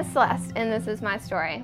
Is 0.00 0.06
Celeste, 0.06 0.52
and 0.56 0.72
this 0.72 0.86
is 0.86 1.02
my 1.02 1.18
story. 1.18 1.62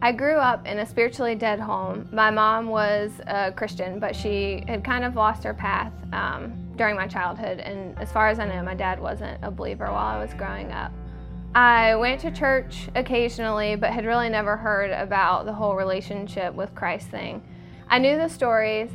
I 0.00 0.12
grew 0.12 0.36
up 0.36 0.64
in 0.64 0.78
a 0.78 0.86
spiritually 0.86 1.34
dead 1.34 1.58
home. 1.58 2.08
My 2.12 2.30
mom 2.30 2.68
was 2.68 3.10
a 3.26 3.50
Christian, 3.50 3.98
but 3.98 4.14
she 4.14 4.62
had 4.68 4.84
kind 4.84 5.02
of 5.02 5.16
lost 5.16 5.42
her 5.42 5.52
path 5.52 5.92
um, 6.12 6.54
during 6.76 6.94
my 6.94 7.08
childhood, 7.08 7.58
and 7.58 7.98
as 7.98 8.12
far 8.12 8.28
as 8.28 8.38
I 8.38 8.46
know, 8.46 8.62
my 8.62 8.76
dad 8.76 9.00
wasn't 9.00 9.40
a 9.42 9.50
believer 9.50 9.86
while 9.86 10.06
I 10.06 10.22
was 10.22 10.32
growing 10.34 10.70
up. 10.70 10.92
I 11.56 11.96
went 11.96 12.20
to 12.20 12.30
church 12.30 12.88
occasionally, 12.94 13.74
but 13.74 13.90
had 13.90 14.06
really 14.06 14.28
never 14.28 14.56
heard 14.56 14.92
about 14.92 15.44
the 15.44 15.52
whole 15.52 15.74
relationship 15.74 16.54
with 16.54 16.72
Christ 16.76 17.08
thing. 17.08 17.42
I 17.88 17.98
knew 17.98 18.16
the 18.16 18.28
stories, 18.28 18.90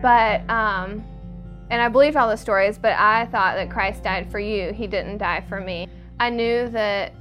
but, 0.00 0.40
um, 0.48 1.04
and 1.68 1.82
I 1.82 1.90
believed 1.90 2.16
all 2.16 2.30
the 2.30 2.36
stories, 2.36 2.78
but 2.78 2.92
I 2.92 3.26
thought 3.26 3.56
that 3.56 3.68
Christ 3.68 4.04
died 4.04 4.30
for 4.30 4.38
you. 4.38 4.72
He 4.72 4.86
didn't 4.86 5.18
die 5.18 5.44
for 5.50 5.60
me. 5.60 5.86
I 6.18 6.30
knew 6.30 6.70
that 6.70 7.12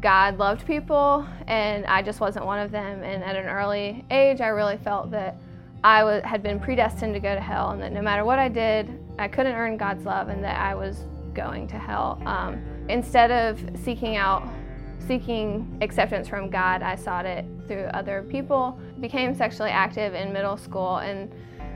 God 0.00 0.38
loved 0.38 0.66
people, 0.66 1.26
and 1.46 1.86
I 1.86 2.02
just 2.02 2.20
wasn't 2.20 2.46
one 2.46 2.58
of 2.58 2.70
them. 2.70 3.02
And 3.02 3.22
at 3.24 3.36
an 3.36 3.46
early 3.46 4.04
age, 4.10 4.40
I 4.40 4.48
really 4.48 4.76
felt 4.78 5.10
that 5.12 5.36
I 5.84 6.00
w- 6.00 6.22
had 6.22 6.42
been 6.42 6.58
predestined 6.58 7.14
to 7.14 7.20
go 7.20 7.34
to 7.34 7.40
hell, 7.40 7.70
and 7.70 7.82
that 7.82 7.92
no 7.92 8.02
matter 8.02 8.24
what 8.24 8.38
I 8.38 8.48
did, 8.48 8.98
I 9.18 9.28
couldn't 9.28 9.54
earn 9.54 9.76
God's 9.76 10.04
love, 10.04 10.28
and 10.28 10.42
that 10.44 10.60
I 10.60 10.74
was 10.74 11.04
going 11.34 11.68
to 11.68 11.78
hell. 11.78 12.20
Um, 12.26 12.62
instead 12.88 13.30
of 13.30 13.62
seeking 13.78 14.16
out 14.16 14.48
seeking 15.06 15.78
acceptance 15.82 16.26
from 16.28 16.50
God, 16.50 16.82
I 16.82 16.96
sought 16.96 17.26
it 17.26 17.44
through 17.68 17.84
other 17.94 18.26
people. 18.28 18.78
Became 19.00 19.34
sexually 19.34 19.70
active 19.70 20.14
in 20.14 20.32
middle 20.32 20.56
school 20.56 20.96
and 20.96 21.32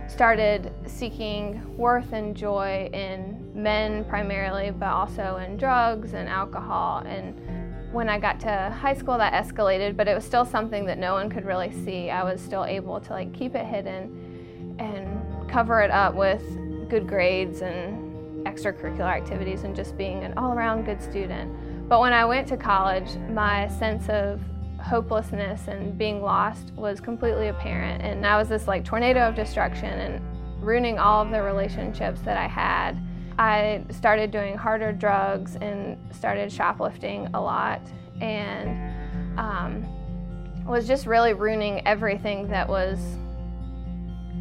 started 0.09 0.73
seeking 0.87 1.63
worth 1.77 2.13
and 2.13 2.37
joy 2.37 2.91
in 2.93 3.51
men 3.55 4.05
primarily, 4.07 4.71
but 4.71 4.89
also 4.89 5.37
in 5.37 5.57
drugs 5.57 6.15
and 6.15 6.29
alcohol. 6.29 7.05
And 7.07 7.70
when 7.93 8.09
I 8.09 8.19
got 8.19 8.39
to 8.41 8.75
high 8.79 8.95
school, 8.95 9.19
that 9.19 9.33
escalated, 9.33 9.97
but 9.97 10.07
it 10.07 10.15
was 10.15 10.25
still 10.25 10.45
something 10.45 10.87
that 10.87 10.99
no 10.99 11.15
one 11.15 11.29
could 11.29 11.45
really 11.45 11.73
see. 11.85 12.11
I 12.11 12.23
was 12.23 12.41
still 12.41 12.65
able 12.65 13.01
to 13.01 13.13
like 13.13 13.33
keep 13.33 13.55
it 13.55 13.67
hidden 13.67 14.77
and 14.79 15.51
cover 15.51 15.81
it 15.81 15.91
up 15.91 16.15
with 16.15 16.43
good 16.89 17.09
grades 17.09 17.63
and 17.63 18.47
extracurricular 18.47 19.11
activities 19.11 19.65
and 19.65 19.75
just 19.75 19.97
being 19.97 20.25
an 20.25 20.35
all 20.37 20.53
around 20.53 20.85
good 20.85 21.03
student. 21.03 21.89
But 21.89 22.01
when 22.01 22.13
I 22.13 22.25
went 22.25 22.47
to 22.49 22.57
college, 22.57 23.17
my 23.31 23.67
sense 23.69 24.09
of 24.09 24.41
hopelessness 24.81 25.69
and 25.69 25.99
being 25.99 26.23
lost 26.23 26.73
was 26.75 27.01
completely 27.01 27.49
apparent. 27.49 28.03
And 28.03 28.25
I 28.25 28.39
was 28.39 28.49
this 28.49 28.69
like 28.69 28.85
tornado 28.85 29.29
of 29.29 29.35
destruction 29.35 29.99
and 30.01 30.63
ruining 30.63 30.99
all 30.99 31.23
of 31.23 31.31
the 31.31 31.43
relationships 31.43 32.21
that 32.23 32.37
I 32.37 32.47
had. 32.47 32.99
I 33.41 33.83
started 33.91 34.31
doing 34.31 34.55
harder 34.55 34.93
drugs 34.93 35.57
and 35.57 35.97
started 36.15 36.53
shoplifting 36.53 37.27
a 37.33 37.41
lot 37.41 37.81
and 38.21 39.39
um, 39.39 40.67
was 40.67 40.87
just 40.87 41.07
really 41.07 41.33
ruining 41.33 41.81
everything 41.87 42.49
that 42.49 42.69
was 42.69 42.99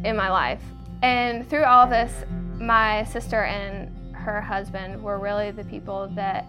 in 0.04 0.14
my 0.16 0.28
life. 0.28 0.60
And 1.00 1.48
through 1.48 1.64
all 1.64 1.86
this, 1.86 2.12
my 2.58 3.04
sister 3.04 3.44
and 3.44 4.14
her 4.14 4.38
husband 4.38 5.02
were 5.02 5.18
really 5.18 5.50
the 5.50 5.64
people 5.64 6.10
that 6.14 6.44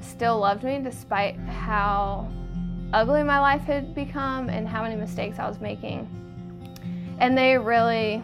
still 0.00 0.38
loved 0.38 0.62
me 0.62 0.78
despite 0.84 1.38
how 1.38 2.30
ugly 2.92 3.22
my 3.22 3.40
life 3.40 3.62
had 3.62 3.94
become 3.94 4.50
and 4.50 4.68
how 4.68 4.82
many 4.82 4.94
mistakes 4.94 5.38
I 5.38 5.48
was 5.48 5.58
making. 5.58 6.06
And 7.18 7.38
they 7.38 7.56
really 7.56 8.22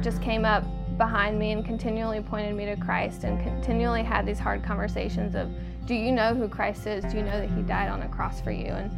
just 0.00 0.20
came 0.20 0.44
up 0.44 0.64
behind 1.02 1.36
me 1.36 1.50
and 1.50 1.64
continually 1.64 2.20
pointed 2.20 2.54
me 2.54 2.64
to 2.64 2.76
Christ 2.76 3.24
and 3.24 3.42
continually 3.42 4.04
had 4.04 4.24
these 4.24 4.38
hard 4.38 4.62
conversations 4.62 5.34
of, 5.34 5.50
Do 5.84 5.96
you 5.96 6.12
know 6.12 6.32
who 6.32 6.48
Christ 6.48 6.86
is? 6.86 7.02
Do 7.04 7.16
you 7.16 7.24
know 7.24 7.40
that 7.40 7.50
He 7.50 7.62
died 7.62 7.88
on 7.88 8.02
a 8.02 8.08
cross 8.08 8.40
for 8.40 8.52
you? 8.52 8.66
And 8.66 8.88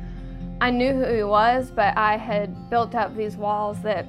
I 0.61 0.71
knew 0.71 0.93
who 0.93 1.11
He 1.11 1.23
was, 1.23 1.71
but 1.71 1.97
I 1.97 2.19
had 2.19 2.69
built 2.69 2.95
up 2.95 3.17
these 3.17 3.39
walls 3.39 3.81
that, 3.85 4.07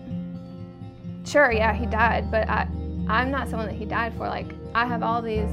sure, 1.24 1.54
yeah, 1.54 1.74
He 1.74 1.86
died, 1.86 2.30
but 2.30 2.50
I, 2.50 2.68
I'm 3.08 3.32
not 3.32 3.48
someone 3.48 3.68
that 3.68 3.76
He 3.76 3.86
died 3.86 4.14
for. 4.18 4.28
Like, 4.28 4.52
I 4.74 4.86
have 4.86 5.02
all 5.02 5.22
these 5.22 5.48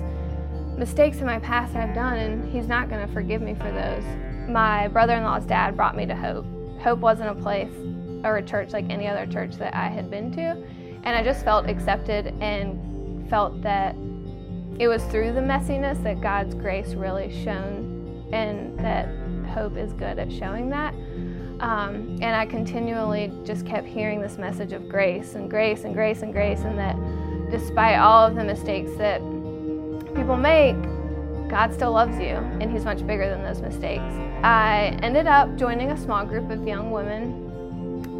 mistakes 0.76 1.18
in 1.18 1.26
my 1.26 1.38
past 1.38 1.74
that 1.74 1.88
I've 1.88 1.94
done, 1.94 2.18
and 2.18 2.52
He's 2.52 2.66
not 2.66 2.90
going 2.90 3.06
to 3.06 3.12
forgive 3.12 3.40
me 3.40 3.54
for 3.54 3.70
those. 3.70 4.02
My 4.48 4.88
brother 4.88 5.14
in 5.14 5.22
law's 5.22 5.46
dad 5.46 5.76
brought 5.76 5.94
me 5.94 6.06
to 6.06 6.16
Hope. 6.16 6.44
Hope 6.80 6.98
wasn't 6.98 7.30
a 7.30 7.40
place 7.40 7.72
or 8.24 8.38
a 8.38 8.42
church 8.42 8.72
like 8.72 8.90
any 8.90 9.06
other 9.06 9.26
church 9.26 9.54
that 9.58 9.76
I 9.76 9.86
had 9.86 10.10
been 10.10 10.32
to, 10.32 10.56
and 11.04 11.16
I 11.16 11.22
just 11.22 11.44
felt 11.44 11.68
accepted 11.68 12.34
and 12.40 13.28
felt 13.28 13.62
that 13.62 13.94
it 14.78 14.88
was 14.88 15.02
through 15.04 15.32
the 15.32 15.40
messiness 15.40 16.02
that 16.02 16.20
God's 16.20 16.54
grace 16.54 16.94
really 16.94 17.30
shone, 17.44 18.28
and 18.32 18.78
that 18.78 19.08
Hope 19.50 19.76
is 19.76 19.92
good 19.92 20.18
at 20.18 20.32
showing 20.32 20.70
that. 20.70 20.94
Um, 21.60 22.18
and 22.20 22.34
I 22.34 22.46
continually 22.46 23.30
just 23.44 23.66
kept 23.66 23.86
hearing 23.86 24.20
this 24.20 24.38
message 24.38 24.72
of 24.72 24.88
grace 24.88 25.34
and 25.34 25.48
grace 25.50 25.84
and 25.84 25.94
grace 25.94 26.22
and 26.22 26.32
grace, 26.32 26.60
and 26.60 26.78
that 26.78 26.96
despite 27.50 27.98
all 27.98 28.26
of 28.26 28.34
the 28.34 28.44
mistakes 28.44 28.90
that 28.96 29.20
people 30.14 30.36
make, 30.36 30.76
God 31.48 31.72
still 31.74 31.92
loves 31.92 32.18
you, 32.18 32.36
and 32.60 32.72
He's 32.72 32.84
much 32.84 33.06
bigger 33.06 33.28
than 33.28 33.42
those 33.42 33.60
mistakes. 33.60 34.14
I 34.42 34.98
ended 35.02 35.26
up 35.26 35.54
joining 35.56 35.90
a 35.90 35.98
small 35.98 36.24
group 36.24 36.50
of 36.50 36.66
young 36.66 36.90
women, 36.90 37.51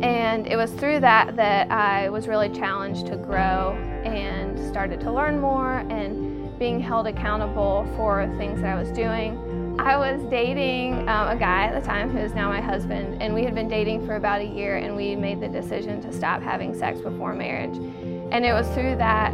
and 0.02 0.46
it 0.46 0.56
was 0.56 0.72
through 0.72 1.00
that 1.00 1.36
that 1.36 1.70
I 1.70 2.08
was 2.08 2.26
really 2.26 2.48
challenged 2.48 3.06
to 3.06 3.16
grow 3.16 3.72
and 4.04 4.58
started 4.68 5.00
to 5.00 5.12
learn 5.12 5.40
more 5.40 5.78
and 5.78 6.58
being 6.58 6.80
held 6.80 7.06
accountable 7.06 7.86
for 7.96 8.26
things 8.36 8.60
that 8.62 8.76
I 8.76 8.80
was 8.80 8.90
doing. 8.90 9.38
I 9.80 9.96
was 9.96 10.22
dating 10.30 11.08
um, 11.08 11.28
a 11.28 11.36
guy 11.36 11.64
at 11.64 11.80
the 11.80 11.86
time 11.86 12.10
who 12.10 12.18
is 12.18 12.34
now 12.34 12.48
my 12.48 12.60
husband, 12.60 13.22
and 13.22 13.34
we 13.34 13.42
had 13.42 13.54
been 13.54 13.68
dating 13.68 14.06
for 14.06 14.16
about 14.16 14.40
a 14.40 14.44
year, 14.44 14.76
and 14.76 14.94
we 14.94 15.16
made 15.16 15.40
the 15.40 15.48
decision 15.48 16.00
to 16.02 16.12
stop 16.12 16.42
having 16.42 16.74
sex 16.74 17.00
before 17.00 17.34
marriage. 17.34 17.76
And 17.76 18.44
it 18.44 18.52
was 18.52 18.68
through 18.68 18.96
that, 18.96 19.32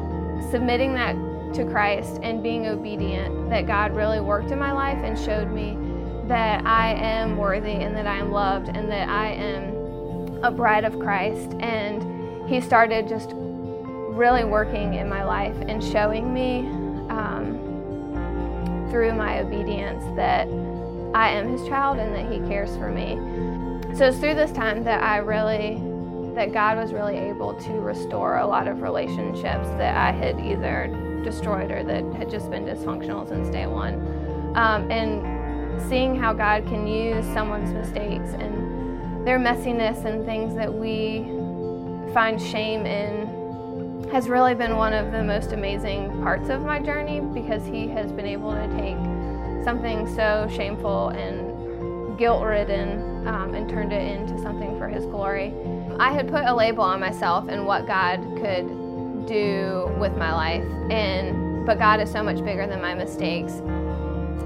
submitting 0.50 0.94
that 0.94 1.14
to 1.54 1.64
Christ 1.64 2.20
and 2.22 2.42
being 2.42 2.66
obedient, 2.66 3.50
that 3.50 3.66
God 3.66 3.94
really 3.94 4.20
worked 4.20 4.50
in 4.50 4.58
my 4.58 4.72
life 4.72 4.98
and 5.02 5.18
showed 5.18 5.50
me 5.50 5.76
that 6.28 6.64
I 6.66 6.94
am 6.94 7.36
worthy 7.36 7.72
and 7.72 7.96
that 7.96 8.06
I 8.06 8.18
am 8.18 8.32
loved 8.32 8.68
and 8.68 8.90
that 8.90 9.08
I 9.08 9.32
am 9.32 9.77
a 10.42 10.50
bride 10.50 10.84
of 10.84 10.98
Christ. 10.98 11.52
And 11.60 12.48
He 12.48 12.60
started 12.60 13.08
just 13.08 13.30
really 13.34 14.44
working 14.44 14.94
in 14.94 15.08
my 15.08 15.24
life 15.24 15.56
and 15.68 15.82
showing 15.82 16.32
me 16.32 16.60
um, 17.10 17.58
through 18.90 19.14
my 19.14 19.40
obedience 19.40 20.04
that 20.16 20.48
I 21.14 21.30
am 21.30 21.48
His 21.50 21.66
child 21.68 21.98
and 21.98 22.14
that 22.14 22.32
He 22.32 22.38
cares 22.48 22.76
for 22.76 22.90
me. 22.90 23.16
So 23.96 24.06
it's 24.06 24.18
through 24.18 24.34
this 24.34 24.52
time 24.52 24.84
that 24.84 25.02
I 25.02 25.18
really 25.18 25.82
that 26.34 26.52
God 26.52 26.76
was 26.78 26.92
really 26.92 27.16
able 27.16 27.52
to 27.54 27.72
restore 27.80 28.36
a 28.36 28.46
lot 28.46 28.68
of 28.68 28.80
relationships 28.80 29.68
that 29.70 29.96
I 29.96 30.12
had 30.12 30.38
either 30.38 30.86
destroyed 31.24 31.72
or 31.72 31.82
that 31.82 32.04
had 32.14 32.30
just 32.30 32.48
been 32.48 32.64
dysfunctional 32.64 33.26
since 33.28 33.48
day 33.48 33.66
one. 33.66 33.94
Um, 34.54 34.88
and 34.88 35.82
seeing 35.88 36.14
how 36.14 36.32
God 36.32 36.64
can 36.66 36.86
use 36.86 37.24
someone's 37.34 37.72
mistakes 37.72 38.34
and 38.34 38.97
their 39.24 39.38
messiness 39.38 40.04
and 40.04 40.24
things 40.24 40.54
that 40.54 40.72
we 40.72 41.24
find 42.12 42.40
shame 42.40 42.86
in 42.86 44.08
has 44.10 44.28
really 44.28 44.54
been 44.54 44.76
one 44.76 44.94
of 44.94 45.12
the 45.12 45.22
most 45.22 45.52
amazing 45.52 46.22
parts 46.22 46.48
of 46.48 46.62
my 46.62 46.78
journey 46.78 47.20
because 47.20 47.66
He 47.66 47.88
has 47.88 48.10
been 48.10 48.26
able 48.26 48.52
to 48.52 48.66
take 48.76 48.96
something 49.64 50.06
so 50.14 50.48
shameful 50.50 51.08
and 51.10 52.18
guilt 52.18 52.42
ridden 52.42 53.26
um, 53.28 53.54
and 53.54 53.68
turned 53.68 53.92
it 53.92 54.02
into 54.02 54.40
something 54.40 54.78
for 54.78 54.88
His 54.88 55.04
glory. 55.04 55.52
I 55.98 56.12
had 56.12 56.28
put 56.28 56.44
a 56.44 56.54
label 56.54 56.82
on 56.84 57.00
myself 57.00 57.48
and 57.48 57.66
what 57.66 57.86
God 57.86 58.20
could 58.40 59.26
do 59.26 59.94
with 60.00 60.16
my 60.16 60.32
life 60.32 60.64
and 60.90 61.66
but 61.66 61.78
God 61.78 62.00
is 62.00 62.10
so 62.10 62.22
much 62.22 62.42
bigger 62.42 62.66
than 62.66 62.80
my 62.80 62.94
mistakes 62.94 63.60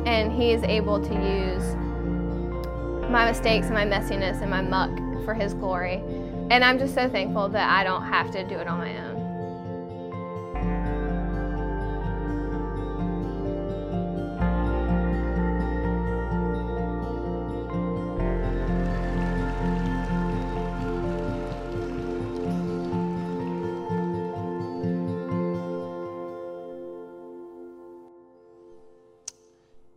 and 0.06 0.32
he 0.32 0.50
is 0.50 0.62
able 0.64 1.00
to 1.00 1.14
use 1.14 1.76
my 3.12 3.31
mistakes 3.31 3.67
and 3.67 3.75
my 3.75 3.85
messiness 3.85 4.41
and 4.41 4.50
my 4.50 4.62
muck 4.62 4.91
for 5.25 5.35
his 5.35 5.53
glory 5.55 6.03
and 6.50 6.62
I'm 6.64 6.79
just 6.79 6.94
so 6.94 7.09
thankful 7.09 7.49
that 7.50 7.70
I 7.70 7.85
don't 7.85 8.05
have 8.05 8.31
to 8.32 8.44
do 8.44 8.56
it 8.56 8.67
on 8.67 8.79
my 8.79 8.99
own. 8.99 9.12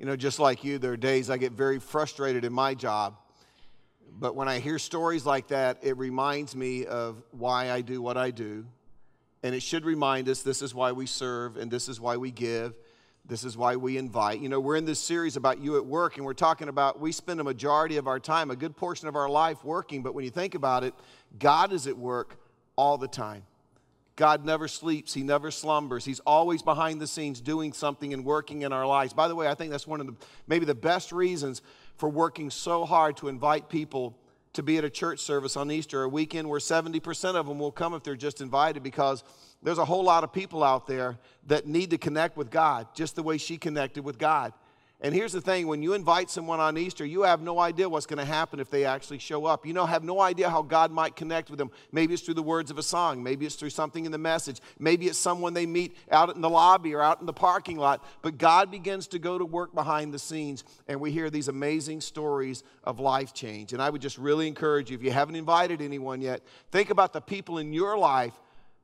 You 0.05 0.11
know, 0.11 0.15
just 0.15 0.37
like 0.37 0.63
you, 0.63 0.77
there 0.77 0.91
are 0.91 0.97
days 0.97 1.31
I 1.31 1.37
get 1.37 1.53
very 1.53 1.79
frustrated 1.79 2.45
in 2.45 2.53
my 2.53 2.75
job. 2.75 3.17
But 4.11 4.35
when 4.35 4.47
I 4.47 4.59
hear 4.59 4.77
stories 4.77 5.25
like 5.25 5.47
that, 5.47 5.79
it 5.81 5.97
reminds 5.97 6.55
me 6.55 6.85
of 6.85 7.23
why 7.31 7.71
I 7.71 7.81
do 7.81 8.03
what 8.03 8.15
I 8.15 8.29
do. 8.29 8.67
And 9.41 9.55
it 9.55 9.63
should 9.63 9.83
remind 9.83 10.29
us 10.29 10.43
this 10.43 10.61
is 10.61 10.75
why 10.75 10.91
we 10.91 11.07
serve 11.07 11.57
and 11.57 11.71
this 11.71 11.89
is 11.89 11.99
why 11.99 12.17
we 12.17 12.29
give. 12.29 12.77
This 13.25 13.43
is 13.43 13.57
why 13.57 13.77
we 13.77 13.97
invite. 13.97 14.41
You 14.41 14.47
know, 14.47 14.59
we're 14.59 14.75
in 14.75 14.85
this 14.85 14.99
series 14.99 15.37
about 15.37 15.59
you 15.59 15.75
at 15.77 15.85
work, 15.87 16.17
and 16.17 16.25
we're 16.27 16.35
talking 16.35 16.67
about 16.67 16.99
we 16.99 17.11
spend 17.11 17.39
a 17.39 17.43
majority 17.43 17.97
of 17.97 18.05
our 18.05 18.19
time, 18.19 18.51
a 18.51 18.55
good 18.55 18.77
portion 18.77 19.07
of 19.07 19.15
our 19.15 19.27
life 19.27 19.63
working, 19.63 20.03
but 20.03 20.13
when 20.13 20.23
you 20.23 20.29
think 20.29 20.53
about 20.53 20.83
it, 20.83 20.93
God 21.39 21.73
is 21.73 21.87
at 21.87 21.97
work 21.97 22.37
all 22.75 22.99
the 22.99 23.07
time. 23.07 23.41
God 24.15 24.45
never 24.45 24.67
sleeps, 24.67 25.13
He 25.13 25.23
never 25.23 25.51
slumbers. 25.51 26.05
He's 26.05 26.21
always 26.21 26.61
behind 26.61 27.01
the 27.01 27.07
scenes 27.07 27.41
doing 27.41 27.73
something 27.73 28.13
and 28.13 28.23
working 28.23 28.61
in 28.61 28.71
our 28.71 28.87
lives. 28.87 29.13
By 29.13 29.27
the 29.27 29.35
way, 29.35 29.47
I 29.47 29.55
think 29.55 29.71
that's 29.71 29.87
one 29.87 29.99
of 29.99 30.07
the 30.07 30.15
maybe 30.47 30.65
the 30.65 30.75
best 30.75 31.11
reasons 31.11 31.61
for 31.97 32.09
working 32.09 32.49
so 32.49 32.85
hard 32.85 33.17
to 33.17 33.27
invite 33.27 33.69
people 33.69 34.17
to 34.53 34.63
be 34.63 34.77
at 34.77 34.85
a 34.85 34.89
church 34.89 35.19
service 35.19 35.57
on 35.57 35.69
Easter, 35.69 36.03
a 36.03 36.09
weekend 36.09 36.49
where 36.49 36.59
70% 36.59 37.35
of 37.35 37.45
them 37.45 37.59
will 37.59 37.71
come 37.71 37.93
if 37.93 38.03
they're 38.03 38.15
just 38.15 38.39
invited 38.39 38.83
because 38.83 39.23
there's 39.61 39.77
a 39.77 39.85
whole 39.85 40.03
lot 40.03 40.23
of 40.23 40.31
people 40.31 40.63
out 40.63 40.87
there 40.87 41.17
that 41.47 41.67
need 41.67 41.89
to 41.89 41.97
connect 41.97 42.37
with 42.37 42.49
God 42.49 42.87
just 42.95 43.15
the 43.15 43.23
way 43.23 43.37
she 43.37 43.57
connected 43.57 44.03
with 44.03 44.17
God. 44.17 44.53
And 45.01 45.13
here's 45.13 45.33
the 45.33 45.41
thing 45.41 45.67
when 45.67 45.83
you 45.83 45.93
invite 45.93 46.29
someone 46.29 46.61
on 46.61 46.77
Easter, 46.77 47.05
you 47.05 47.23
have 47.23 47.41
no 47.41 47.59
idea 47.59 47.87
what's 47.87 48.05
going 48.05 48.19
to 48.19 48.25
happen 48.25 48.61
if 48.61 48.69
they 48.69 48.85
actually 48.85 49.19
show 49.19 49.45
up. 49.45 49.65
You 49.65 49.73
know, 49.73 49.85
have 49.85 50.05
no 50.05 50.21
idea 50.21 50.49
how 50.49 50.61
God 50.61 50.89
might 50.89 51.17
connect 51.17 51.49
with 51.49 51.59
them. 51.59 51.69
Maybe 51.91 52.13
it's 52.13 52.23
through 52.23 52.35
the 52.35 52.43
words 52.43 52.71
of 52.71 52.77
a 52.77 52.83
song, 52.83 53.21
maybe 53.21 53.45
it's 53.45 53.55
through 53.55 53.71
something 53.71 54.05
in 54.05 54.11
the 54.13 54.17
message, 54.17 54.61
maybe 54.79 55.07
it's 55.07 55.17
someone 55.17 55.53
they 55.53 55.65
meet 55.65 55.97
out 56.11 56.33
in 56.33 56.41
the 56.41 56.49
lobby 56.49 56.95
or 56.95 57.01
out 57.01 57.19
in 57.19 57.25
the 57.25 57.33
parking 57.33 57.77
lot. 57.77 58.05
But 58.21 58.37
God 58.37 58.71
begins 58.71 59.07
to 59.09 59.19
go 59.19 59.37
to 59.37 59.43
work 59.43 59.75
behind 59.75 60.13
the 60.13 60.19
scenes, 60.19 60.63
and 60.87 61.01
we 61.01 61.11
hear 61.11 61.29
these 61.29 61.49
amazing 61.49 61.99
stories 61.99 62.63
of 62.85 63.01
life 63.01 63.33
change. 63.33 63.73
And 63.73 63.81
I 63.81 63.89
would 63.89 64.01
just 64.01 64.17
really 64.17 64.47
encourage 64.47 64.89
you, 64.89 64.95
if 64.95 65.03
you 65.03 65.11
haven't 65.11 65.35
invited 65.35 65.81
anyone 65.81 66.21
yet, 66.21 66.41
think 66.71 66.89
about 66.89 67.11
the 67.11 67.21
people 67.21 67.57
in 67.57 67.73
your 67.73 67.97
life 67.97 68.33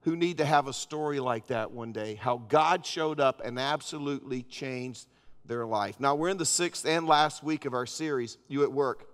who 0.02 0.18
need 0.18 0.40
to 0.40 0.46
have 0.46 0.68
a 0.68 0.74
story 0.74 1.20
like 1.20 1.48
that 1.48 1.72
one 1.72 1.94
day, 1.94 2.16
how 2.16 2.38
God 2.38 2.86
showed 2.86 3.20
up 3.20 3.42
and 3.44 3.58
absolutely 3.58 4.44
changed 4.44 5.08
their 5.52 5.66
life. 5.66 6.00
Now, 6.00 6.16
we're 6.16 6.30
in 6.30 6.38
the 6.38 6.46
sixth 6.46 6.86
and 6.86 7.06
last 7.06 7.44
week 7.44 7.66
of 7.66 7.74
our 7.74 7.86
series, 7.86 8.38
You 8.48 8.64
at 8.64 8.72
Work. 8.72 9.06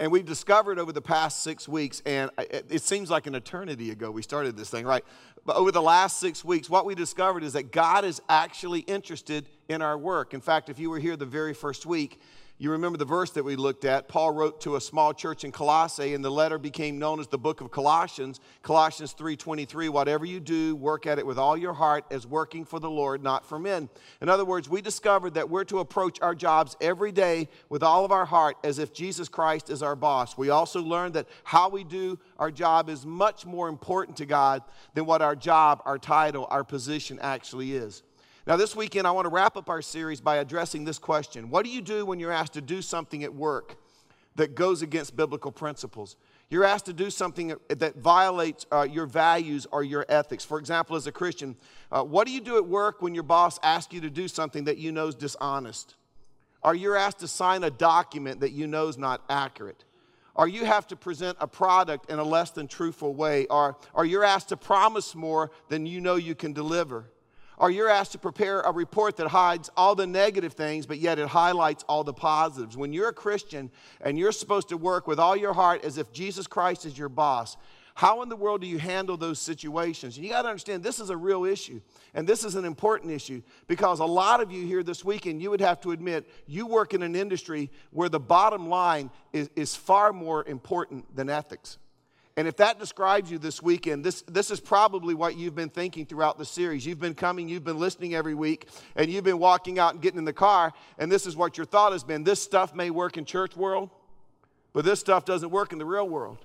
And 0.00 0.10
we've 0.10 0.26
discovered 0.26 0.80
over 0.80 0.90
the 0.90 1.00
past 1.00 1.44
six 1.44 1.68
weeks, 1.68 2.02
and 2.04 2.28
it 2.38 2.82
seems 2.82 3.08
like 3.08 3.28
an 3.28 3.36
eternity 3.36 3.92
ago 3.92 4.10
we 4.10 4.22
started 4.22 4.56
this 4.56 4.68
thing, 4.68 4.84
right? 4.84 5.04
But 5.46 5.54
over 5.54 5.70
the 5.70 5.80
last 5.80 6.18
six 6.18 6.44
weeks, 6.44 6.68
what 6.68 6.84
we 6.84 6.96
discovered 6.96 7.44
is 7.44 7.52
that 7.52 7.70
God 7.70 8.04
is 8.04 8.20
actually 8.28 8.80
interested 8.80 9.48
in 9.68 9.80
our 9.80 9.96
work. 9.96 10.34
In 10.34 10.40
fact, 10.40 10.68
if 10.68 10.80
you 10.80 10.90
were 10.90 10.98
here 10.98 11.16
the 11.16 11.24
very 11.24 11.54
first 11.54 11.86
week, 11.86 12.20
you 12.62 12.70
remember 12.70 12.96
the 12.96 13.04
verse 13.04 13.30
that 13.30 13.42
we 13.42 13.56
looked 13.56 13.84
at. 13.84 14.06
Paul 14.06 14.30
wrote 14.30 14.60
to 14.60 14.76
a 14.76 14.80
small 14.80 15.12
church 15.12 15.42
in 15.42 15.50
Colossae, 15.50 16.14
and 16.14 16.24
the 16.24 16.30
letter 16.30 16.58
became 16.58 16.96
known 16.96 17.18
as 17.18 17.26
the 17.26 17.36
book 17.36 17.60
of 17.60 17.72
Colossians. 17.72 18.38
Colossians 18.62 19.14
3:23, 19.14 19.88
whatever 19.88 20.24
you 20.24 20.38
do, 20.38 20.76
work 20.76 21.04
at 21.04 21.18
it 21.18 21.26
with 21.26 21.38
all 21.38 21.56
your 21.56 21.72
heart 21.72 22.04
as 22.12 22.24
working 22.24 22.64
for 22.64 22.78
the 22.78 22.88
Lord, 22.88 23.20
not 23.20 23.44
for 23.44 23.58
men. 23.58 23.88
In 24.20 24.28
other 24.28 24.44
words, 24.44 24.68
we 24.68 24.80
discovered 24.80 25.34
that 25.34 25.50
we're 25.50 25.64
to 25.64 25.80
approach 25.80 26.20
our 26.22 26.36
jobs 26.36 26.76
every 26.80 27.10
day 27.10 27.48
with 27.68 27.82
all 27.82 28.04
of 28.04 28.12
our 28.12 28.26
heart 28.26 28.56
as 28.62 28.78
if 28.78 28.92
Jesus 28.92 29.28
Christ 29.28 29.68
is 29.68 29.82
our 29.82 29.96
boss. 29.96 30.38
We 30.38 30.50
also 30.50 30.80
learned 30.80 31.14
that 31.14 31.26
how 31.42 31.68
we 31.68 31.82
do 31.82 32.16
our 32.38 32.52
job 32.52 32.88
is 32.88 33.04
much 33.04 33.44
more 33.44 33.68
important 33.68 34.16
to 34.18 34.24
God 34.24 34.62
than 34.94 35.04
what 35.04 35.20
our 35.20 35.34
job, 35.34 35.82
our 35.84 35.98
title, 35.98 36.46
our 36.48 36.62
position 36.62 37.18
actually 37.20 37.74
is. 37.74 38.04
Now, 38.44 38.56
this 38.56 38.74
weekend, 38.74 39.06
I 39.06 39.12
want 39.12 39.26
to 39.26 39.28
wrap 39.28 39.56
up 39.56 39.70
our 39.70 39.82
series 39.82 40.20
by 40.20 40.36
addressing 40.36 40.84
this 40.84 40.98
question 40.98 41.48
What 41.48 41.64
do 41.64 41.70
you 41.70 41.80
do 41.80 42.04
when 42.04 42.18
you're 42.18 42.32
asked 42.32 42.54
to 42.54 42.60
do 42.60 42.82
something 42.82 43.22
at 43.22 43.32
work 43.32 43.76
that 44.34 44.54
goes 44.54 44.82
against 44.82 45.14
biblical 45.16 45.52
principles? 45.52 46.16
You're 46.50 46.64
asked 46.64 46.86
to 46.86 46.92
do 46.92 47.08
something 47.08 47.54
that 47.68 47.96
violates 47.96 48.66
uh, 48.72 48.82
your 48.82 49.06
values 49.06 49.66
or 49.70 49.84
your 49.84 50.04
ethics. 50.08 50.44
For 50.44 50.58
example, 50.58 50.96
as 50.96 51.06
a 51.06 51.12
Christian, 51.12 51.56
uh, 51.90 52.02
what 52.02 52.26
do 52.26 52.32
you 52.32 52.40
do 52.40 52.56
at 52.56 52.66
work 52.66 53.00
when 53.00 53.14
your 53.14 53.22
boss 53.22 53.60
asks 53.62 53.94
you 53.94 54.00
to 54.00 54.10
do 54.10 54.26
something 54.26 54.64
that 54.64 54.76
you 54.76 54.90
know 54.90 55.06
is 55.06 55.14
dishonest? 55.14 55.94
Or 56.62 56.74
you're 56.74 56.96
asked 56.96 57.20
to 57.20 57.28
sign 57.28 57.64
a 57.64 57.70
document 57.70 58.40
that 58.40 58.50
you 58.50 58.66
know 58.66 58.88
is 58.88 58.98
not 58.98 59.22
accurate? 59.30 59.84
Or 60.34 60.48
you 60.48 60.64
have 60.64 60.86
to 60.88 60.96
present 60.96 61.38
a 61.40 61.46
product 61.46 62.10
in 62.10 62.18
a 62.18 62.24
less 62.24 62.50
than 62.50 62.66
truthful 62.66 63.14
way? 63.14 63.46
Or, 63.46 63.76
or 63.94 64.04
you're 64.04 64.24
asked 64.24 64.48
to 64.48 64.56
promise 64.56 65.14
more 65.14 65.52
than 65.68 65.86
you 65.86 66.00
know 66.00 66.16
you 66.16 66.34
can 66.34 66.52
deliver? 66.52 67.06
Or 67.62 67.70
you're 67.70 67.88
asked 67.88 68.10
to 68.10 68.18
prepare 68.18 68.60
a 68.62 68.72
report 68.72 69.16
that 69.18 69.28
hides 69.28 69.70
all 69.76 69.94
the 69.94 70.04
negative 70.04 70.52
things, 70.52 70.84
but 70.84 70.98
yet 70.98 71.20
it 71.20 71.28
highlights 71.28 71.84
all 71.88 72.02
the 72.02 72.12
positives. 72.12 72.76
When 72.76 72.92
you're 72.92 73.10
a 73.10 73.12
Christian 73.12 73.70
and 74.00 74.18
you're 74.18 74.32
supposed 74.32 74.70
to 74.70 74.76
work 74.76 75.06
with 75.06 75.20
all 75.20 75.36
your 75.36 75.52
heart 75.52 75.84
as 75.84 75.96
if 75.96 76.12
Jesus 76.12 76.48
Christ 76.48 76.84
is 76.86 76.98
your 76.98 77.08
boss, 77.08 77.56
how 77.94 78.22
in 78.22 78.28
the 78.28 78.34
world 78.34 78.62
do 78.62 78.66
you 78.66 78.80
handle 78.80 79.16
those 79.16 79.38
situations? 79.38 80.18
You 80.18 80.28
got 80.28 80.42
to 80.42 80.48
understand 80.48 80.82
this 80.82 80.98
is 80.98 81.10
a 81.10 81.16
real 81.16 81.44
issue, 81.44 81.80
and 82.14 82.26
this 82.26 82.42
is 82.42 82.56
an 82.56 82.64
important 82.64 83.12
issue 83.12 83.42
because 83.68 84.00
a 84.00 84.04
lot 84.04 84.40
of 84.40 84.50
you 84.50 84.66
here 84.66 84.82
this 84.82 85.04
weekend, 85.04 85.40
you 85.40 85.50
would 85.50 85.60
have 85.60 85.80
to 85.82 85.92
admit 85.92 86.28
you 86.48 86.66
work 86.66 86.94
in 86.94 87.02
an 87.04 87.14
industry 87.14 87.70
where 87.92 88.08
the 88.08 88.18
bottom 88.18 88.68
line 88.68 89.08
is, 89.32 89.48
is 89.54 89.76
far 89.76 90.12
more 90.12 90.44
important 90.48 91.14
than 91.14 91.30
ethics. 91.30 91.78
And 92.36 92.48
if 92.48 92.56
that 92.56 92.78
describes 92.78 93.30
you 93.30 93.38
this 93.38 93.62
weekend, 93.62 94.02
this, 94.02 94.22
this 94.22 94.50
is 94.50 94.58
probably 94.58 95.14
what 95.14 95.36
you've 95.36 95.54
been 95.54 95.68
thinking 95.68 96.06
throughout 96.06 96.38
the 96.38 96.46
series. 96.46 96.86
You've 96.86 97.00
been 97.00 97.14
coming, 97.14 97.48
you've 97.48 97.64
been 97.64 97.78
listening 97.78 98.14
every 98.14 98.34
week, 98.34 98.68
and 98.96 99.10
you've 99.10 99.24
been 99.24 99.38
walking 99.38 99.78
out 99.78 99.92
and 99.92 100.02
getting 100.02 100.18
in 100.18 100.24
the 100.24 100.32
car, 100.32 100.72
and 100.98 101.12
this 101.12 101.26
is 101.26 101.36
what 101.36 101.58
your 101.58 101.66
thought 101.66 101.92
has 101.92 102.04
been. 102.04 102.24
This 102.24 102.42
stuff 102.42 102.74
may 102.74 102.88
work 102.88 103.18
in 103.18 103.26
church 103.26 103.54
world, 103.54 103.90
but 104.72 104.86
this 104.86 104.98
stuff 104.98 105.26
doesn't 105.26 105.50
work 105.50 105.72
in 105.72 105.78
the 105.78 105.84
real 105.84 106.08
world. 106.08 106.38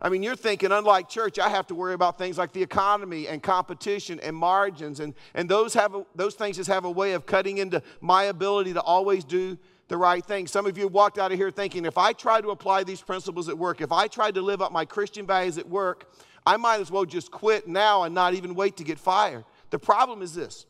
I 0.00 0.08
mean, 0.08 0.22
you're 0.22 0.34
thinking, 0.34 0.72
unlike 0.72 1.08
church, 1.08 1.38
I 1.38 1.48
have 1.50 1.66
to 1.68 1.74
worry 1.74 1.94
about 1.94 2.18
things 2.18 2.38
like 2.38 2.52
the 2.52 2.62
economy 2.62 3.28
and 3.28 3.42
competition 3.42 4.18
and 4.20 4.34
margins, 4.34 4.98
and, 4.98 5.14
and 5.34 5.46
those, 5.48 5.74
have 5.74 5.94
a, 5.94 6.06
those 6.14 6.34
things 6.34 6.56
just 6.56 6.70
have 6.70 6.86
a 6.86 6.90
way 6.90 7.12
of 7.12 7.26
cutting 7.26 7.58
into 7.58 7.82
my 8.00 8.24
ability 8.24 8.72
to 8.72 8.80
always 8.80 9.24
do 9.24 9.58
the 9.88 9.96
right 9.96 10.24
thing. 10.24 10.46
Some 10.46 10.66
of 10.66 10.78
you 10.78 10.88
walked 10.88 11.18
out 11.18 11.32
of 11.32 11.38
here 11.38 11.50
thinking, 11.50 11.84
if 11.84 11.98
I 11.98 12.12
try 12.12 12.40
to 12.40 12.50
apply 12.50 12.84
these 12.84 13.00
principles 13.00 13.48
at 13.48 13.58
work, 13.58 13.80
if 13.80 13.92
I 13.92 14.06
tried 14.06 14.34
to 14.36 14.42
live 14.42 14.62
up 14.62 14.72
my 14.72 14.84
Christian 14.84 15.26
values 15.26 15.58
at 15.58 15.68
work, 15.68 16.12
I 16.46 16.56
might 16.56 16.80
as 16.80 16.90
well 16.90 17.04
just 17.04 17.30
quit 17.30 17.68
now 17.68 18.02
and 18.02 18.14
not 18.14 18.34
even 18.34 18.54
wait 18.54 18.76
to 18.78 18.84
get 18.84 18.98
fired. 18.98 19.44
The 19.70 19.78
problem 19.78 20.22
is 20.22 20.34
this 20.34 20.66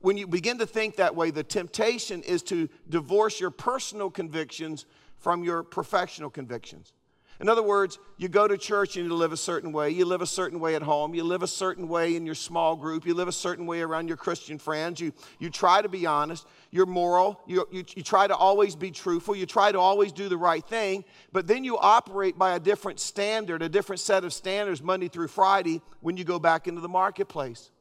when 0.00 0.16
you 0.16 0.26
begin 0.26 0.58
to 0.58 0.66
think 0.66 0.96
that 0.96 1.14
way, 1.14 1.30
the 1.30 1.44
temptation 1.44 2.22
is 2.22 2.42
to 2.44 2.68
divorce 2.88 3.40
your 3.40 3.50
personal 3.50 4.10
convictions 4.10 4.84
from 5.16 5.44
your 5.44 5.62
professional 5.62 6.28
convictions. 6.28 6.92
In 7.42 7.48
other 7.48 7.62
words, 7.62 7.98
you 8.18 8.28
go 8.28 8.46
to 8.46 8.56
church 8.56 8.96
and 8.96 9.04
you 9.04 9.12
live 9.12 9.32
a 9.32 9.36
certain 9.36 9.72
way. 9.72 9.90
You 9.90 10.04
live 10.04 10.22
a 10.22 10.26
certain 10.28 10.60
way 10.60 10.76
at 10.76 10.82
home. 10.82 11.12
You 11.12 11.24
live 11.24 11.42
a 11.42 11.48
certain 11.48 11.88
way 11.88 12.14
in 12.14 12.24
your 12.24 12.36
small 12.36 12.76
group. 12.76 13.04
You 13.04 13.14
live 13.14 13.26
a 13.26 13.32
certain 13.32 13.66
way 13.66 13.80
around 13.80 14.06
your 14.06 14.16
Christian 14.16 14.60
friends. 14.60 15.00
You, 15.00 15.12
you 15.40 15.50
try 15.50 15.82
to 15.82 15.88
be 15.88 16.06
honest. 16.06 16.46
You're 16.70 16.86
moral. 16.86 17.40
You, 17.48 17.66
you, 17.72 17.84
you 17.96 18.04
try 18.04 18.28
to 18.28 18.36
always 18.36 18.76
be 18.76 18.92
truthful. 18.92 19.34
You 19.34 19.44
try 19.44 19.72
to 19.72 19.80
always 19.80 20.12
do 20.12 20.28
the 20.28 20.36
right 20.36 20.64
thing. 20.64 21.04
But 21.32 21.48
then 21.48 21.64
you 21.64 21.76
operate 21.78 22.38
by 22.38 22.54
a 22.54 22.60
different 22.60 23.00
standard, 23.00 23.60
a 23.60 23.68
different 23.68 23.98
set 23.98 24.22
of 24.22 24.32
standards 24.32 24.80
Monday 24.80 25.08
through 25.08 25.26
Friday 25.26 25.82
when 25.98 26.16
you 26.16 26.22
go 26.22 26.38
back 26.38 26.68
into 26.68 26.80
the 26.80 26.88
marketplace. 26.88 27.72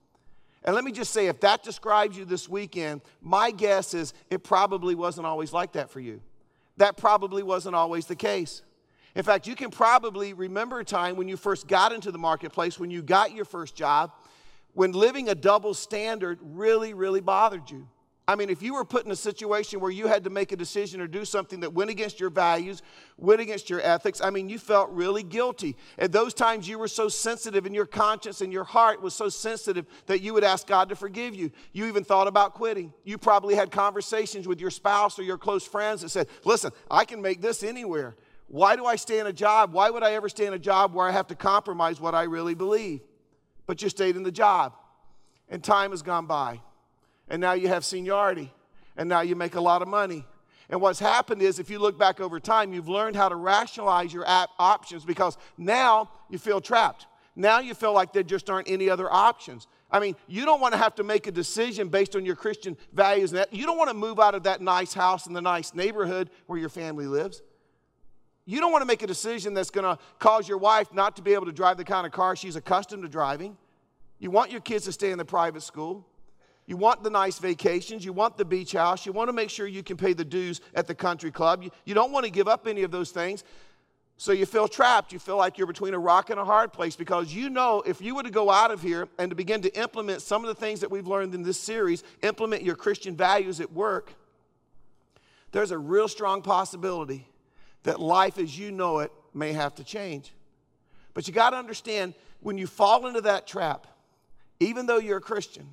And 0.63 0.73
let 0.73 0.83
me 0.83 0.91
just 0.91 1.13
say, 1.13 1.27
if 1.27 1.39
that 1.41 1.61
describes 1.61 2.17
you 2.17 2.25
this 2.25 2.49
weekend, 2.49 3.01
my 3.21 3.51
guess 3.51 3.93
is 3.93 4.15
it 4.31 4.43
probably 4.43 4.95
wasn't 4.95 5.27
always 5.27 5.53
like 5.53 5.73
that 5.73 5.91
for 5.91 5.99
you. 5.99 6.19
That 6.77 6.97
probably 6.97 7.43
wasn't 7.43 7.75
always 7.75 8.07
the 8.07 8.15
case. 8.15 8.63
In 9.15 9.23
fact, 9.23 9.47
you 9.47 9.55
can 9.55 9.71
probably 9.71 10.33
remember 10.33 10.79
a 10.79 10.85
time 10.85 11.15
when 11.15 11.27
you 11.27 11.37
first 11.37 11.67
got 11.67 11.91
into 11.91 12.11
the 12.11 12.17
marketplace, 12.17 12.79
when 12.79 12.91
you 12.91 13.01
got 13.01 13.33
your 13.33 13.45
first 13.45 13.75
job, 13.75 14.11
when 14.73 14.93
living 14.93 15.29
a 15.29 15.35
double 15.35 15.73
standard 15.73 16.39
really, 16.41 16.93
really 16.93 17.21
bothered 17.21 17.69
you. 17.69 17.87
I 18.27 18.35
mean, 18.35 18.49
if 18.49 18.61
you 18.61 18.75
were 18.75 18.85
put 18.85 19.05
in 19.05 19.11
a 19.11 19.15
situation 19.15 19.81
where 19.81 19.91
you 19.91 20.07
had 20.07 20.23
to 20.23 20.29
make 20.29 20.53
a 20.53 20.55
decision 20.55 21.01
or 21.01 21.07
do 21.07 21.25
something 21.25 21.59
that 21.61 21.73
went 21.73 21.89
against 21.89 22.19
your 22.19 22.29
values, 22.29 22.81
went 23.17 23.41
against 23.41 23.69
your 23.69 23.81
ethics, 23.81 24.21
I 24.21 24.29
mean, 24.29 24.47
you 24.47 24.57
felt 24.57 24.89
really 24.91 25.23
guilty. 25.23 25.75
At 25.97 26.13
those 26.13 26.33
times, 26.33 26.65
you 26.65 26.79
were 26.79 26.87
so 26.87 27.09
sensitive, 27.09 27.65
and 27.65 27.75
your 27.75 27.87
conscience 27.87 28.39
and 28.39 28.53
your 28.53 28.63
heart 28.63 29.01
was 29.01 29.13
so 29.13 29.27
sensitive 29.27 29.85
that 30.05 30.21
you 30.21 30.33
would 30.33 30.45
ask 30.45 30.65
God 30.65 30.87
to 30.89 30.95
forgive 30.95 31.35
you. 31.35 31.51
You 31.73 31.87
even 31.87 32.05
thought 32.05 32.27
about 32.27 32.53
quitting. 32.53 32.93
You 33.03 33.17
probably 33.17 33.55
had 33.55 33.69
conversations 33.69 34.47
with 34.47 34.61
your 34.61 34.71
spouse 34.71 35.19
or 35.19 35.23
your 35.23 35.37
close 35.37 35.67
friends 35.67 36.01
that 36.01 36.09
said, 36.09 36.27
Listen, 36.45 36.71
I 36.89 37.03
can 37.03 37.21
make 37.21 37.41
this 37.41 37.63
anywhere. 37.63 38.15
Why 38.51 38.75
do 38.75 38.85
I 38.85 38.97
stay 38.97 39.19
in 39.19 39.27
a 39.27 39.31
job? 39.33 39.71
Why 39.71 39.89
would 39.89 40.03
I 40.03 40.11
ever 40.11 40.27
stay 40.27 40.45
in 40.45 40.51
a 40.51 40.59
job 40.59 40.93
where 40.93 41.07
I 41.07 41.11
have 41.11 41.27
to 41.27 41.35
compromise 41.35 42.01
what 42.01 42.13
I 42.13 42.23
really 42.23 42.53
believe? 42.53 42.99
But 43.65 43.81
you 43.81 43.87
stayed 43.87 44.17
in 44.17 44.23
the 44.23 44.31
job, 44.31 44.73
and 45.47 45.63
time 45.63 45.91
has 45.91 46.01
gone 46.01 46.25
by, 46.25 46.59
and 47.29 47.39
now 47.39 47.53
you 47.53 47.69
have 47.69 47.85
seniority, 47.85 48.53
and 48.97 49.07
now 49.07 49.21
you 49.21 49.37
make 49.37 49.55
a 49.55 49.61
lot 49.61 49.81
of 49.81 49.87
money. 49.87 50.25
And 50.69 50.81
what's 50.81 50.99
happened 50.99 51.41
is, 51.41 51.59
if 51.59 51.69
you 51.69 51.79
look 51.79 51.97
back 51.97 52.19
over 52.19 52.41
time, 52.41 52.73
you've 52.73 52.89
learned 52.89 53.15
how 53.15 53.29
to 53.29 53.37
rationalize 53.37 54.13
your 54.13 54.25
options 54.27 55.05
because 55.05 55.37
now 55.57 56.11
you 56.29 56.37
feel 56.37 56.59
trapped. 56.59 57.07
Now 57.37 57.61
you 57.61 57.73
feel 57.73 57.93
like 57.93 58.11
there 58.11 58.21
just 58.21 58.49
aren't 58.49 58.69
any 58.69 58.89
other 58.89 59.09
options. 59.09 59.65
I 59.89 60.01
mean, 60.01 60.17
you 60.27 60.43
don't 60.43 60.59
want 60.59 60.73
to 60.73 60.77
have 60.77 60.95
to 60.95 61.03
make 61.03 61.25
a 61.25 61.31
decision 61.31 61.87
based 61.87 62.17
on 62.17 62.25
your 62.25 62.35
Christian 62.35 62.75
values. 62.91 63.31
And 63.31 63.39
that. 63.39 63.53
You 63.53 63.65
don't 63.65 63.77
want 63.77 63.89
to 63.91 63.93
move 63.93 64.19
out 64.19 64.35
of 64.35 64.43
that 64.43 64.59
nice 64.59 64.93
house 64.93 65.25
in 65.25 65.31
the 65.31 65.41
nice 65.41 65.73
neighborhood 65.73 66.29
where 66.47 66.59
your 66.59 66.67
family 66.67 67.07
lives. 67.07 67.41
You 68.45 68.59
don't 68.59 68.71
want 68.71 68.81
to 68.81 68.85
make 68.85 69.03
a 69.03 69.07
decision 69.07 69.53
that's 69.53 69.69
going 69.69 69.83
to 69.83 70.01
cause 70.19 70.47
your 70.47 70.57
wife 70.57 70.93
not 70.93 71.15
to 71.17 71.21
be 71.21 71.33
able 71.33 71.45
to 71.45 71.51
drive 71.51 71.77
the 71.77 71.83
kind 71.83 72.05
of 72.05 72.11
car 72.11 72.35
she's 72.35 72.55
accustomed 72.55 73.03
to 73.03 73.09
driving. 73.09 73.55
You 74.19 74.31
want 74.31 74.51
your 74.51 74.61
kids 74.61 74.85
to 74.85 74.91
stay 74.91 75.11
in 75.11 75.17
the 75.17 75.25
private 75.25 75.61
school. 75.61 76.05
You 76.65 76.77
want 76.77 77.03
the 77.03 77.09
nice 77.09 77.39
vacations. 77.39 78.05
You 78.05 78.13
want 78.13 78.37
the 78.37 78.45
beach 78.45 78.73
house. 78.73 79.05
You 79.05 79.11
want 79.11 79.29
to 79.29 79.33
make 79.33 79.49
sure 79.49 79.67
you 79.67 79.83
can 79.83 79.97
pay 79.97 80.13
the 80.13 80.25
dues 80.25 80.61
at 80.73 80.87
the 80.87 80.95
country 80.95 81.31
club. 81.31 81.63
You, 81.63 81.71
you 81.85 81.93
don't 81.93 82.11
want 82.11 82.25
to 82.25 82.31
give 82.31 82.47
up 82.47 82.67
any 82.67 82.83
of 82.83 82.91
those 82.91 83.11
things. 83.11 83.43
So 84.17 84.31
you 84.31 84.45
feel 84.45 84.67
trapped. 84.67 85.11
You 85.11 85.17
feel 85.17 85.37
like 85.37 85.57
you're 85.57 85.65
between 85.65 85.95
a 85.95 85.99
rock 85.99 86.29
and 86.29 86.39
a 86.39 86.45
hard 86.45 86.71
place 86.71 86.95
because 86.95 87.33
you 87.33 87.49
know 87.49 87.81
if 87.85 88.01
you 88.01 88.15
were 88.15 88.23
to 88.23 88.29
go 88.29 88.51
out 88.51 88.69
of 88.69 88.81
here 88.81 89.07
and 89.17 89.31
to 89.31 89.35
begin 89.35 89.61
to 89.63 89.79
implement 89.79 90.21
some 90.21 90.43
of 90.43 90.47
the 90.47 90.55
things 90.55 90.79
that 90.81 90.91
we've 90.91 91.07
learned 91.07 91.33
in 91.33 91.41
this 91.41 91.59
series, 91.59 92.03
implement 92.21 92.63
your 92.63 92.75
Christian 92.75 93.15
values 93.15 93.59
at 93.59 93.73
work, 93.73 94.13
there's 95.51 95.71
a 95.71 95.77
real 95.77 96.07
strong 96.07 96.43
possibility 96.43 97.27
that 97.83 97.99
life 97.99 98.37
as 98.37 98.57
you 98.57 98.71
know 98.71 98.99
it 98.99 99.11
may 99.33 99.53
have 99.53 99.75
to 99.75 99.83
change. 99.83 100.33
But 101.13 101.27
you 101.27 101.33
got 101.33 101.51
to 101.51 101.57
understand 101.57 102.13
when 102.39 102.57
you 102.57 102.67
fall 102.67 103.07
into 103.07 103.21
that 103.21 103.47
trap, 103.47 103.87
even 104.59 104.85
though 104.85 104.97
you're 104.97 105.17
a 105.17 105.21
Christian, 105.21 105.67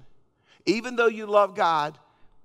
even 0.67 0.97
though 0.97 1.07
you 1.07 1.27
love 1.27 1.55
God, 1.55 1.99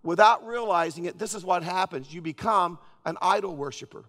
without 0.03 0.45
realizing 0.45 1.05
it, 1.05 1.17
this 1.17 1.33
is 1.33 1.43
what 1.43 1.63
happens. 1.63 2.13
You 2.13 2.21
become 2.21 2.77
an 3.05 3.17
idol 3.21 3.55
worshiper. 3.55 4.05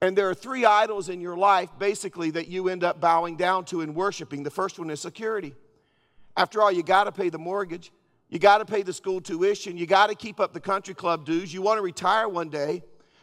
And 0.00 0.18
there 0.18 0.28
are 0.28 0.34
three 0.34 0.64
idols 0.64 1.08
in 1.08 1.20
your 1.20 1.36
life, 1.36 1.70
basically, 1.78 2.30
that 2.32 2.48
you 2.48 2.68
end 2.68 2.82
up 2.82 3.00
bowing 3.00 3.36
down 3.36 3.64
to 3.66 3.82
and 3.82 3.94
worshiping. 3.94 4.42
The 4.42 4.50
first 4.50 4.78
one 4.78 4.90
is 4.90 5.00
security. 5.00 5.54
After 6.36 6.60
all, 6.60 6.72
you 6.72 6.82
got 6.82 7.04
to 7.04 7.12
pay 7.12 7.28
the 7.28 7.38
mortgage, 7.38 7.92
you 8.28 8.38
got 8.38 8.58
to 8.58 8.64
pay 8.64 8.82
the 8.82 8.92
school 8.92 9.20
tuition, 9.20 9.76
you 9.76 9.86
got 9.86 10.08
to 10.08 10.14
keep 10.14 10.40
up 10.40 10.54
the 10.54 10.60
country 10.60 10.94
club 10.94 11.24
dues, 11.24 11.52
you 11.52 11.62
want 11.62 11.78
to 11.78 11.82
retire 11.82 12.28
one 12.28 12.48
day. 12.48 12.82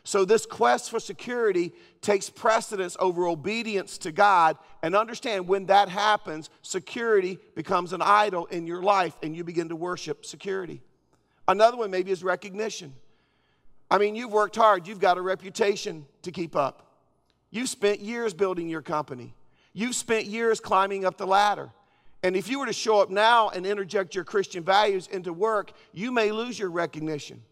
So, 0.09 0.25
this 0.25 0.47
quest 0.47 0.89
for 0.89 0.99
security 0.99 1.71
takes 2.01 2.31
precedence 2.31 2.97
over 2.99 3.27
obedience 3.27 3.99
to 3.99 4.11
God. 4.11 4.57
And 4.81 4.95
understand 4.95 5.47
when 5.47 5.67
that 5.67 5.87
happens, 5.87 6.49
security 6.63 7.37
becomes 7.53 7.93
an 7.93 8.01
idol 8.01 8.47
in 8.47 8.65
your 8.65 8.81
life 8.81 9.15
and 9.21 9.35
you 9.35 9.43
begin 9.43 9.69
to 9.69 9.75
worship 9.75 10.25
security. 10.25 10.81
Another 11.47 11.77
one 11.77 11.91
maybe 11.91 12.09
is 12.09 12.23
recognition. 12.23 12.95
I 13.91 13.99
mean, 13.99 14.15
you've 14.15 14.31
worked 14.31 14.55
hard, 14.55 14.87
you've 14.87 14.99
got 14.99 15.19
a 15.19 15.21
reputation 15.21 16.07
to 16.23 16.31
keep 16.31 16.55
up. 16.55 16.87
You've 17.51 17.69
spent 17.69 17.99
years 17.99 18.33
building 18.33 18.67
your 18.67 18.81
company, 18.81 19.35
you've 19.73 19.93
spent 19.93 20.25
years 20.25 20.59
climbing 20.59 21.05
up 21.05 21.17
the 21.17 21.27
ladder. 21.27 21.69
And 22.23 22.35
if 22.35 22.49
you 22.49 22.57
were 22.57 22.65
to 22.65 22.73
show 22.73 22.99
up 22.99 23.11
now 23.11 23.49
and 23.49 23.63
interject 23.63 24.15
your 24.15 24.23
Christian 24.23 24.63
values 24.63 25.05
into 25.05 25.31
work, 25.31 25.71
you 25.93 26.11
may 26.11 26.31
lose 26.31 26.57
your 26.57 26.71
recognition. 26.71 27.43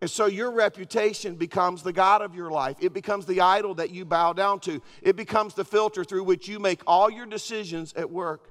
And 0.00 0.10
so 0.10 0.26
your 0.26 0.50
reputation 0.50 1.34
becomes 1.34 1.82
the 1.82 1.92
God 1.92 2.22
of 2.22 2.34
your 2.34 2.50
life. 2.50 2.76
It 2.80 2.94
becomes 2.94 3.26
the 3.26 3.42
idol 3.42 3.74
that 3.74 3.90
you 3.90 4.04
bow 4.04 4.32
down 4.32 4.60
to. 4.60 4.80
It 5.02 5.14
becomes 5.14 5.54
the 5.54 5.64
filter 5.64 6.04
through 6.04 6.24
which 6.24 6.48
you 6.48 6.58
make 6.58 6.80
all 6.86 7.10
your 7.10 7.26
decisions 7.26 7.92
at 7.94 8.10
work. 8.10 8.50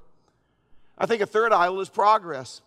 I 0.98 1.08
think 1.08 1.22
a 1.22 1.26
third 1.26 1.52
idol 1.52 1.80
is 1.82 1.90
progress. 1.90 2.62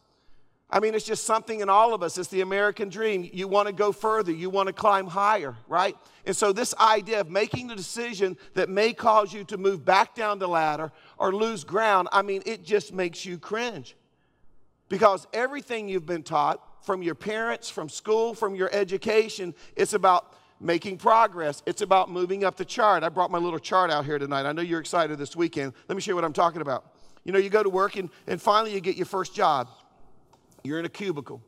I 0.69 0.81
mean, 0.81 0.95
it's 0.95 1.05
just 1.05 1.25
something 1.25 1.61
in 1.61 1.69
all 1.69 1.93
of 1.93 2.03
us. 2.03 2.17
It's 2.17 2.31
the 2.31 2.41
American 2.41 2.89
dream. 2.89 3.29
You 3.31 3.47
want 3.47 3.69
to 3.69 3.75
go 3.75 3.93
further, 3.93 4.33
you 4.33 4.49
want 4.49 4.69
to 4.69 4.73
climb 4.73 5.07
higher, 5.07 5.55
right? 5.69 5.95
And 6.25 6.35
so, 6.35 6.51
this 6.51 6.75
idea 6.81 7.21
of 7.21 7.31
making 7.31 7.67
the 7.67 7.77
decision 7.77 8.39
that 8.55 8.71
may 8.71 8.95
cause 8.95 9.35
you 9.35 9.45
to 9.45 9.59
move 9.59 9.85
back 9.85 10.15
down 10.15 10.39
the 10.39 10.49
ladder 10.49 10.91
or 11.19 11.35
lose 11.35 11.63
ground, 11.63 12.09
I 12.11 12.23
mean, 12.23 12.43
it 12.47 12.65
just 12.65 12.95
makes 12.95 13.27
you 13.27 13.37
cringe. 13.37 13.97
Because 14.89 15.27
everything 15.35 15.91
you've 15.91 16.07
been 16.07 16.23
taught 16.23 16.67
from 16.83 17.03
your 17.03 17.15
parents, 17.15 17.71
from 17.71 17.89
school, 17.89 18.35
from 18.35 18.55
your 18.55 18.71
education, 18.73 19.55
it's 19.77 19.95
about 19.95 20.35
making 20.61 20.99
progress. 20.99 21.63
It's 21.67 21.83
about 21.83 22.11
moving 22.11 22.45
up 22.45 22.57
the 22.57 22.65
chart. 22.65 23.03
I 23.03 23.09
brought 23.09 23.31
my 23.31 23.39
little 23.39 23.59
chart 23.59 23.91
out 23.91 24.05
here 24.05 24.19
tonight. 24.19 24.47
I 24.47 24.53
know 24.53 24.63
you're 24.63 24.81
excited 24.81 25.19
this 25.19 25.35
weekend. 25.35 25.73
Let 25.89 25.97
me 25.97 26.03
show 26.03 26.13
you 26.13 26.15
what 26.17 26.25
I'm 26.25 26.33
talking 26.33 26.61
about. 26.61 26.85
You 27.25 27.33
know, 27.33 27.39
you 27.39 27.51
go 27.51 27.63
to 27.63 27.69
work 27.69 27.97
and, 27.97 28.11
and 28.27 28.41
finally 28.41 28.73
you 28.73 28.81
get 28.81 28.97
your 28.97 29.07
first 29.07 29.35
job. 29.35 29.69
You're 30.63 30.79
in 30.79 30.85
a 30.85 30.91
cubicle. 30.91 31.43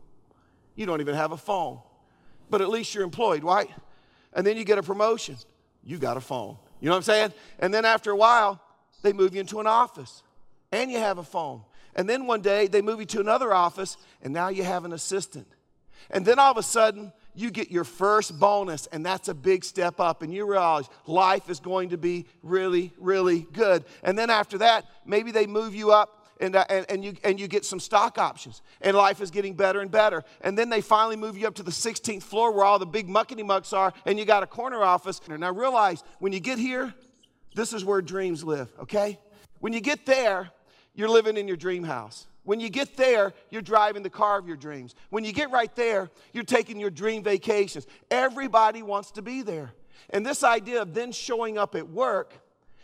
You 0.74 0.86
don't 0.86 1.00
even 1.00 1.14
have 1.14 1.32
a 1.32 1.36
phone, 1.36 1.78
but 2.50 2.60
at 2.60 2.68
least 2.68 2.94
you're 2.94 3.04
employed, 3.04 3.44
right? 3.44 3.70
And 4.32 4.46
then 4.46 4.56
you 4.56 4.64
get 4.64 4.78
a 4.78 4.82
promotion. 4.82 5.36
You 5.84 5.98
got 5.98 6.16
a 6.16 6.20
phone. 6.20 6.56
You 6.80 6.88
know 6.88 6.94
what 6.94 6.98
I'm 6.98 7.02
saying? 7.02 7.32
And 7.60 7.72
then 7.72 7.84
after 7.84 8.10
a 8.10 8.16
while, 8.16 8.60
they 9.02 9.12
move 9.12 9.34
you 9.34 9.40
into 9.40 9.60
an 9.60 9.66
office 9.66 10.22
and 10.72 10.90
you 10.90 10.98
have 10.98 11.18
a 11.18 11.22
phone. 11.22 11.62
And 11.94 12.08
then 12.08 12.26
one 12.26 12.40
day 12.40 12.66
they 12.66 12.82
move 12.82 13.00
you 13.00 13.06
to 13.06 13.20
another 13.20 13.52
office 13.52 13.96
and 14.22 14.32
now 14.32 14.48
you 14.48 14.64
have 14.64 14.84
an 14.84 14.92
assistant. 14.92 15.46
And 16.10 16.24
then 16.26 16.38
all 16.38 16.50
of 16.50 16.58
a 16.58 16.62
sudden, 16.62 17.12
you 17.34 17.50
get 17.50 17.70
your 17.70 17.84
first 17.84 18.38
bonus, 18.38 18.86
and 18.88 19.04
that's 19.04 19.28
a 19.28 19.34
big 19.34 19.64
step 19.64 20.00
up, 20.00 20.22
and 20.22 20.32
you 20.32 20.46
realize 20.46 20.88
life 21.06 21.50
is 21.50 21.60
going 21.60 21.88
to 21.90 21.98
be 21.98 22.26
really, 22.42 22.92
really 22.98 23.46
good. 23.52 23.84
And 24.02 24.16
then 24.18 24.30
after 24.30 24.58
that, 24.58 24.84
maybe 25.04 25.30
they 25.30 25.46
move 25.46 25.74
you 25.74 25.92
up 25.92 26.26
and, 26.40 26.56
uh, 26.56 26.64
and, 26.68 26.86
and, 26.88 27.04
you, 27.04 27.14
and 27.22 27.38
you 27.38 27.48
get 27.48 27.64
some 27.64 27.80
stock 27.80 28.18
options, 28.18 28.60
and 28.80 28.96
life 28.96 29.20
is 29.20 29.30
getting 29.30 29.54
better 29.54 29.80
and 29.80 29.90
better. 29.90 30.24
And 30.40 30.58
then 30.58 30.68
they 30.68 30.80
finally 30.80 31.16
move 31.16 31.36
you 31.36 31.46
up 31.46 31.54
to 31.56 31.62
the 31.62 31.70
16th 31.70 32.22
floor 32.22 32.52
where 32.52 32.64
all 32.64 32.78
the 32.78 32.86
big 32.86 33.08
muckety 33.08 33.44
mucks 33.44 33.72
are, 33.72 33.92
and 34.04 34.18
you 34.18 34.24
got 34.24 34.42
a 34.42 34.46
corner 34.46 34.82
office. 34.82 35.20
And 35.28 35.44
I 35.44 35.48
realize 35.48 36.02
when 36.18 36.32
you 36.32 36.40
get 36.40 36.58
here, 36.58 36.92
this 37.54 37.72
is 37.72 37.84
where 37.84 38.02
dreams 38.02 38.42
live, 38.42 38.68
okay? 38.80 39.18
When 39.60 39.72
you 39.72 39.80
get 39.80 40.06
there, 40.06 40.50
you're 40.94 41.08
living 41.08 41.36
in 41.36 41.48
your 41.48 41.56
dream 41.56 41.84
house. 41.84 42.26
When 42.44 42.60
you 42.60 42.68
get 42.68 42.96
there, 42.96 43.32
you're 43.50 43.62
driving 43.62 44.02
the 44.02 44.10
car 44.10 44.38
of 44.38 44.46
your 44.46 44.56
dreams. 44.56 44.94
When 45.10 45.24
you 45.24 45.32
get 45.32 45.50
right 45.50 45.74
there, 45.74 46.10
you're 46.32 46.44
taking 46.44 46.78
your 46.78 46.90
dream 46.90 47.22
vacations. 47.22 47.86
Everybody 48.10 48.82
wants 48.82 49.10
to 49.12 49.22
be 49.22 49.42
there. 49.42 49.72
And 50.10 50.24
this 50.24 50.44
idea 50.44 50.82
of 50.82 50.92
then 50.92 51.12
showing 51.12 51.56
up 51.56 51.74
at 51.74 51.88
work 51.88 52.34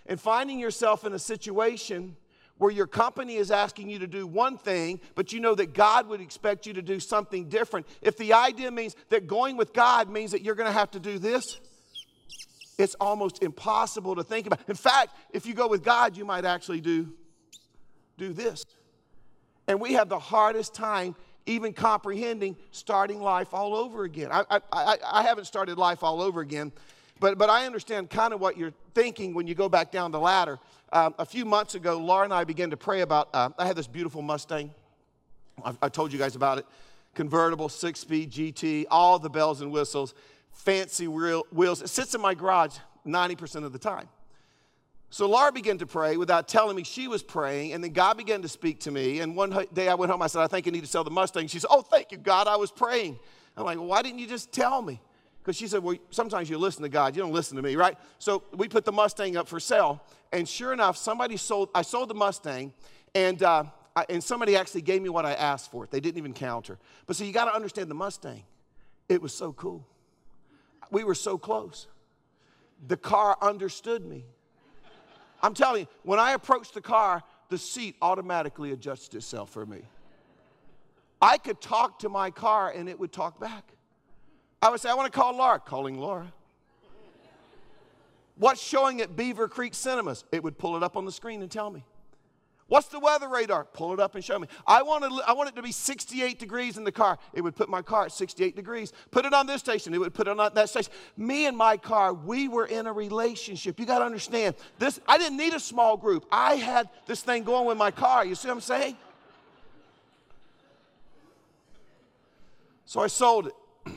and 0.06 0.18
finding 0.18 0.58
yourself 0.58 1.04
in 1.04 1.12
a 1.12 1.18
situation 1.18 2.16
where 2.56 2.70
your 2.70 2.86
company 2.86 3.36
is 3.36 3.50
asking 3.50 3.88
you 3.88 3.98
to 3.98 4.06
do 4.06 4.26
one 4.26 4.58
thing, 4.58 5.00
but 5.14 5.32
you 5.32 5.40
know 5.40 5.54
that 5.54 5.72
God 5.72 6.08
would 6.08 6.20
expect 6.20 6.66
you 6.66 6.74
to 6.74 6.82
do 6.82 7.00
something 7.00 7.48
different. 7.48 7.86
If 8.02 8.18
the 8.18 8.34
idea 8.34 8.70
means 8.70 8.96
that 9.08 9.26
going 9.26 9.56
with 9.56 9.72
God 9.72 10.10
means 10.10 10.32
that 10.32 10.42
you're 10.42 10.54
going 10.54 10.68
to 10.68 10.78
have 10.78 10.90
to 10.90 11.00
do 11.00 11.18
this, 11.18 11.58
it's 12.78 12.94
almost 13.00 13.42
impossible 13.42 14.14
to 14.16 14.22
think 14.22 14.46
about. 14.46 14.60
In 14.68 14.74
fact, 14.74 15.14
if 15.32 15.46
you 15.46 15.54
go 15.54 15.68
with 15.68 15.82
God, 15.82 16.16
you 16.16 16.24
might 16.24 16.44
actually 16.44 16.80
do, 16.82 17.12
do 18.20 18.32
this. 18.32 18.64
And 19.66 19.80
we 19.80 19.94
have 19.94 20.08
the 20.08 20.18
hardest 20.18 20.74
time 20.74 21.16
even 21.46 21.72
comprehending 21.72 22.56
starting 22.70 23.20
life 23.20 23.54
all 23.54 23.74
over 23.74 24.04
again. 24.04 24.30
I, 24.30 24.44
I, 24.50 24.98
I, 25.04 25.22
haven't 25.22 25.46
started 25.46 25.78
life 25.78 26.04
all 26.04 26.20
over 26.20 26.40
again, 26.40 26.70
but, 27.18 27.38
but 27.38 27.48
I 27.48 27.66
understand 27.66 28.10
kind 28.10 28.34
of 28.34 28.40
what 28.40 28.58
you're 28.58 28.74
thinking 28.94 29.32
when 29.32 29.46
you 29.46 29.54
go 29.54 29.68
back 29.68 29.90
down 29.90 30.10
the 30.10 30.20
ladder. 30.20 30.58
Um, 30.92 31.14
a 31.18 31.24
few 31.24 31.44
months 31.44 31.74
ago, 31.74 31.98
Laura 31.98 32.24
and 32.24 32.34
I 32.34 32.44
began 32.44 32.70
to 32.70 32.76
pray 32.76 33.00
about. 33.00 33.30
Uh, 33.32 33.48
I 33.58 33.66
had 33.66 33.74
this 33.74 33.86
beautiful 33.86 34.22
Mustang. 34.22 34.70
I've, 35.64 35.78
I 35.80 35.88
told 35.88 36.12
you 36.12 36.18
guys 36.18 36.36
about 36.36 36.58
it. 36.58 36.66
Convertible, 37.14 37.68
six 37.68 38.00
speed 38.00 38.30
GT, 38.30 38.84
all 38.90 39.18
the 39.18 39.30
bells 39.30 39.62
and 39.62 39.72
whistles, 39.72 40.14
fancy 40.52 41.08
wheel, 41.08 41.46
wheels. 41.50 41.80
It 41.80 41.88
sits 41.88 42.14
in 42.14 42.20
my 42.20 42.34
garage 42.34 42.76
90% 43.06 43.64
of 43.64 43.72
the 43.72 43.78
time. 43.78 44.08
So 45.12 45.28
Laura 45.28 45.50
began 45.50 45.76
to 45.78 45.86
pray 45.86 46.16
without 46.16 46.46
telling 46.46 46.76
me 46.76 46.84
she 46.84 47.08
was 47.08 47.20
praying, 47.20 47.72
and 47.72 47.82
then 47.82 47.92
God 47.92 48.16
began 48.16 48.42
to 48.42 48.48
speak 48.48 48.78
to 48.80 48.92
me. 48.92 49.18
And 49.18 49.34
one 49.34 49.66
day 49.72 49.88
I 49.88 49.94
went 49.94 50.12
home, 50.12 50.22
I 50.22 50.28
said, 50.28 50.40
I 50.40 50.46
think 50.46 50.68
I 50.68 50.70
need 50.70 50.82
to 50.82 50.86
sell 50.86 51.02
the 51.02 51.10
Mustang. 51.10 51.48
She 51.48 51.58
said, 51.58 51.68
Oh, 51.68 51.82
thank 51.82 52.12
you, 52.12 52.18
God, 52.18 52.46
I 52.46 52.54
was 52.54 52.70
praying. 52.70 53.18
I'm 53.56 53.64
like, 53.64 53.78
Why 53.78 54.02
didn't 54.02 54.20
you 54.20 54.28
just 54.28 54.52
tell 54.52 54.80
me? 54.80 55.00
Because 55.42 55.56
she 55.56 55.66
said, 55.66 55.82
Well, 55.82 55.96
sometimes 56.10 56.48
you 56.48 56.58
listen 56.58 56.82
to 56.84 56.88
God, 56.88 57.16
you 57.16 57.22
don't 57.22 57.32
listen 57.32 57.56
to 57.56 57.62
me, 57.62 57.74
right? 57.74 57.98
So 58.20 58.44
we 58.54 58.68
put 58.68 58.84
the 58.84 58.92
Mustang 58.92 59.36
up 59.36 59.48
for 59.48 59.58
sale, 59.58 60.00
and 60.32 60.48
sure 60.48 60.72
enough, 60.72 60.96
somebody 60.96 61.36
sold, 61.36 61.70
I 61.74 61.82
sold 61.82 62.08
the 62.08 62.14
Mustang, 62.14 62.72
and, 63.12 63.42
uh, 63.42 63.64
I, 63.96 64.06
and 64.08 64.22
somebody 64.22 64.54
actually 64.54 64.82
gave 64.82 65.02
me 65.02 65.08
what 65.08 65.26
I 65.26 65.32
asked 65.32 65.72
for. 65.72 65.88
They 65.90 65.98
didn't 65.98 66.18
even 66.18 66.34
counter. 66.34 66.78
But 67.06 67.16
so 67.16 67.24
you 67.24 67.32
got 67.32 67.46
to 67.46 67.54
understand 67.54 67.90
the 67.90 67.96
Mustang. 67.96 68.44
It 69.08 69.20
was 69.20 69.34
so 69.34 69.52
cool. 69.52 69.84
We 70.92 71.02
were 71.02 71.16
so 71.16 71.36
close. 71.36 71.88
The 72.86 72.96
car 72.96 73.36
understood 73.42 74.04
me. 74.04 74.24
I'm 75.42 75.54
telling 75.54 75.82
you, 75.82 75.86
when 76.02 76.18
I 76.18 76.32
approached 76.32 76.74
the 76.74 76.80
car, 76.80 77.22
the 77.48 77.58
seat 77.58 77.96
automatically 78.02 78.72
adjusted 78.72 79.16
itself 79.16 79.50
for 79.50 79.66
me. 79.66 79.82
I 81.20 81.38
could 81.38 81.60
talk 81.60 81.98
to 82.00 82.08
my 82.08 82.30
car 82.30 82.70
and 82.70 82.88
it 82.88 82.98
would 82.98 83.12
talk 83.12 83.40
back. 83.40 83.72
I 84.62 84.70
would 84.70 84.80
say, 84.80 84.90
I 84.90 84.94
want 84.94 85.12
to 85.12 85.18
call 85.18 85.36
Laura. 85.36 85.58
Calling 85.58 85.98
Laura. 85.98 86.32
What's 88.36 88.62
showing 88.62 89.02
at 89.02 89.16
Beaver 89.16 89.48
Creek 89.48 89.74
Cinemas? 89.74 90.24
It 90.32 90.42
would 90.42 90.56
pull 90.56 90.76
it 90.76 90.82
up 90.82 90.96
on 90.96 91.04
the 91.04 91.12
screen 91.12 91.42
and 91.42 91.50
tell 91.50 91.70
me. 91.70 91.84
What's 92.70 92.86
the 92.86 93.00
weather 93.00 93.28
radar? 93.28 93.64
Pull 93.64 93.94
it 93.94 93.98
up 93.98 94.14
and 94.14 94.24
show 94.24 94.38
me. 94.38 94.46
I 94.64 94.84
want, 94.84 95.02
to, 95.02 95.10
I 95.26 95.32
want 95.32 95.48
it 95.48 95.56
to 95.56 95.62
be 95.62 95.72
68 95.72 96.38
degrees 96.38 96.76
in 96.76 96.84
the 96.84 96.92
car. 96.92 97.18
It 97.32 97.40
would 97.40 97.56
put 97.56 97.68
my 97.68 97.82
car 97.82 98.04
at 98.04 98.12
68 98.12 98.54
degrees. 98.54 98.92
Put 99.10 99.24
it 99.24 99.34
on 99.34 99.48
this 99.48 99.58
station. 99.58 99.92
It 99.92 99.98
would 99.98 100.14
put 100.14 100.28
it 100.28 100.38
on 100.38 100.54
that 100.54 100.68
station. 100.68 100.92
Me 101.16 101.46
and 101.46 101.56
my 101.56 101.76
car, 101.76 102.14
we 102.14 102.46
were 102.46 102.66
in 102.66 102.86
a 102.86 102.92
relationship. 102.92 103.80
You 103.80 103.86
got 103.86 103.98
to 103.98 104.04
understand 104.04 104.54
this. 104.78 105.00
I 105.08 105.18
didn't 105.18 105.36
need 105.36 105.52
a 105.52 105.58
small 105.58 105.96
group. 105.96 106.26
I 106.30 106.54
had 106.54 106.88
this 107.06 107.22
thing 107.22 107.42
going 107.42 107.66
with 107.66 107.76
my 107.76 107.90
car. 107.90 108.24
You 108.24 108.36
see 108.36 108.46
what 108.46 108.54
I'm 108.54 108.60
saying? 108.60 108.96
So 112.84 113.00
I 113.00 113.08
sold 113.08 113.48
it. 113.48 113.94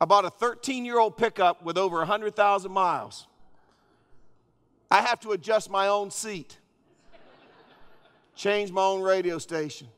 I 0.00 0.04
bought 0.04 0.24
a 0.24 0.30
13 0.30 0.84
year 0.84 1.00
old 1.00 1.16
pickup 1.16 1.64
with 1.64 1.76
over 1.76 1.96
100,000 1.98 2.70
miles. 2.70 3.26
I 4.88 5.00
have 5.00 5.18
to 5.22 5.32
adjust 5.32 5.68
my 5.68 5.88
own 5.88 6.12
seat, 6.12 6.58
change 8.34 8.70
my 8.70 8.82
own 8.82 9.02
radio 9.02 9.38
station. 9.38 9.88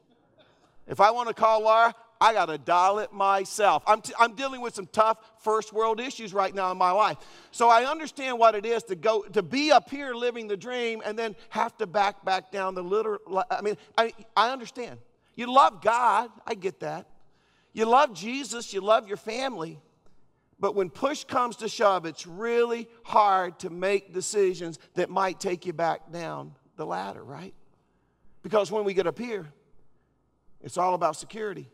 If 0.87 1.01
I 1.01 1.11
want 1.11 1.29
to 1.29 1.35
call 1.35 1.63
Laura, 1.63 1.95
I 2.21 2.33
got 2.33 2.47
to 2.47 2.59
dial 2.59 3.01
it 3.01 3.13
myself. 3.13 3.83
I'm, 3.87 4.01
t- 4.01 4.15
I'm 4.19 4.35
dealing 4.35 4.61
with 4.61 4.75
some 4.75 4.87
tough 4.87 5.19
first 5.41 5.73
world 5.73 6.01
issues 6.01 6.33
right 6.33 6.55
now 6.55 6.71
in 6.71 6.79
my 6.79 6.91
life. 6.91 7.19
So 7.51 7.69
I 7.69 7.85
understand 7.85 8.39
what 8.39 8.55
it 8.55 8.65
is 8.65 8.83
to 8.85 8.97
go, 8.97 9.23
to 9.23 9.43
be 9.43 9.73
up 9.73 9.91
here 9.91 10.15
living 10.15 10.49
the 10.49 10.57
dream 10.57 11.03
and 11.05 11.19
then 11.19 11.37
have 11.51 11.77
to 11.79 11.87
back 11.87 12.25
back 12.25 12.51
down 12.51 12.75
the 12.75 12.83
little, 12.83 13.19
I 13.51 13.61
mean, 13.61 13.77
I, 13.99 14.13
I 14.37 14.51
understand. 14.51 14.99
You 15.35 15.53
love 15.53 15.83
God, 15.83 16.31
I 16.47 16.55
get 16.55 16.81
that. 16.81 17.07
You 17.73 17.87
love 17.87 18.15
Jesus, 18.15 18.73
you 18.73 18.81
love 18.81 19.09
your 19.09 19.17
family. 19.17 19.81
But 20.61 20.75
when 20.75 20.91
push 20.91 21.25
comes 21.25 21.57
to 21.57 21.69
shove, 21.69 22.07
it's 22.07 22.27
really 22.27 22.89
hard 23.03 23.59
to 23.61 23.71
make 23.71 24.15
decisions 24.15 24.79
that 24.95 25.11
might 25.11 25.41
take 25.41 25.67
you 25.67 25.73
back 25.73 26.13
down 26.13 26.55
the 26.77 26.87
ladder, 26.87 27.23
right? 27.23 27.55
Because 28.45 28.71
when 28.71 28.85
we 28.85 28.93
get 28.93 29.07
up 29.07 29.19
here, 29.19 29.47
it's 30.61 30.77
all 30.77 30.95
about 30.95 31.17
security, 31.17 31.67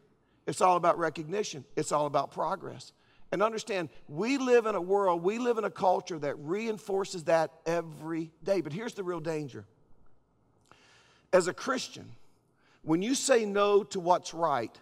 it's 0.46 0.60
all 0.60 0.76
about 0.76 0.98
recognition, 0.98 1.64
it's 1.76 1.92
all 1.92 2.06
about 2.06 2.30
progress. 2.30 2.92
And 3.32 3.42
understand, 3.42 3.90
we 4.08 4.38
live 4.38 4.66
in 4.66 4.74
a 4.74 4.80
world, 4.80 5.22
we 5.22 5.38
live 5.38 5.58
in 5.58 5.64
a 5.64 5.70
culture 5.70 6.18
that 6.20 6.36
reinforces 6.38 7.24
that 7.24 7.50
every 7.66 8.30
day. 8.42 8.60
But 8.60 8.72
here's 8.72 8.94
the 8.94 9.02
real 9.02 9.20
danger. 9.20 9.66
As 11.32 11.48
a 11.48 11.52
Christian, 11.52 12.08
when 12.82 13.02
you 13.02 13.14
say 13.14 13.44
no 13.44 13.82
to 13.84 14.00
what's 14.00 14.32
right, 14.32 14.76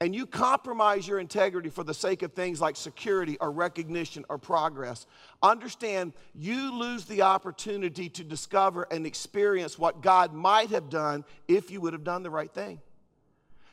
and 0.00 0.14
you 0.14 0.26
compromise 0.26 1.08
your 1.08 1.18
integrity 1.18 1.70
for 1.70 1.82
the 1.82 1.94
sake 1.94 2.22
of 2.22 2.32
things 2.32 2.60
like 2.60 2.76
security 2.76 3.38
or 3.40 3.50
recognition 3.50 4.24
or 4.28 4.36
progress, 4.36 5.06
understand 5.42 6.12
you 6.34 6.78
lose 6.78 7.06
the 7.06 7.22
opportunity 7.22 8.08
to 8.10 8.22
discover 8.22 8.86
and 8.90 9.06
experience 9.06 9.78
what 9.78 10.02
God 10.02 10.34
might 10.34 10.70
have 10.70 10.90
done 10.90 11.24
if 11.48 11.70
you 11.70 11.80
would 11.80 11.94
have 11.94 12.04
done 12.04 12.22
the 12.22 12.30
right 12.30 12.52
thing. 12.52 12.80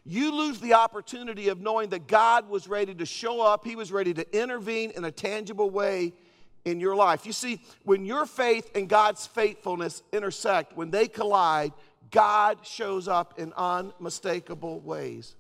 You 0.06 0.34
lose 0.36 0.60
the 0.60 0.74
opportunity 0.74 1.50
of 1.50 1.62
knowing 1.62 1.90
that 1.90 2.08
God 2.08 2.50
was 2.50 2.68
ready 2.68 2.94
to 2.96 3.06
show 3.06 3.42
up, 3.42 3.66
He 3.66 3.76
was 3.76 3.92
ready 3.92 4.14
to 4.14 4.38
intervene 4.42 4.92
in 4.92 5.04
a 5.06 5.12
tangible 5.12 5.70
way 5.70 6.14
in 6.66 6.80
your 6.80 6.96
life. 6.96 7.26
You 7.26 7.34
see, 7.34 7.62
when 7.84 8.06
your 8.06 8.26
faith 8.26 8.70
and 8.76 8.88
God's 8.88 9.28
faithfulness 9.28 10.04
intersect, 10.14 10.76
when 10.76 10.92
they 10.92 11.08
collide, 11.08 11.74
God 12.12 12.60
shows 12.66 13.08
up 13.08 13.40
in 13.40 13.54
unmistakable 13.54 14.80
ways. 14.80 15.36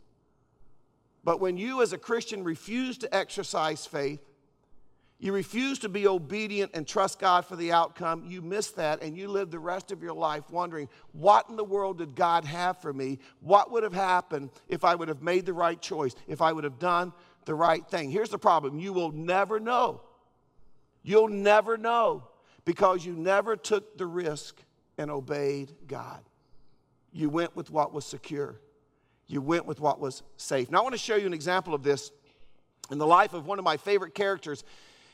But 1.23 1.39
when 1.39 1.57
you, 1.57 1.81
as 1.81 1.93
a 1.93 1.97
Christian, 1.97 2.43
refuse 2.43 2.97
to 2.99 3.15
exercise 3.15 3.85
faith, 3.85 4.19
you 5.19 5.31
refuse 5.31 5.79
to 5.79 5.89
be 5.89 6.05
obedient 6.05 6.71
and 6.73 6.85
trust 6.85 7.17
God 7.17 7.45
for 7.45 7.55
the 7.55 7.71
outcome, 7.71 8.25
you 8.27 8.41
miss 8.41 8.71
that 8.71 9.01
and 9.01 9.17
you 9.17 9.29
live 9.29 9.51
the 9.51 9.59
rest 9.59 9.93
of 9.93 10.03
your 10.03 10.13
life 10.13 10.49
wondering, 10.49 10.89
what 11.13 11.47
in 11.49 11.55
the 11.55 11.63
world 11.63 11.99
did 11.99 12.13
God 12.13 12.43
have 12.43 12.81
for 12.81 12.91
me? 12.91 13.19
What 13.39 13.71
would 13.71 13.83
have 13.83 13.93
happened 13.93 14.49
if 14.67 14.83
I 14.83 14.95
would 14.95 15.07
have 15.07 15.21
made 15.21 15.45
the 15.45 15.53
right 15.53 15.81
choice, 15.81 16.13
if 16.27 16.41
I 16.41 16.51
would 16.51 16.65
have 16.65 16.77
done 16.77 17.13
the 17.45 17.55
right 17.55 17.87
thing? 17.87 18.11
Here's 18.11 18.31
the 18.31 18.37
problem 18.37 18.79
you 18.79 18.91
will 18.91 19.11
never 19.11 19.61
know. 19.61 20.01
You'll 21.03 21.29
never 21.29 21.77
know 21.77 22.27
because 22.65 23.05
you 23.05 23.13
never 23.13 23.55
took 23.55 23.97
the 23.97 24.05
risk 24.05 24.61
and 24.97 25.09
obeyed 25.09 25.71
God. 25.87 26.21
You 27.13 27.29
went 27.29 27.55
with 27.55 27.69
what 27.69 27.93
was 27.93 28.05
secure. 28.05 28.59
You 29.27 29.41
went 29.41 29.65
with 29.65 29.79
what 29.79 29.99
was 29.99 30.23
safe. 30.37 30.69
Now, 30.69 30.79
I 30.79 30.81
want 30.81 30.93
to 30.93 30.99
show 30.99 31.15
you 31.15 31.25
an 31.25 31.33
example 31.33 31.73
of 31.73 31.83
this 31.83 32.11
in 32.91 32.97
the 32.97 33.07
life 33.07 33.33
of 33.33 33.47
one 33.47 33.59
of 33.59 33.65
my 33.65 33.77
favorite 33.77 34.13
characters 34.13 34.63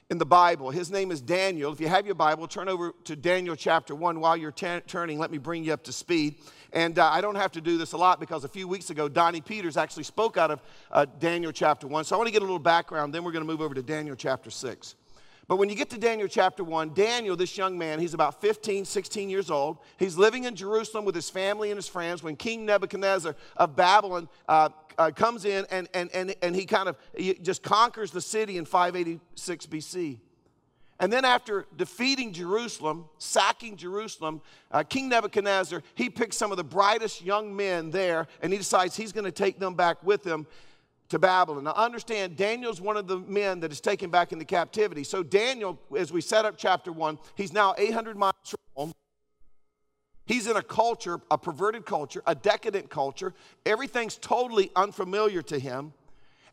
in 0.09 0.17
the 0.17 0.25
Bible. 0.25 0.71
His 0.71 0.89
name 0.89 1.11
is 1.11 1.21
Daniel. 1.21 1.71
If 1.71 1.79
you 1.79 1.87
have 1.87 2.05
your 2.05 2.15
Bible, 2.15 2.47
turn 2.47 2.67
over 2.67 2.93
to 3.03 3.15
Daniel 3.15 3.55
chapter 3.55 3.93
1 3.93 4.19
while 4.19 4.35
you're 4.35 4.51
turning. 4.51 5.19
Let 5.19 5.31
me 5.31 5.37
bring 5.37 5.63
you 5.63 5.73
up 5.73 5.83
to 5.83 5.93
speed. 5.93 6.35
And 6.73 6.97
uh, 6.97 7.09
I 7.09 7.21
don't 7.21 7.35
have 7.35 7.51
to 7.53 7.61
do 7.61 7.77
this 7.77 7.93
a 7.93 7.97
lot 7.97 8.19
because 8.19 8.43
a 8.43 8.47
few 8.47 8.67
weeks 8.67 8.89
ago, 8.89 9.07
Donnie 9.07 9.41
Peters 9.41 9.77
actually 9.77 10.03
spoke 10.03 10.37
out 10.37 10.51
of 10.51 10.61
uh, 10.91 11.05
Daniel 11.19 11.51
chapter 11.51 11.87
1. 11.87 12.05
So 12.05 12.15
I 12.15 12.17
want 12.17 12.27
to 12.27 12.33
get 12.33 12.41
a 12.41 12.45
little 12.45 12.59
background, 12.59 13.13
then 13.13 13.23
we're 13.23 13.31
going 13.31 13.45
to 13.45 13.51
move 13.51 13.61
over 13.61 13.75
to 13.75 13.83
Daniel 13.83 14.15
chapter 14.15 14.49
6. 14.49 14.95
But 15.49 15.55
when 15.55 15.67
you 15.67 15.73
get 15.73 15.89
to 15.89 15.97
Daniel 15.97 16.27
chapter 16.27 16.63
1, 16.63 16.93
Daniel, 16.93 17.35
this 17.35 17.57
young 17.57 17.75
man, 17.75 17.99
he's 17.99 18.13
about 18.13 18.39
15, 18.39 18.85
16 18.85 19.31
years 19.31 19.49
old. 19.49 19.79
He's 19.97 20.15
living 20.15 20.43
in 20.43 20.55
Jerusalem 20.55 21.05
with 21.05 21.15
his 21.15 21.27
family 21.27 21.71
and 21.71 21.77
his 21.77 21.87
friends 21.87 22.21
when 22.21 22.35
King 22.35 22.67
Nebuchadnezzar 22.67 23.35
of 23.57 23.75
Babylon 23.75 24.29
uh, 24.47 24.69
uh, 24.99 25.09
comes 25.09 25.45
in 25.45 25.65
and, 25.71 25.89
and, 25.95 26.11
and, 26.13 26.35
and 26.43 26.55
he 26.55 26.67
kind 26.67 26.87
of 26.87 26.97
he 27.17 27.33
just 27.33 27.63
conquers 27.63 28.11
the 28.11 28.21
city 28.21 28.57
in 28.57 28.65
586 28.65 29.65
BC. 29.65 30.19
And 30.99 31.11
then, 31.11 31.25
after 31.25 31.65
defeating 31.75 32.31
Jerusalem, 32.33 33.05
sacking 33.17 33.75
Jerusalem, 33.75 34.41
uh, 34.69 34.83
King 34.83 35.09
Nebuchadnezzar, 35.09 35.81
he 35.95 36.11
picks 36.11 36.37
some 36.37 36.51
of 36.51 36.57
the 36.57 36.63
brightest 36.63 37.23
young 37.23 37.55
men 37.55 37.89
there 37.89 38.27
and 38.43 38.51
he 38.51 38.59
decides 38.59 38.95
he's 38.95 39.13
going 39.13 39.25
to 39.25 39.31
take 39.31 39.57
them 39.57 39.73
back 39.73 40.03
with 40.03 40.23
him 40.23 40.45
to 41.09 41.19
Babylon. 41.19 41.63
Now, 41.63 41.73
understand, 41.73 42.37
Daniel's 42.37 42.79
one 42.79 42.95
of 42.95 43.07
the 43.07 43.19
men 43.19 43.59
that 43.61 43.71
is 43.71 43.81
taken 43.81 44.09
back 44.09 44.31
into 44.31 44.45
captivity. 44.45 45.03
So, 45.03 45.23
Daniel, 45.23 45.79
as 45.97 46.11
we 46.11 46.21
set 46.21 46.45
up 46.45 46.55
chapter 46.57 46.91
one, 46.91 47.17
he's 47.35 47.51
now 47.51 47.75
800 47.77 48.15
miles 48.15 48.33
from 48.45 48.59
home. 48.75 48.93
He's 50.25 50.45
in 50.45 50.55
a 50.55 50.61
culture, 50.61 51.19
a 51.31 51.37
perverted 51.37 51.85
culture, 51.85 52.21
a 52.27 52.35
decadent 52.35 52.91
culture. 52.91 53.33
Everything's 53.65 54.15
totally 54.17 54.69
unfamiliar 54.75 55.41
to 55.43 55.57
him. 55.59 55.93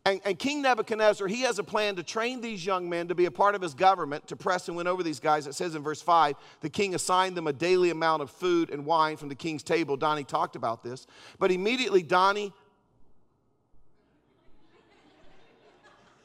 And, 0.07 0.21
and, 0.25 0.39
King 0.39 0.63
Nebuchadnezzar, 0.63 1.27
he 1.27 1.41
has 1.41 1.59
a 1.59 1.65
plan 1.65 1.97
to 1.97 2.05
train 2.05 2.41
these 2.41 2.65
young 2.65 2.89
men 2.89 3.09
to 3.09 3.15
be 3.17 3.25
a 3.25 3.31
part 3.31 3.57
of 3.57 3.61
his 3.61 3.75
government, 3.75 4.29
to 4.29 4.37
press 4.37 4.69
and 4.69 4.77
win 4.77 4.87
over 4.87 5.03
these 5.03 5.19
guys. 5.19 5.49
It 5.49 5.57
says 5.57 5.75
in 5.75 5.83
verse 5.83 6.01
5 6.01 6.37
the 6.61 6.71
king 6.71 6.95
assigned 6.95 7.37
them 7.37 7.49
a 7.49 7.53
daily 7.53 7.91
amount 7.91 8.23
of 8.23 8.31
food 8.31 8.71
and 8.71 8.87
wine 8.87 9.17
from 9.17 9.29
the 9.29 9.35
king's 9.35 9.65
table. 9.65 9.97
Donnie 9.97 10.23
talked 10.23 10.55
about 10.55 10.85
this. 10.85 11.09
But 11.41 11.51
immediately, 11.51 12.05
Donnie 12.05 12.53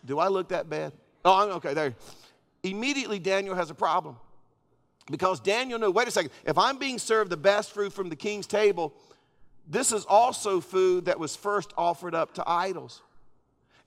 Do 0.06 0.20
I 0.20 0.28
look 0.28 0.50
that 0.50 0.70
bad? 0.70 0.94
Oh, 1.24 1.44
I'm, 1.44 1.50
okay, 1.58 1.74
there. 1.74 1.94
Immediately, 2.64 3.20
Daniel 3.20 3.56
has 3.56 3.70
a 3.70 3.76
problem. 3.76 4.18
Because 5.10 5.40
Daniel 5.40 5.80
knew, 5.80 5.92
wait 5.92 6.08
a 6.08 6.12
second, 6.12 6.32
if 6.46 6.58
I'm 6.58 6.78
being 6.78 7.00
served 7.00 7.32
the 7.32 7.38
best 7.38 7.72
food 7.72 7.92
from 7.92 8.10
the 8.10 8.16
king's 8.16 8.48
table, 8.48 8.94
this 9.68 9.92
is 9.92 10.06
also 10.06 10.62
food 10.62 11.06
that 11.06 11.20
was 11.20 11.36
first 11.36 11.74
offered 11.78 12.16
up 12.16 12.34
to 12.36 12.44
idols. 12.48 13.02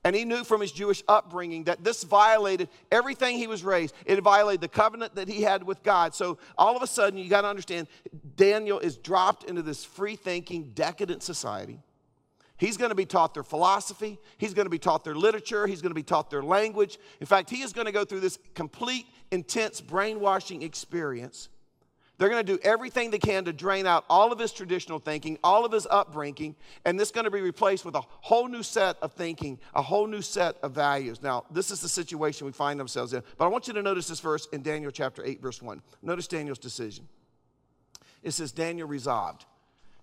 And 0.03 0.15
he 0.15 0.23
knew 0.23 0.43
from 0.43 0.61
his 0.61 0.71
Jewish 0.71 1.03
upbringing 1.07 1.63
that 1.63 1.83
this 1.83 2.03
violated 2.03 2.69
everything 2.91 3.37
he 3.37 3.47
was 3.47 3.63
raised. 3.63 3.95
It 4.05 4.21
violated 4.21 4.61
the 4.61 4.67
covenant 4.67 5.15
that 5.15 5.27
he 5.27 5.41
had 5.41 5.63
with 5.63 5.81
God. 5.81 6.13
So 6.13 6.37
all 6.59 6.75
of 6.75 6.83
a 6.83 6.87
sudden, 6.87 7.17
you 7.17 7.27
got 7.27 7.41
to 7.41 7.47
understand, 7.47 7.87
Daniel 8.35 8.77
is 8.77 8.97
dropped 8.97 9.45
into 9.45 9.63
this 9.63 9.83
free 9.83 10.15
thinking, 10.15 10.73
decadent 10.75 11.23
society. 11.23 11.79
He's 12.57 12.77
going 12.77 12.89
to 12.89 12.95
be 12.95 13.05
taught 13.05 13.33
their 13.33 13.43
philosophy. 13.43 14.17
He's 14.37 14.53
going 14.53 14.65
to 14.65 14.69
be 14.69 14.79
taught 14.79 15.03
their 15.03 15.15
literature. 15.15 15.67
He's 15.67 15.81
going 15.81 15.91
to 15.91 15.95
be 15.95 16.03
taught 16.03 16.29
their 16.29 16.43
language. 16.43 16.97
In 17.19 17.27
fact, 17.27 17.49
he 17.49 17.61
is 17.61 17.73
going 17.73 17.85
to 17.85 17.91
go 17.91 18.05
through 18.05 18.21
this 18.21 18.39
complete, 18.53 19.05
intense 19.31 19.81
brainwashing 19.81 20.61
experience. 20.61 21.49
They're 22.17 22.29
going 22.29 22.45
to 22.45 22.57
do 22.57 22.59
everything 22.63 23.11
they 23.11 23.19
can 23.19 23.43
to 23.43 23.51
drain 23.51 23.85
out 23.85 24.05
all 24.09 24.31
of 24.31 24.39
his 24.39 24.53
traditional 24.53 24.99
thinking, 24.99 25.37
all 25.43 25.65
of 25.65 25.71
his 25.73 25.85
upbringing, 25.89 26.55
and 26.85 26.97
this 26.97 27.09
is 27.09 27.11
going 27.11 27.25
to 27.25 27.31
be 27.31 27.41
replaced 27.41 27.83
with 27.83 27.95
a 27.95 28.01
whole 28.21 28.47
new 28.47 28.63
set 28.63 28.95
of 29.01 29.11
thinking, 29.11 29.59
a 29.73 29.81
whole 29.81 30.07
new 30.07 30.21
set 30.21 30.55
of 30.63 30.71
values. 30.71 31.21
Now, 31.21 31.43
this 31.51 31.71
is 31.71 31.81
the 31.81 31.89
situation 31.89 32.45
we 32.45 32.53
find 32.53 32.79
ourselves 32.79 33.13
in. 33.13 33.21
But 33.37 33.45
I 33.45 33.47
want 33.49 33.67
you 33.67 33.73
to 33.73 33.81
notice 33.81 34.07
this 34.07 34.21
verse 34.21 34.47
in 34.53 34.61
Daniel 34.61 34.91
chapter 34.91 35.25
8, 35.25 35.41
verse 35.41 35.61
1. 35.61 35.81
Notice 36.01 36.27
Daniel's 36.27 36.59
decision. 36.59 37.09
It 38.23 38.31
says, 38.31 38.53
Daniel 38.53 38.87
resolved. 38.87 39.45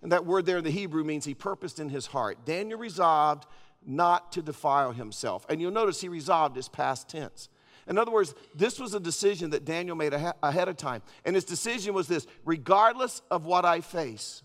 And 0.03 0.11
that 0.13 0.27
word 0.27 0.47
there 0.47 0.59
in 0.59 0.65
the 0.65 0.71
Hebrew 0.71 1.05
means 1.05 1.25
he 1.25 1.35
purposed 1.35 1.79
in 1.79 1.89
his 1.89 2.07
heart. 2.07 2.45
Daniel 2.45 2.79
resolved 2.79 3.47
not 3.85 4.33
to 4.33 4.43
defile 4.43 4.93
himself. 4.93 5.47
And 5.49 5.61
you'll 5.61 5.71
notice 5.71 6.01
he 6.01 6.09
resolved 6.09 6.57
is 6.57 6.69
past 6.69 7.09
tense. 7.09 7.49
In 7.89 7.99
other 7.99 8.13
words, 8.13 8.35
this 8.55 8.79
was 8.79 8.95
a 8.95 9.01
decision 9.01 9.51
that 9.51 9.65
Daniel 9.65 9.97
made 9.97 10.13
ahead 10.13 10.69
of 10.69 10.77
time. 10.77 11.03
And 11.25 11.35
his 11.35 11.45
decision 11.45 11.95
was 11.95 12.07
this 12.07 12.27
regardless 12.45 13.23
of 13.31 13.45
what 13.45 13.65
I 13.65 13.81
face, 13.81 14.43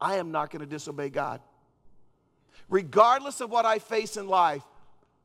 I 0.00 0.16
am 0.16 0.32
not 0.32 0.50
going 0.50 0.60
to 0.60 0.66
disobey 0.66 1.10
God. 1.10 1.40
Regardless 2.68 3.40
of 3.40 3.50
what 3.50 3.66
I 3.66 3.78
face 3.78 4.16
in 4.16 4.28
life, 4.28 4.62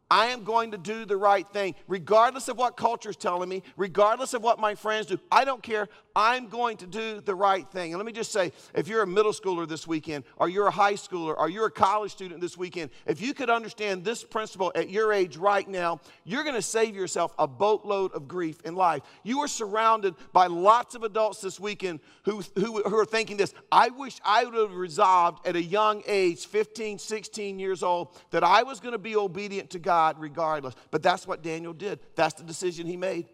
I 0.09 0.27
am 0.27 0.43
going 0.43 0.71
to 0.71 0.77
do 0.77 1.05
the 1.05 1.17
right 1.17 1.47
thing, 1.51 1.73
regardless 1.87 2.47
of 2.47 2.57
what 2.57 2.77
culture 2.77 3.09
is 3.09 3.15
telling 3.15 3.49
me, 3.49 3.63
regardless 3.75 4.35
of 4.35 4.43
what 4.43 4.59
my 4.59 4.75
friends 4.75 5.07
do. 5.07 5.19
I 5.31 5.45
don't 5.45 5.63
care. 5.63 5.89
I'm 6.15 6.47
going 6.47 6.77
to 6.77 6.87
do 6.87 7.19
the 7.19 7.35
right 7.35 7.69
thing. 7.69 7.91
And 7.91 7.99
let 7.99 8.05
me 8.05 8.11
just 8.13 8.31
say 8.31 8.53
if 8.73 8.87
you're 8.87 9.01
a 9.01 9.07
middle 9.07 9.33
schooler 9.33 9.67
this 9.67 9.85
weekend, 9.85 10.23
or 10.37 10.47
you're 10.47 10.67
a 10.67 10.71
high 10.71 10.93
schooler, 10.93 11.35
or 11.37 11.49
you're 11.49 11.65
a 11.65 11.71
college 11.71 12.11
student 12.11 12.39
this 12.39 12.57
weekend, 12.57 12.91
if 13.05 13.21
you 13.21 13.33
could 13.33 13.49
understand 13.49 14.05
this 14.05 14.23
principle 14.23 14.71
at 14.75 14.89
your 14.89 15.11
age 15.11 15.35
right 15.35 15.67
now, 15.67 15.99
you're 16.23 16.43
going 16.43 16.55
to 16.55 16.61
save 16.61 16.95
yourself 16.95 17.33
a 17.37 17.47
boatload 17.47 18.13
of 18.13 18.27
grief 18.27 18.61
in 18.63 18.75
life. 18.75 19.01
You 19.23 19.39
are 19.39 19.47
surrounded 19.47 20.15
by 20.31 20.47
lots 20.47 20.95
of 20.95 21.03
adults 21.03 21.41
this 21.41 21.59
weekend 21.59 21.99
who, 22.23 22.41
who, 22.55 22.81
who 22.83 22.97
are 22.97 23.05
thinking 23.05 23.37
this 23.37 23.53
I 23.71 23.89
wish 23.89 24.19
I 24.23 24.45
would 24.45 24.53
have 24.53 24.75
resolved 24.75 25.45
at 25.45 25.55
a 25.55 25.61
young 25.61 26.01
age, 26.07 26.45
15, 26.45 26.97
16 26.97 27.59
years 27.59 27.83
old, 27.83 28.17
that 28.31 28.43
I 28.43 28.63
was 28.63 28.79
going 28.79 28.93
to 28.93 28.97
be 28.97 29.15
obedient 29.15 29.71
to 29.71 29.79
God 29.79 30.19
regardless. 30.19 30.75
But 30.91 31.03
that's 31.03 31.27
what 31.27 31.43
Daniel 31.43 31.73
did, 31.73 31.99
that's 32.15 32.35
the 32.35 32.43
decision 32.43 32.87
he 32.87 32.97
made. 32.97 33.27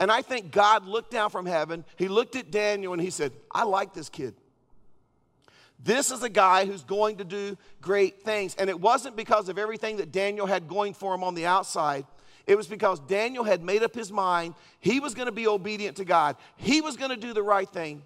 And 0.00 0.10
I 0.10 0.22
think 0.22 0.50
God 0.50 0.86
looked 0.86 1.10
down 1.10 1.28
from 1.30 1.44
heaven, 1.46 1.84
he 1.96 2.08
looked 2.08 2.34
at 2.34 2.50
Daniel 2.50 2.94
and 2.94 3.02
he 3.02 3.10
said, 3.10 3.32
I 3.52 3.64
like 3.64 3.92
this 3.92 4.08
kid. 4.08 4.34
This 5.82 6.10
is 6.10 6.22
a 6.22 6.28
guy 6.28 6.66
who's 6.66 6.82
going 6.82 7.18
to 7.18 7.24
do 7.24 7.56
great 7.80 8.22
things. 8.22 8.54
And 8.56 8.68
it 8.68 8.80
wasn't 8.80 9.16
because 9.16 9.48
of 9.48 9.58
everything 9.58 9.98
that 9.98 10.10
Daniel 10.10 10.46
had 10.46 10.68
going 10.68 10.94
for 10.94 11.14
him 11.14 11.22
on 11.22 11.34
the 11.34 11.46
outside. 11.46 12.06
It 12.46 12.56
was 12.56 12.66
because 12.66 12.98
Daniel 13.00 13.44
had 13.44 13.62
made 13.62 13.82
up 13.82 13.94
his 13.94 14.10
mind 14.10 14.54
he 14.80 15.00
was 15.00 15.14
going 15.14 15.26
to 15.26 15.32
be 15.32 15.46
obedient 15.46 15.98
to 15.98 16.04
God. 16.04 16.36
He 16.56 16.80
was 16.80 16.96
going 16.96 17.10
to 17.10 17.16
do 17.16 17.32
the 17.32 17.42
right 17.42 17.68
thing 17.68 18.02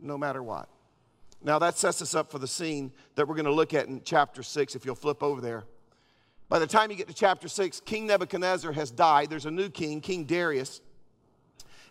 no 0.00 0.18
matter 0.18 0.42
what. 0.42 0.68
Now, 1.42 1.58
that 1.60 1.78
sets 1.78 2.02
us 2.02 2.14
up 2.14 2.32
for 2.32 2.38
the 2.38 2.48
scene 2.48 2.92
that 3.14 3.28
we're 3.28 3.36
going 3.36 3.44
to 3.44 3.52
look 3.52 3.72
at 3.72 3.86
in 3.86 4.02
chapter 4.02 4.42
6, 4.42 4.74
if 4.74 4.84
you'll 4.84 4.96
flip 4.96 5.22
over 5.22 5.40
there. 5.40 5.64
By 6.48 6.58
the 6.58 6.66
time 6.66 6.90
you 6.90 6.96
get 6.96 7.08
to 7.08 7.14
chapter 7.14 7.46
6, 7.46 7.80
King 7.80 8.06
Nebuchadnezzar 8.06 8.72
has 8.72 8.90
died. 8.90 9.28
There's 9.28 9.46
a 9.46 9.50
new 9.50 9.68
king, 9.68 10.00
King 10.00 10.24
Darius. 10.24 10.80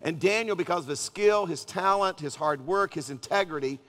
And 0.02 0.20
Daniel, 0.20 0.56
because 0.56 0.84
of 0.84 0.90
his 0.90 1.00
skill, 1.00 1.46
his 1.46 1.64
talent, 1.64 2.20
his 2.20 2.36
hard 2.36 2.66
work, 2.66 2.94
his 2.94 3.10
integrity, 3.10 3.80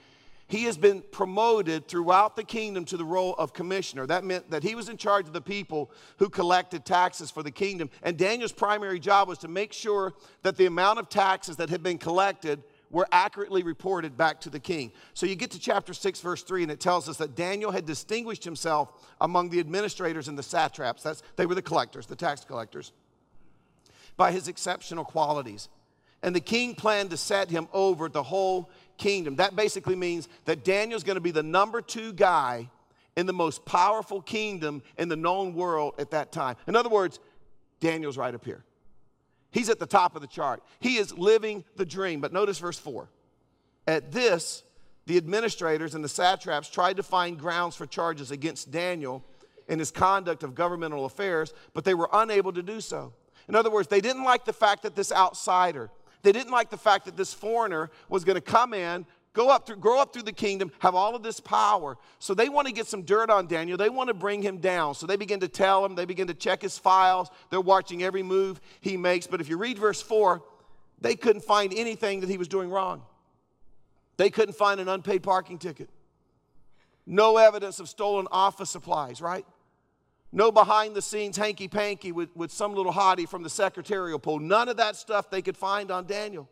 he 0.47 0.63
has 0.63 0.77
been 0.77 1.03
promoted 1.11 1.87
throughout 1.87 2.35
the 2.35 2.43
kingdom 2.43 2.83
to 2.85 2.97
the 2.97 3.05
role 3.05 3.35
of 3.35 3.53
commissioner. 3.53 4.07
That 4.07 4.23
meant 4.23 4.49
that 4.49 4.63
he 4.63 4.73
was 4.73 4.89
in 4.89 4.97
charge 4.97 5.27
of 5.27 5.33
the 5.33 5.41
people 5.41 5.91
who 6.17 6.29
collected 6.29 6.85
taxes 6.85 7.29
for 7.29 7.43
the 7.43 7.51
kingdom. 7.51 7.89
And 8.01 8.17
Daniel's 8.17 8.51
primary 8.51 8.99
job 8.99 9.27
was 9.27 9.37
to 9.39 9.47
make 9.47 9.73
sure 9.73 10.13
that 10.41 10.57
the 10.57 10.65
amount 10.65 10.97
of 10.97 11.07
taxes 11.07 11.57
that 11.57 11.69
had 11.69 11.83
been 11.83 11.99
collected 11.99 12.63
were 12.91 13.07
accurately 13.11 13.63
reported 13.63 14.17
back 14.17 14.41
to 14.41 14.49
the 14.49 14.59
king. 14.59 14.91
So 15.13 15.25
you 15.25 15.35
get 15.35 15.51
to 15.51 15.59
chapter 15.59 15.93
6, 15.93 16.21
verse 16.21 16.43
3, 16.43 16.63
and 16.63 16.71
it 16.71 16.79
tells 16.79 17.07
us 17.07 17.17
that 17.17 17.35
Daniel 17.35 17.71
had 17.71 17.85
distinguished 17.85 18.43
himself 18.43 18.91
among 19.21 19.49
the 19.49 19.59
administrators 19.59 20.27
and 20.27 20.37
the 20.37 20.43
satraps. 20.43 21.03
That's, 21.03 21.21
they 21.35 21.45
were 21.45 21.55
the 21.55 21.61
collectors, 21.61 22.07
the 22.07 22.15
tax 22.15 22.43
collectors, 22.43 22.91
by 24.17 24.31
his 24.31 24.47
exceptional 24.47 25.05
qualities. 25.05 25.69
And 26.21 26.35
the 26.35 26.41
king 26.41 26.75
planned 26.75 27.11
to 27.11 27.17
set 27.17 27.49
him 27.49 27.67
over 27.71 28.09
the 28.09 28.23
whole 28.23 28.69
kingdom. 28.97 29.37
That 29.37 29.55
basically 29.55 29.95
means 29.95 30.27
that 30.45 30.65
Daniel's 30.65 31.03
going 31.03 31.15
to 31.15 31.21
be 31.21 31.31
the 31.31 31.43
number 31.43 31.81
two 31.81 32.11
guy 32.11 32.69
in 33.15 33.25
the 33.25 33.33
most 33.33 33.65
powerful 33.65 34.21
kingdom 34.21 34.81
in 34.97 35.09
the 35.09 35.15
known 35.15 35.53
world 35.53 35.93
at 35.97 36.11
that 36.11 36.31
time. 36.31 36.55
In 36.67 36.75
other 36.75 36.89
words, 36.89 37.19
Daniel's 37.79 38.17
right 38.17 38.33
up 38.33 38.43
here. 38.43 38.63
He's 39.51 39.69
at 39.69 39.79
the 39.79 39.85
top 39.85 40.15
of 40.15 40.21
the 40.21 40.27
chart. 40.27 40.63
He 40.79 40.97
is 40.97 41.17
living 41.17 41.63
the 41.75 41.85
dream. 41.85 42.21
But 42.21 42.33
notice 42.33 42.59
verse 42.59 42.77
4. 42.77 43.09
At 43.87 44.11
this, 44.11 44.63
the 45.05 45.17
administrators 45.17 45.95
and 45.95 46.03
the 46.03 46.09
satraps 46.09 46.69
tried 46.69 46.97
to 46.97 47.03
find 47.03 47.39
grounds 47.39 47.75
for 47.75 47.87
charges 47.87 48.29
against 48.29 48.69
Daniel 48.69 49.23
in 49.67 49.79
his 49.79 49.91
conduct 49.91 50.43
of 50.43 50.55
governmental 50.55 51.05
affairs, 51.05 51.53
but 51.73 51.83
they 51.83 51.93
were 51.93 52.09
unable 52.13 52.53
to 52.53 52.61
do 52.61 52.81
so. 52.81 53.13
In 53.47 53.55
other 53.55 53.71
words, 53.71 53.87
they 53.87 54.01
didn't 54.01 54.23
like 54.23 54.45
the 54.45 54.53
fact 54.53 54.83
that 54.83 54.95
this 54.95 55.11
outsider, 55.11 55.89
they 56.21 56.31
didn't 56.31 56.51
like 56.51 56.69
the 56.69 56.77
fact 56.77 57.05
that 57.05 57.17
this 57.17 57.33
foreigner 57.33 57.89
was 58.09 58.23
going 58.23 58.35
to 58.35 58.41
come 58.41 58.73
in, 58.73 59.05
go 59.33 59.49
up 59.49 59.67
through, 59.67 59.77
grow 59.77 59.99
up 59.99 60.13
through 60.13 60.23
the 60.23 60.33
kingdom, 60.33 60.71
have 60.79 60.95
all 60.95 61.15
of 61.15 61.23
this 61.23 61.39
power. 61.39 61.97
So 62.19 62.33
they 62.33 62.49
want 62.49 62.67
to 62.67 62.73
get 62.73 62.87
some 62.87 63.03
dirt 63.03 63.29
on 63.29 63.47
Daniel. 63.47 63.77
They 63.77 63.89
want 63.89 64.07
to 64.09 64.13
bring 64.13 64.41
him 64.41 64.57
down. 64.57 64.95
So 64.95 65.05
they 65.05 65.15
begin 65.15 65.39
to 65.41 65.47
tell 65.47 65.85
him, 65.85 65.95
they 65.95 66.05
begin 66.05 66.27
to 66.27 66.33
check 66.33 66.61
his 66.61 66.77
files. 66.77 67.29
They're 67.49 67.61
watching 67.61 68.03
every 68.03 68.23
move 68.23 68.59
he 68.81 68.97
makes. 68.97 69.27
But 69.27 69.41
if 69.41 69.49
you 69.49 69.57
read 69.57 69.77
verse 69.77 70.01
4, 70.01 70.41
they 71.01 71.15
couldn't 71.15 71.43
find 71.43 71.73
anything 71.73 72.21
that 72.21 72.29
he 72.29 72.37
was 72.37 72.47
doing 72.47 72.69
wrong. 72.69 73.03
They 74.17 74.29
couldn't 74.29 74.55
find 74.55 74.79
an 74.79 74.89
unpaid 74.89 75.23
parking 75.23 75.57
ticket. 75.57 75.89
No 77.05 77.37
evidence 77.37 77.79
of 77.79 77.87
stolen 77.89 78.27
office 78.31 78.69
supplies, 78.69 79.21
right? 79.21 79.45
No 80.31 80.51
behind 80.51 80.95
the 80.95 81.01
scenes 81.01 81.37
hanky 81.37 81.67
panky 81.67 82.11
with, 82.11 82.35
with 82.35 82.51
some 82.51 82.75
little 82.75 82.93
hottie 82.93 83.27
from 83.27 83.41
the 83.41 83.49
secretarial 83.49 84.19
pool. 84.19 84.39
None 84.39 84.69
of 84.69 84.77
that 84.77 84.95
stuff 84.95 85.29
they 85.29 85.41
could 85.41 85.57
find 85.57 85.89
on 85.89 86.05
Daniel. 86.05 86.47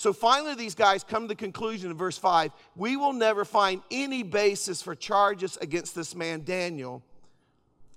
So 0.00 0.14
finally, 0.14 0.54
these 0.54 0.74
guys 0.74 1.04
come 1.04 1.24
to 1.24 1.28
the 1.28 1.34
conclusion 1.34 1.90
in 1.90 1.96
verse 1.98 2.16
5 2.16 2.52
we 2.74 2.96
will 2.96 3.12
never 3.12 3.44
find 3.44 3.82
any 3.90 4.22
basis 4.22 4.80
for 4.80 4.94
charges 4.94 5.58
against 5.60 5.94
this 5.94 6.14
man, 6.14 6.42
Daniel, 6.42 7.02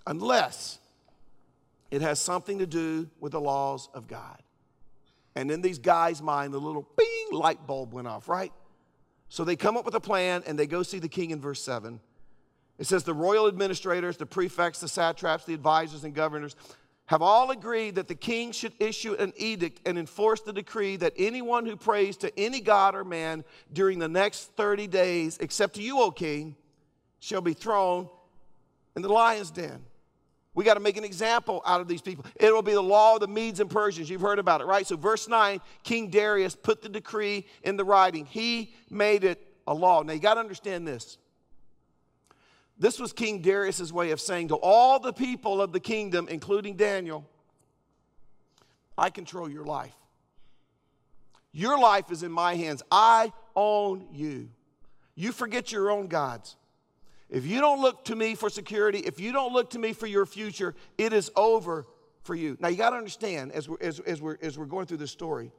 unless 0.06 0.80
it 1.92 2.02
has 2.02 2.20
something 2.20 2.60
to 2.60 2.66
do 2.66 3.10
with 3.22 3.32
the 3.32 3.40
laws 3.40 3.88
of 3.94 4.10
God. 4.10 4.38
And 5.36 5.50
in 5.50 5.62
these 5.62 5.80
guys' 5.80 6.22
mind, 6.22 6.54
the 6.54 6.60
little 6.60 6.86
bing 6.98 7.40
light 7.40 7.66
bulb 7.66 7.94
went 7.94 8.10
off, 8.10 8.28
right? 8.28 8.52
So 9.30 9.46
they 9.46 9.56
come 9.56 9.78
up 9.78 9.86
with 9.86 9.96
a 9.96 10.02
plan 10.02 10.44
and 10.46 10.60
they 10.60 10.68
go 10.68 10.84
see 10.84 11.00
the 11.00 11.08
king 11.08 11.32
in 11.32 11.40
verse 11.40 11.62
7. 11.62 12.02
It 12.80 12.86
says 12.86 13.06
the 13.06 13.14
royal 13.14 13.48
administrators, 13.48 14.18
the 14.18 14.26
prefects, 14.26 14.82
the 14.82 14.90
satraps, 14.90 15.46
the 15.46 15.54
advisors, 15.54 16.04
and 16.04 16.14
governors 16.14 16.58
have 17.08 17.22
all 17.22 17.52
agreed 17.52 17.96
that 17.96 18.08
the 18.08 18.16
king 18.16 18.52
should 18.52 18.74
issue 18.80 19.14
an 19.14 19.34
edict 19.36 19.82
and 19.86 19.98
enforce 19.98 20.42
the 20.42 20.54
decree 20.54 20.96
that 20.98 21.14
anyone 21.18 21.66
who 21.66 21.76
prays 21.76 22.16
to 22.18 22.40
any 22.40 22.62
god 22.62 22.96
or 22.96 23.04
man 23.04 23.44
during 23.72 24.00
the 24.00 24.08
next 24.08 24.56
30 24.56 24.88
days, 24.88 25.38
except 25.42 25.76
to 25.76 25.82
you, 25.82 26.00
O 26.00 26.12
king, 26.12 26.56
shall 27.20 27.42
be 27.42 27.54
thrown 27.54 28.08
in 28.96 29.02
the 29.02 29.10
lion's 29.10 29.52
den. 29.52 29.84
We 30.56 30.64
got 30.64 30.76
to 30.76 30.80
make 30.80 30.98
an 30.98 31.04
example 31.04 31.62
out 31.66 31.82
of 31.82 31.88
these 31.88 32.02
people. 32.02 32.26
It 32.36 32.54
will 32.54 32.62
be 32.62 32.74
the 32.74 32.82
law 32.82 33.16
of 33.16 33.22
the 33.22 33.28
Medes 33.28 33.60
and 33.60 33.70
Persians. 33.70 34.10
You've 34.10 34.22
heard 34.22 34.40
about 34.40 34.62
it, 34.62 34.66
right? 34.66 34.86
So, 34.86 34.96
verse 34.96 35.28
9 35.28 35.60
King 35.84 36.10
Darius 36.10 36.56
put 36.56 36.82
the 36.82 36.90
decree 36.90 37.48
in 37.64 37.76
the 37.76 37.84
writing, 37.84 38.26
he 38.26 38.74
made 38.90 39.24
it 39.24 39.46
a 39.68 39.74
law. 39.74 40.04
Now, 40.04 40.14
you 40.14 40.20
got 40.20 40.36
to 40.36 40.40
understand 40.40 40.88
this. 40.88 41.18
This 42.84 43.00
was 43.00 43.14
King 43.14 43.40
Darius' 43.40 43.94
way 43.94 44.12
of 44.12 44.20
saying 44.20 44.50
to 44.50 44.56
all 44.56 45.00
the 45.00 45.14
people 45.14 45.62
of 45.62 45.72
the 45.72 45.80
kingdom, 45.80 46.28
including 46.30 46.76
Daniel, 46.76 47.26
I 48.98 49.10
control 49.10 49.50
your 49.50 49.64
life. 49.64 49.96
Your 51.54 51.80
life 51.80 52.12
is 52.12 52.24
in 52.24 52.32
my 52.34 52.56
hands. 52.56 52.84
I 52.92 53.32
own 53.56 54.10
you. 54.12 54.50
You 55.16 55.32
forget 55.32 55.72
your 55.72 55.92
own 55.92 56.08
gods. 56.08 56.58
If 57.30 57.46
you 57.46 57.62
don't 57.62 57.80
look 57.80 58.04
to 58.04 58.18
me 58.18 58.36
for 58.36 58.50
security, 58.50 59.00
if 59.00 59.18
you 59.18 59.32
don't 59.32 59.54
look 59.54 59.70
to 59.70 59.80
me 59.80 59.94
for 59.94 60.06
your 60.08 60.26
future, 60.26 60.76
it 60.98 61.14
is 61.14 61.32
over 61.38 61.86
for 62.24 62.36
you. 62.36 62.58
Now, 62.60 62.68
you 62.68 62.76
got 62.76 62.90
to 62.90 62.98
understand 62.98 63.54
as 63.54 63.70
we're, 63.70 63.78
as, 63.80 64.02
as, 64.02 64.22
we're, 64.22 64.38
as 64.42 64.58
we're 64.58 64.66
going 64.66 64.88
through 64.88 64.98
this 64.98 65.12
story, 65.12 65.54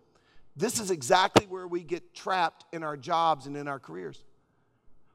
this 0.57 0.79
is 0.79 0.91
exactly 0.91 1.47
where 1.47 1.67
we 1.67 1.85
get 1.85 2.13
trapped 2.13 2.67
in 2.75 2.83
our 2.83 2.99
jobs 2.99 3.47
and 3.47 3.57
in 3.57 3.67
our 3.67 3.79
careers. 3.79 4.23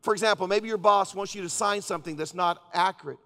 For 0.01 0.13
example, 0.13 0.47
maybe 0.47 0.67
your 0.67 0.77
boss 0.77 1.13
wants 1.13 1.35
you 1.35 1.41
to 1.41 1.49
sign 1.49 1.81
something 1.81 2.15
that's 2.15 2.33
not 2.33 2.62
accurate. 2.73 3.19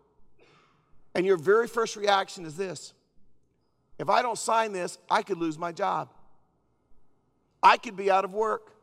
And 1.16 1.26
your 1.26 1.38
very 1.38 1.68
first 1.68 1.96
reaction 1.96 2.46
is 2.46 2.58
this 2.58 2.94
if 4.00 4.10
I 4.10 4.22
don't 4.22 4.38
sign 4.38 4.74
this, 4.74 4.98
I 5.10 5.22
could 5.22 5.38
lose 5.38 5.58
my 5.58 5.72
job. 5.72 6.10
I 7.62 7.78
could 7.78 7.96
be 7.96 8.12
out 8.12 8.26
of 8.26 8.34
work. 8.34 8.74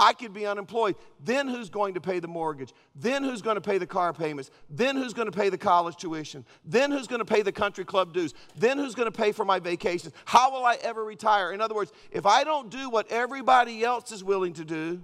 I 0.00 0.12
could 0.12 0.32
be 0.32 0.46
unemployed. 0.46 0.94
Then 1.24 1.48
who's 1.48 1.70
going 1.70 1.94
to 1.94 2.00
pay 2.00 2.20
the 2.20 2.28
mortgage? 2.28 2.72
Then 2.94 3.24
who's 3.24 3.42
going 3.42 3.56
to 3.56 3.60
pay 3.60 3.78
the 3.78 3.86
car 3.86 4.12
payments? 4.12 4.52
Then 4.70 4.96
who's 4.96 5.12
going 5.12 5.26
to 5.26 5.36
pay 5.36 5.48
the 5.48 5.58
college 5.58 5.96
tuition? 5.96 6.44
Then 6.64 6.92
who's 6.92 7.08
going 7.08 7.18
to 7.18 7.24
pay 7.24 7.42
the 7.42 7.50
country 7.50 7.84
club 7.84 8.12
dues? 8.12 8.32
Then 8.54 8.78
who's 8.78 8.94
going 8.94 9.10
to 9.10 9.16
pay 9.16 9.32
for 9.32 9.44
my 9.44 9.58
vacations? 9.58 10.14
How 10.24 10.52
will 10.52 10.64
I 10.64 10.76
ever 10.82 11.04
retire? 11.04 11.50
In 11.50 11.60
other 11.60 11.74
words, 11.74 11.90
if 12.12 12.26
I 12.26 12.44
don't 12.44 12.70
do 12.70 12.88
what 12.88 13.10
everybody 13.10 13.82
else 13.82 14.12
is 14.12 14.22
willing 14.22 14.52
to 14.52 14.64
do, 14.64 15.02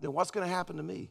then 0.00 0.12
what's 0.12 0.30
going 0.30 0.46
to 0.46 0.52
happen 0.52 0.76
to 0.76 0.82
me? 0.82 1.10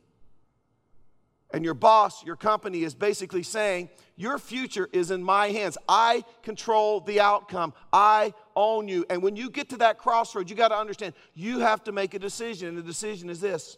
And 1.53 1.63
your 1.63 1.73
boss, 1.73 2.25
your 2.25 2.35
company 2.35 2.83
is 2.83 2.95
basically 2.95 3.43
saying, 3.43 3.89
Your 4.15 4.37
future 4.39 4.89
is 4.91 5.11
in 5.11 5.23
my 5.23 5.49
hands. 5.51 5.77
I 5.87 6.23
control 6.43 6.99
the 6.99 7.21
outcome. 7.21 7.73
I 7.93 8.33
own 8.55 8.87
you. 8.87 9.05
And 9.09 9.21
when 9.21 9.35
you 9.35 9.49
get 9.49 9.69
to 9.69 9.77
that 9.77 9.97
crossroads, 9.97 10.49
you 10.49 10.55
got 10.55 10.69
to 10.69 10.77
understand 10.77 11.13
you 11.33 11.59
have 11.59 11.83
to 11.85 11.91
make 11.91 12.13
a 12.13 12.19
decision. 12.19 12.69
And 12.69 12.77
the 12.77 12.83
decision 12.83 13.29
is 13.29 13.39
this 13.39 13.77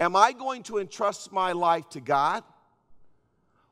Am 0.00 0.16
I 0.16 0.32
going 0.32 0.62
to 0.64 0.78
entrust 0.78 1.32
my 1.32 1.52
life 1.52 1.88
to 1.90 2.00
God? 2.00 2.44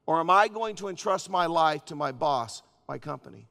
Or 0.06 0.18
am 0.18 0.28
I 0.28 0.48
going 0.48 0.74
to 0.76 0.88
entrust 0.88 1.30
my 1.30 1.46
life 1.46 1.84
to 1.86 1.94
my 1.94 2.10
boss, 2.10 2.62
my 2.88 2.98
company? 2.98 3.48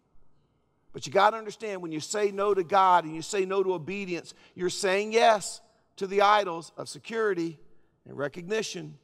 But 0.91 1.07
you 1.07 1.13
got 1.13 1.29
to 1.29 1.37
understand 1.37 1.81
when 1.81 1.91
you 1.91 1.99
say 1.99 2.31
no 2.31 2.53
to 2.53 2.63
God 2.63 3.05
and 3.05 3.15
you 3.15 3.21
say 3.21 3.45
no 3.45 3.63
to 3.63 3.73
obedience, 3.73 4.33
you're 4.55 4.69
saying 4.69 5.13
yes 5.13 5.61
to 5.99 6.07
the 6.07 6.21
idols 6.21 6.71
of 6.77 6.87
security 6.87 7.59
and 8.07 8.17
recognition 8.17 8.97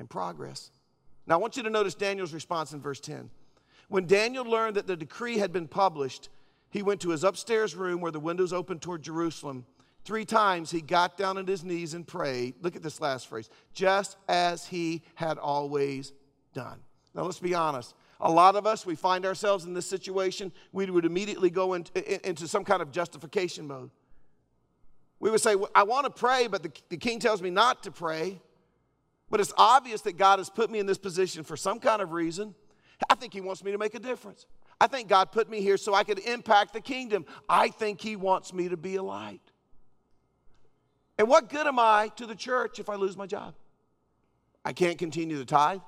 and 0.00 0.10
progress. 0.10 0.72
Now, 1.24 1.34
I 1.34 1.38
want 1.38 1.56
you 1.56 1.62
to 1.62 1.70
notice 1.70 1.94
Daniel's 1.94 2.34
response 2.34 2.72
in 2.72 2.80
verse 2.80 2.98
10. 2.98 3.30
When 3.88 4.04
Daniel 4.04 4.44
learned 4.44 4.74
that 4.74 4.88
the 4.88 4.96
decree 4.96 5.38
had 5.38 5.52
been 5.52 5.68
published, 5.68 6.28
he 6.68 6.82
went 6.82 7.00
to 7.02 7.10
his 7.10 7.22
upstairs 7.22 7.76
room 7.76 8.00
where 8.00 8.10
the 8.10 8.18
windows 8.18 8.52
opened 8.52 8.82
toward 8.82 9.02
Jerusalem. 9.02 9.64
Three 10.04 10.24
times 10.24 10.72
he 10.72 10.80
got 10.80 11.16
down 11.16 11.38
on 11.38 11.46
his 11.46 11.62
knees 11.62 11.94
and 11.94 12.04
prayed. 12.04 12.54
Look 12.62 12.74
at 12.74 12.82
this 12.82 13.00
last 13.00 13.28
phrase 13.28 13.48
just 13.72 14.16
as 14.28 14.66
he 14.66 15.02
had 15.14 15.38
always 15.38 16.12
done. 16.52 16.80
Now, 17.14 17.22
let's 17.22 17.38
be 17.38 17.54
honest. 17.54 17.94
A 18.20 18.30
lot 18.30 18.56
of 18.56 18.66
us, 18.66 18.84
we 18.84 18.96
find 18.96 19.24
ourselves 19.24 19.66
in 19.66 19.72
this 19.72 19.86
situation, 19.86 20.50
we 20.72 20.90
would 20.90 21.04
immediately 21.04 21.48
go 21.48 21.74
into, 21.74 22.28
into 22.28 22.48
some 22.48 22.64
kind 22.64 22.82
of 22.82 22.90
justification 22.90 23.68
mode. 23.68 23.90
We 25.20 25.30
would 25.30 25.40
say, 25.40 25.54
I 25.74 25.82
want 25.82 26.06
to 26.06 26.10
pray, 26.10 26.46
but 26.46 26.62
the, 26.62 26.72
the 26.88 26.96
king 26.96 27.20
tells 27.20 27.42
me 27.42 27.50
not 27.50 27.82
to 27.84 27.90
pray. 27.90 28.40
But 29.28 29.38
it's 29.38 29.52
obvious 29.56 30.00
that 30.02 30.16
God 30.16 30.40
has 30.40 30.50
put 30.50 30.70
me 30.70 30.80
in 30.80 30.86
this 30.86 30.98
position 30.98 31.44
for 31.44 31.56
some 31.56 31.78
kind 31.78 32.02
of 32.02 32.12
reason. 32.12 32.54
I 33.08 33.14
think 33.14 33.32
He 33.32 33.40
wants 33.40 33.62
me 33.62 33.70
to 33.70 33.78
make 33.78 33.94
a 33.94 34.00
difference. 34.00 34.46
I 34.80 34.86
think 34.86 35.08
God 35.08 35.30
put 35.30 35.48
me 35.48 35.60
here 35.60 35.76
so 35.76 35.94
I 35.94 36.04
could 36.04 36.18
impact 36.18 36.72
the 36.72 36.80
kingdom. 36.80 37.26
I 37.48 37.68
think 37.68 38.00
He 38.00 38.16
wants 38.16 38.52
me 38.52 38.70
to 38.70 38.76
be 38.76 38.96
a 38.96 39.02
light. 39.02 39.42
And 41.18 41.28
what 41.28 41.50
good 41.50 41.66
am 41.66 41.78
I 41.78 42.10
to 42.16 42.26
the 42.26 42.34
church 42.34 42.78
if 42.78 42.88
I 42.88 42.96
lose 42.96 43.16
my 43.16 43.26
job? 43.26 43.54
I 44.64 44.72
can't 44.72 44.98
continue 44.98 45.38
to 45.38 45.44
tithe. 45.44 45.80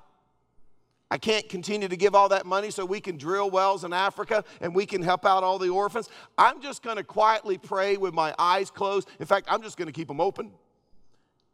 I 1.12 1.18
can't 1.18 1.46
continue 1.46 1.88
to 1.88 1.96
give 1.96 2.14
all 2.14 2.30
that 2.30 2.46
money 2.46 2.70
so 2.70 2.86
we 2.86 2.98
can 2.98 3.18
drill 3.18 3.50
wells 3.50 3.84
in 3.84 3.92
Africa 3.92 4.42
and 4.62 4.74
we 4.74 4.86
can 4.86 5.02
help 5.02 5.26
out 5.26 5.44
all 5.44 5.58
the 5.58 5.68
orphans. 5.68 6.08
I'm 6.38 6.62
just 6.62 6.82
going 6.82 6.96
to 6.96 7.04
quietly 7.04 7.58
pray 7.58 7.98
with 7.98 8.14
my 8.14 8.34
eyes 8.38 8.70
closed. 8.70 9.10
In 9.20 9.26
fact, 9.26 9.46
I'm 9.50 9.60
just 9.60 9.76
going 9.76 9.88
to 9.88 9.92
keep 9.92 10.08
them 10.08 10.22
open. 10.22 10.52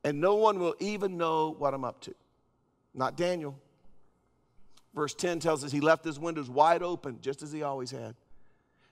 And 0.05 0.21
no 0.21 0.37
one 0.37 0.61
will 0.61 0.77
even 0.79 1.16
know 1.16 1.57
what 1.59 1.75
I'm 1.75 1.85
up 1.85 2.01
to. 2.03 2.14
Not 2.94 3.16
Daniel. 3.16 3.59
Verse 4.94 5.12
10 5.12 5.40
tells 5.40 5.64
us 5.64 5.73
he 5.73 5.81
left 5.81 6.05
his 6.05 6.21
windows 6.21 6.49
wide 6.49 6.85
open, 6.85 7.18
just 7.21 7.42
as 7.42 7.51
he 7.51 7.64
always 7.64 7.90
had. 7.90 8.14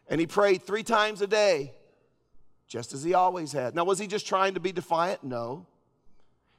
And 0.08 0.20
he 0.20 0.26
prayed 0.26 0.64
three 0.64 0.82
times 0.82 1.22
a 1.22 1.28
day, 1.28 1.74
just 2.66 2.92
as 2.92 3.04
he 3.04 3.14
always 3.14 3.52
had. 3.52 3.76
Now, 3.76 3.84
was 3.84 4.00
he 4.00 4.08
just 4.08 4.26
trying 4.26 4.54
to 4.54 4.60
be 4.60 4.72
defiant? 4.72 5.22
No. 5.22 5.64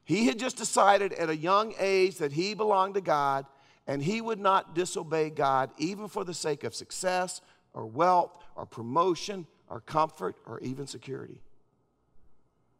He 0.05 0.27
had 0.27 0.39
just 0.39 0.55
decided 0.55 1.11
at 1.11 1.29
a 1.29 1.35
young 1.35 1.73
age 1.77 2.19
that 2.19 2.31
he 2.31 2.53
belonged 2.53 2.93
to 2.93 3.01
God 3.01 3.45
and 3.87 4.03
he 4.03 4.21
would 4.21 4.39
not 4.39 4.75
disobey 4.75 5.29
God 5.29 5.71
even 5.77 6.07
for 6.07 6.23
the 6.23 6.33
sake 6.33 6.63
of 6.63 6.75
success 6.75 7.41
or 7.73 7.85
wealth 7.85 8.37
or 8.55 8.65
promotion 8.65 9.47
or 9.69 9.79
comfort 9.79 10.35
or 10.45 10.59
even 10.59 10.85
security. 10.85 11.41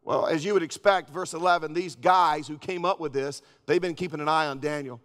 Well, 0.02 0.26
as 0.26 0.44
you 0.44 0.54
would 0.54 0.62
expect, 0.62 1.10
verse 1.10 1.34
11, 1.34 1.74
these 1.74 1.96
guys 1.96 2.46
who 2.46 2.56
came 2.56 2.84
up 2.84 3.00
with 3.00 3.12
this, 3.12 3.42
they've 3.66 3.80
been 3.80 3.94
keeping 3.94 4.20
an 4.20 4.28
eye 4.28 4.46
on 4.46 4.58
Daniel. 4.58 5.00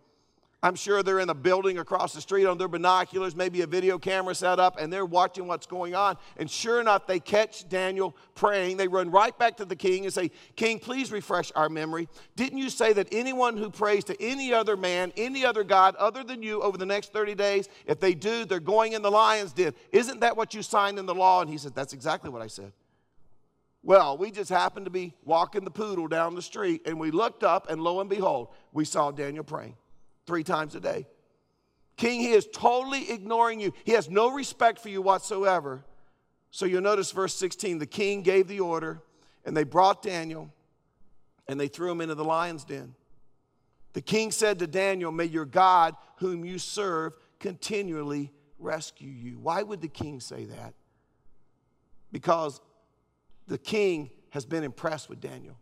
I'm 0.63 0.76
sure 0.76 1.04
they're 1.04 1.19
in 1.19 1.30
a 1.30 1.34
building 1.36 1.80
across 1.80 2.13
the 2.13 2.21
street 2.21 2.45
on 2.45 2.58
their 2.58 2.69
binoculars, 2.69 3.36
maybe 3.36 3.62
a 3.63 3.67
video 3.67 3.99
camera 3.99 4.34
set 4.34 4.62
up, 4.62 4.78
and 4.80 4.91
they're 4.91 5.06
watching 5.06 5.45
what's 5.45 5.67
going 5.67 5.93
on. 5.93 6.15
And 6.38 6.49
sure 6.49 6.80
enough, 6.80 7.06
they 7.06 7.19
catch 7.19 7.67
Daniel 7.67 8.15
praying. 8.34 8.78
They 8.78 8.88
run 8.88 9.12
right 9.12 9.38
back 9.38 9.58
to 9.58 9.65
the 9.65 9.76
king 9.76 10.06
and 10.06 10.13
say, 10.13 10.32
King, 10.56 10.80
please 10.80 11.12
refresh 11.12 11.52
our 11.54 11.67
memory. 11.67 12.08
Didn't 12.38 12.60
you 12.60 12.69
say 12.69 12.93
that 12.93 13.10
anyone 13.12 13.58
who 13.58 13.69
prays 13.69 14.06
to 14.06 14.23
any 14.23 14.54
other 14.54 14.78
man, 14.78 15.12
any 15.17 15.43
other 15.43 15.65
God 15.65 15.97
other 15.97 16.23
than 16.23 16.41
you 16.41 16.62
over 16.62 16.78
the 16.78 16.86
next 16.86 17.12
30 17.12 17.36
days, 17.36 17.67
if 17.86 17.99
they 17.99 18.13
do, 18.13 18.45
they're 18.45 18.62
going 18.62 18.93
in 18.93 19.02
the 19.02 19.12
lion's 19.12 19.52
den? 19.52 19.73
Isn't 19.91 20.21
that 20.21 20.38
what 20.38 20.54
you 20.54 20.62
signed 20.62 20.97
in 20.97 21.06
the 21.06 21.15
law? 21.15 21.41
And 21.41 21.49
he 21.49 21.58
said, 21.58 21.76
That's 21.76 21.91
exactly 21.91 22.30
what 22.30 22.41
I 22.41 22.47
said. 22.47 22.71
Well, 23.86 24.17
we 24.17 24.32
just 24.32 24.49
happened 24.49 24.86
to 24.86 24.91
be 24.91 25.13
walking 25.26 25.65
the 25.65 25.71
poodle 25.71 26.08
down 26.08 26.36
the 26.36 26.41
street, 26.41 26.84
and 26.86 26.97
we 26.97 27.12
looked 27.12 27.43
up, 27.43 27.69
and 27.69 27.82
lo 27.82 27.99
and 27.99 28.10
behold, 28.10 28.47
we 28.71 28.86
saw 28.86 29.12
Daniel 29.12 29.43
praying 29.43 29.76
three 30.26 30.44
times 30.44 30.76
a 30.76 30.80
day. 30.80 31.08
King, 31.98 32.20
he 32.20 32.32
is 32.32 32.48
totally 32.52 33.12
ignoring 33.12 33.60
you. 33.60 33.74
He 33.84 33.92
has 33.94 34.10
no 34.10 34.32
respect 34.32 34.80
for 34.80 34.90
you 34.90 35.02
whatsoever. 35.02 35.86
So 36.52 36.66
you'll 36.66 36.82
notice 36.82 37.12
verse 37.12 37.36
16 37.36 37.80
the 37.80 37.86
king 37.86 38.22
gave 38.22 38.48
the 38.48 38.60
order, 38.60 39.02
and 39.46 39.56
they 39.56 39.64
brought 39.64 40.02
Daniel 40.02 40.52
and 41.48 41.60
they 41.60 41.68
threw 41.68 41.92
him 41.92 42.02
into 42.02 42.16
the 42.16 42.24
lion's 42.24 42.64
den. 42.64 42.96
The 43.94 44.02
king 44.02 44.32
said 44.32 44.60
to 44.60 44.68
Daniel, 44.68 45.12
May 45.12 45.26
your 45.26 45.46
God, 45.46 45.96
whom 46.18 46.46
you 46.46 46.58
serve, 46.58 47.14
continually 47.40 48.32
rescue 48.58 49.10
you. 49.10 49.38
Why 49.40 49.62
would 49.62 49.82
the 49.82 49.88
king 49.88 50.20
say 50.20 50.46
that? 50.46 50.74
Because 52.12 52.62
the 53.48 53.58
king 53.58 54.10
has 54.30 54.46
been 54.46 54.64
impressed 54.64 55.10
with 55.10 55.20
Daniel. 55.20 55.58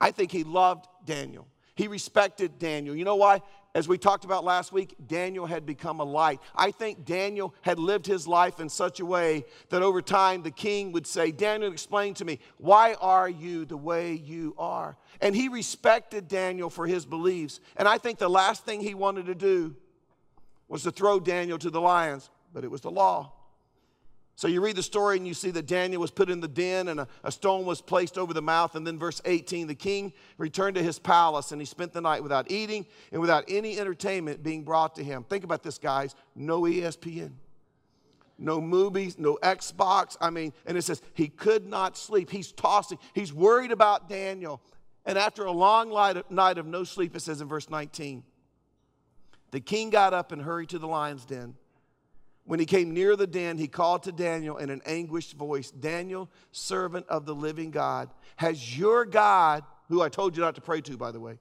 I 0.00 0.10
think 0.10 0.30
he 0.30 0.44
loved 0.44 0.86
Daniel. 1.04 1.46
He 1.78 1.86
respected 1.86 2.58
Daniel. 2.58 2.96
You 2.96 3.04
know 3.04 3.14
why? 3.14 3.40
As 3.72 3.86
we 3.86 3.98
talked 3.98 4.24
about 4.24 4.42
last 4.42 4.72
week, 4.72 4.96
Daniel 5.06 5.46
had 5.46 5.64
become 5.64 6.00
a 6.00 6.04
light. 6.04 6.40
I 6.52 6.72
think 6.72 7.04
Daniel 7.04 7.54
had 7.62 7.78
lived 7.78 8.04
his 8.04 8.26
life 8.26 8.58
in 8.58 8.68
such 8.68 8.98
a 8.98 9.06
way 9.06 9.44
that 9.68 9.80
over 9.80 10.02
time 10.02 10.42
the 10.42 10.50
king 10.50 10.90
would 10.90 11.06
say, 11.06 11.30
Daniel, 11.30 11.70
explain 11.70 12.14
to 12.14 12.24
me, 12.24 12.40
why 12.56 12.94
are 12.94 13.28
you 13.28 13.64
the 13.64 13.76
way 13.76 14.14
you 14.14 14.56
are? 14.58 14.96
And 15.20 15.36
he 15.36 15.48
respected 15.48 16.26
Daniel 16.26 16.68
for 16.68 16.84
his 16.84 17.06
beliefs. 17.06 17.60
And 17.76 17.86
I 17.86 17.96
think 17.96 18.18
the 18.18 18.28
last 18.28 18.64
thing 18.64 18.80
he 18.80 18.94
wanted 18.94 19.26
to 19.26 19.36
do 19.36 19.76
was 20.66 20.82
to 20.82 20.90
throw 20.90 21.20
Daniel 21.20 21.58
to 21.58 21.70
the 21.70 21.80
lions, 21.80 22.28
but 22.52 22.64
it 22.64 22.72
was 22.72 22.80
the 22.80 22.90
law. 22.90 23.34
So 24.38 24.46
you 24.46 24.60
read 24.60 24.76
the 24.76 24.84
story 24.84 25.16
and 25.16 25.26
you 25.26 25.34
see 25.34 25.50
that 25.50 25.66
Daniel 25.66 26.00
was 26.00 26.12
put 26.12 26.30
in 26.30 26.38
the 26.38 26.46
den 26.46 26.86
and 26.86 27.00
a, 27.00 27.08
a, 27.24 27.32
stone 27.32 27.64
was 27.64 27.80
placed 27.80 28.16
over 28.16 28.32
the 28.32 28.40
mouth. 28.40 28.76
And 28.76 28.86
then, 28.86 28.96
verse 28.96 29.20
18, 29.24 29.66
the 29.66 29.74
king 29.74 30.12
returned 30.36 30.76
to 30.76 30.82
his 30.82 30.96
palace 30.96 31.50
and 31.50 31.60
he 31.60 31.64
spent 31.64 31.92
the 31.92 32.00
night 32.00 32.22
without 32.22 32.48
eating 32.48 32.86
and 33.10 33.20
without 33.20 33.42
any 33.48 33.80
entertainment 33.80 34.44
being 34.44 34.62
brought 34.62 34.94
to 34.94 35.02
him. 35.02 35.24
Think 35.24 35.42
about 35.42 35.64
this, 35.64 35.76
guys 35.76 36.14
no 36.36 36.60
ESPN, 36.60 37.32
no 38.38 38.60
movies, 38.60 39.18
no 39.18 39.40
Xbox. 39.42 40.16
I 40.20 40.30
mean, 40.30 40.52
and 40.66 40.78
it 40.78 40.82
says 40.82 41.02
he 41.14 41.26
could 41.26 41.66
not 41.66 41.98
sleep. 41.98 42.30
He's 42.30 42.52
tossing, 42.52 43.00
he's 43.14 43.32
worried 43.32 43.72
about 43.72 44.08
Daniel. 44.08 44.60
And 45.04 45.18
after 45.18 45.46
a 45.46 45.52
long 45.52 45.90
night 46.30 46.58
of 46.58 46.66
no 46.66 46.84
sleep, 46.84 47.16
it 47.16 47.22
says 47.22 47.40
in 47.40 47.48
verse 47.48 47.68
19, 47.68 48.22
the 49.50 49.58
king 49.58 49.90
got 49.90 50.14
up 50.14 50.30
and 50.30 50.40
hurried 50.40 50.68
to 50.68 50.78
the 50.78 50.86
lion's 50.86 51.24
den. 51.24 51.56
When 52.48 52.58
he 52.58 52.64
came 52.64 52.94
near 52.94 53.14
the 53.14 53.26
den, 53.26 53.58
he 53.58 53.68
called 53.68 54.04
to 54.04 54.10
Daniel 54.10 54.56
in 54.56 54.70
an 54.70 54.80
anguished 54.86 55.34
voice 55.34 55.70
Daniel, 55.70 56.30
servant 56.50 57.04
of 57.06 57.26
the 57.26 57.34
living 57.34 57.70
God, 57.70 58.08
has 58.36 58.78
your 58.78 59.04
God, 59.04 59.64
who 59.88 60.00
I 60.00 60.08
told 60.08 60.34
you 60.34 60.42
not 60.42 60.54
to 60.54 60.62
pray 60.62 60.80
to, 60.80 60.96
by 60.96 61.10
the 61.10 61.20
way, 61.20 61.38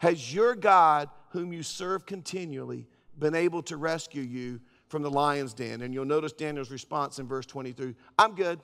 has 0.00 0.34
your 0.34 0.54
God, 0.54 1.08
whom 1.30 1.54
you 1.54 1.62
serve 1.62 2.04
continually, 2.04 2.86
been 3.18 3.34
able 3.34 3.62
to 3.62 3.78
rescue 3.78 4.20
you 4.20 4.60
from 4.88 5.00
the 5.00 5.10
lion's 5.10 5.54
den? 5.54 5.80
And 5.80 5.94
you'll 5.94 6.04
notice 6.04 6.34
Daniel's 6.34 6.70
response 6.70 7.18
in 7.18 7.26
verse 7.26 7.46
23 7.46 7.94
I'm 8.18 8.34
good. 8.34 8.60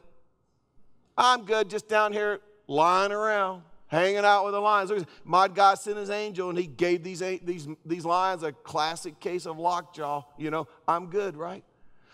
I'm 1.16 1.46
good, 1.46 1.70
just 1.70 1.88
down 1.88 2.12
here 2.12 2.40
lying 2.66 3.10
around 3.10 3.62
hanging 3.86 4.18
out 4.18 4.44
with 4.44 4.52
the 4.52 4.60
lions. 4.60 4.92
My 5.24 5.48
God 5.48 5.76
sent 5.76 5.96
his 5.96 6.10
angel 6.10 6.50
and 6.50 6.58
he 6.58 6.66
gave 6.66 7.02
these, 7.02 7.20
these, 7.20 7.66
these 7.86 8.04
lions 8.04 8.42
a 8.42 8.52
classic 8.52 9.18
case 9.18 9.46
of 9.46 9.58
lockjaw. 9.58 10.24
You 10.36 10.50
know, 10.50 10.68
I'm 10.86 11.06
good, 11.06 11.38
right? 11.38 11.64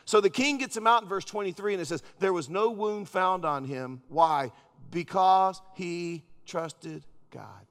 So 0.05 0.21
the 0.21 0.31
king 0.31 0.59
gets 0.59 0.77
him 0.77 0.87
out 0.87 1.03
in 1.03 1.09
verse 1.09 1.25
23 1.25 1.75
and 1.75 1.83
it 1.83 1.87
says, 1.87 2.03
There 2.19 2.33
was 2.33 2.49
no 2.49 2.71
wound 2.71 3.09
found 3.09 3.45
on 3.45 3.65
him. 3.65 4.03
Why? 4.09 4.53
Because 4.91 5.61
he 5.75 6.25
trusted 6.47 7.05
God. 7.31 7.67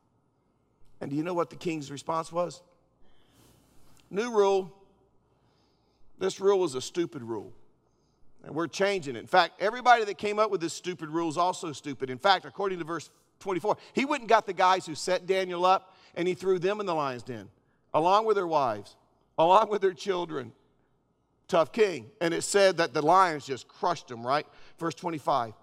And 1.00 1.10
do 1.10 1.18
you 1.18 1.24
know 1.24 1.34
what 1.34 1.50
the 1.50 1.56
king's 1.56 1.92
response 1.92 2.32
was? 2.32 2.62
New 4.10 4.32
rule. 4.32 4.72
This 6.20 6.40
rule 6.40 6.60
was 6.60 6.76
a 6.76 6.82
stupid 6.82 7.24
rule. 7.24 7.52
And 8.44 8.56
we're 8.56 8.68
changing 8.68 9.16
it. 9.16 9.20
In 9.20 9.28
fact, 9.28 9.62
everybody 9.62 10.04
that 10.06 10.18
came 10.18 10.40
up 10.40 10.52
with 10.52 10.62
this 10.62 10.74
stupid 10.74 11.10
rule 11.10 11.30
is 11.30 11.38
also 11.38 11.72
stupid. 11.74 12.10
In 12.10 12.18
fact, 12.18 12.46
according 12.46 12.80
to 12.80 12.86
verse 12.86 13.10
24, 13.40 13.78
he 13.94 14.06
went 14.06 14.22
and 14.22 14.30
got 14.30 14.46
the 14.46 14.54
guys 14.54 14.86
who 14.86 14.96
set 14.96 15.26
Daniel 15.28 15.66
up 15.66 15.96
and 16.16 16.28
he 16.28 16.34
threw 16.34 16.60
them 16.60 16.80
in 16.80 16.86
the 16.86 16.94
lion's 16.94 17.24
den, 17.24 17.50
along 17.94 18.26
with 18.26 18.36
their 18.36 18.48
wives, 18.48 18.96
along 19.38 19.70
with 19.70 19.82
their 19.82 19.94
children, 19.94 20.52
tough 21.52 21.72
king. 21.72 22.10
And 22.22 22.34
it 22.34 22.44
said 22.44 22.78
that 22.78 22.94
the 22.94 23.02
lions 23.02 23.46
just 23.46 23.68
crushed 23.68 24.10
him, 24.10 24.26
right? 24.26 24.48
Verse 24.80 24.96
25. 24.96 25.54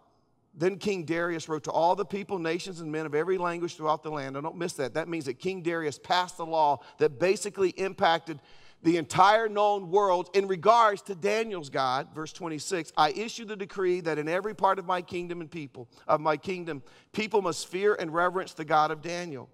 Then 0.55 0.77
King 0.77 1.05
Darius 1.05 1.49
wrote 1.49 1.65
to 1.65 1.71
all 1.71 1.97
the 1.97 2.05
people, 2.05 2.39
nations, 2.39 2.81
and 2.81 2.91
men 2.91 3.07
of 3.07 3.15
every 3.15 3.39
language 3.39 3.77
throughout 3.77 4.03
the 4.03 4.11
land. 4.11 4.37
I 4.37 4.41
don't 4.41 4.57
miss 4.57 4.75
that. 4.75 4.95
That 4.95 5.09
means 5.09 5.25
that 5.27 5.39
King 5.39 5.63
Darius 5.63 5.99
passed 5.99 6.39
a 6.39 6.45
law 6.45 6.81
that 6.99 7.19
basically 7.19 7.71
impacted 7.71 8.41
the 8.83 8.97
entire 8.97 9.49
known 9.49 9.91
world 9.91 10.31
in 10.35 10.47
regards 10.47 11.03
to 11.03 11.15
Daniel's 11.15 11.71
God. 11.71 12.09
Verse 12.15 12.33
26 12.33 12.93
I 12.97 13.11
issue 13.11 13.45
the 13.45 13.57
decree 13.57 14.01
that 14.03 14.19
in 14.19 14.29
every 14.29 14.55
part 14.55 14.79
of 14.79 14.85
my 14.85 15.01
kingdom 15.01 15.41
and 15.41 15.51
people, 15.51 15.89
of 16.07 16.21
my 16.21 16.37
kingdom, 16.37 16.83
people 17.13 17.41
must 17.41 17.69
fear 17.69 17.95
and 17.95 18.13
reverence 18.13 18.53
the 18.53 18.65
God 18.65 18.91
of 18.91 19.01
Daniel. 19.01 19.49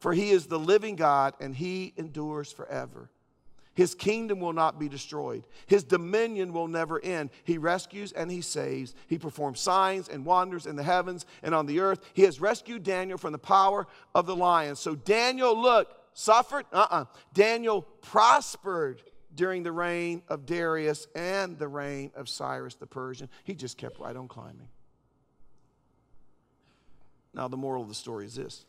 For 0.00 0.12
he 0.12 0.30
is 0.30 0.46
the 0.46 0.58
living 0.58 0.96
God 0.96 1.34
and 1.40 1.54
he 1.54 1.94
endures 1.96 2.52
forever. 2.52 3.10
His 3.74 3.94
kingdom 3.94 4.40
will 4.40 4.52
not 4.52 4.78
be 4.78 4.88
destroyed. 4.88 5.46
His 5.66 5.82
dominion 5.82 6.52
will 6.52 6.68
never 6.68 7.00
end. 7.02 7.30
He 7.42 7.58
rescues 7.58 8.12
and 8.12 8.30
he 8.30 8.40
saves. 8.40 8.94
He 9.08 9.18
performs 9.18 9.60
signs 9.60 10.08
and 10.08 10.24
wonders 10.24 10.66
in 10.66 10.76
the 10.76 10.82
heavens 10.82 11.26
and 11.42 11.54
on 11.54 11.66
the 11.66 11.80
earth. 11.80 12.00
He 12.14 12.22
has 12.22 12.40
rescued 12.40 12.84
Daniel 12.84 13.18
from 13.18 13.32
the 13.32 13.38
power 13.38 13.86
of 14.14 14.26
the 14.26 14.36
lions. 14.36 14.78
So 14.78 14.94
Daniel, 14.94 15.60
look, 15.60 15.88
suffered? 16.14 16.66
Uh 16.72 16.86
uh-uh. 16.90 17.00
uh 17.02 17.04
Daniel 17.32 17.82
prospered 17.82 19.02
during 19.34 19.64
the 19.64 19.72
reign 19.72 20.22
of 20.28 20.46
Darius 20.46 21.08
and 21.14 21.58
the 21.58 21.66
reign 21.66 22.12
of 22.14 22.28
Cyrus 22.28 22.76
the 22.76 22.86
Persian. 22.86 23.28
He 23.42 23.54
just 23.54 23.76
kept 23.76 23.98
right 23.98 24.14
on 24.14 24.28
climbing. 24.28 24.68
Now, 27.34 27.48
the 27.48 27.56
moral 27.56 27.82
of 27.82 27.88
the 27.88 27.94
story 27.94 28.26
is 28.26 28.36
this 28.36 28.64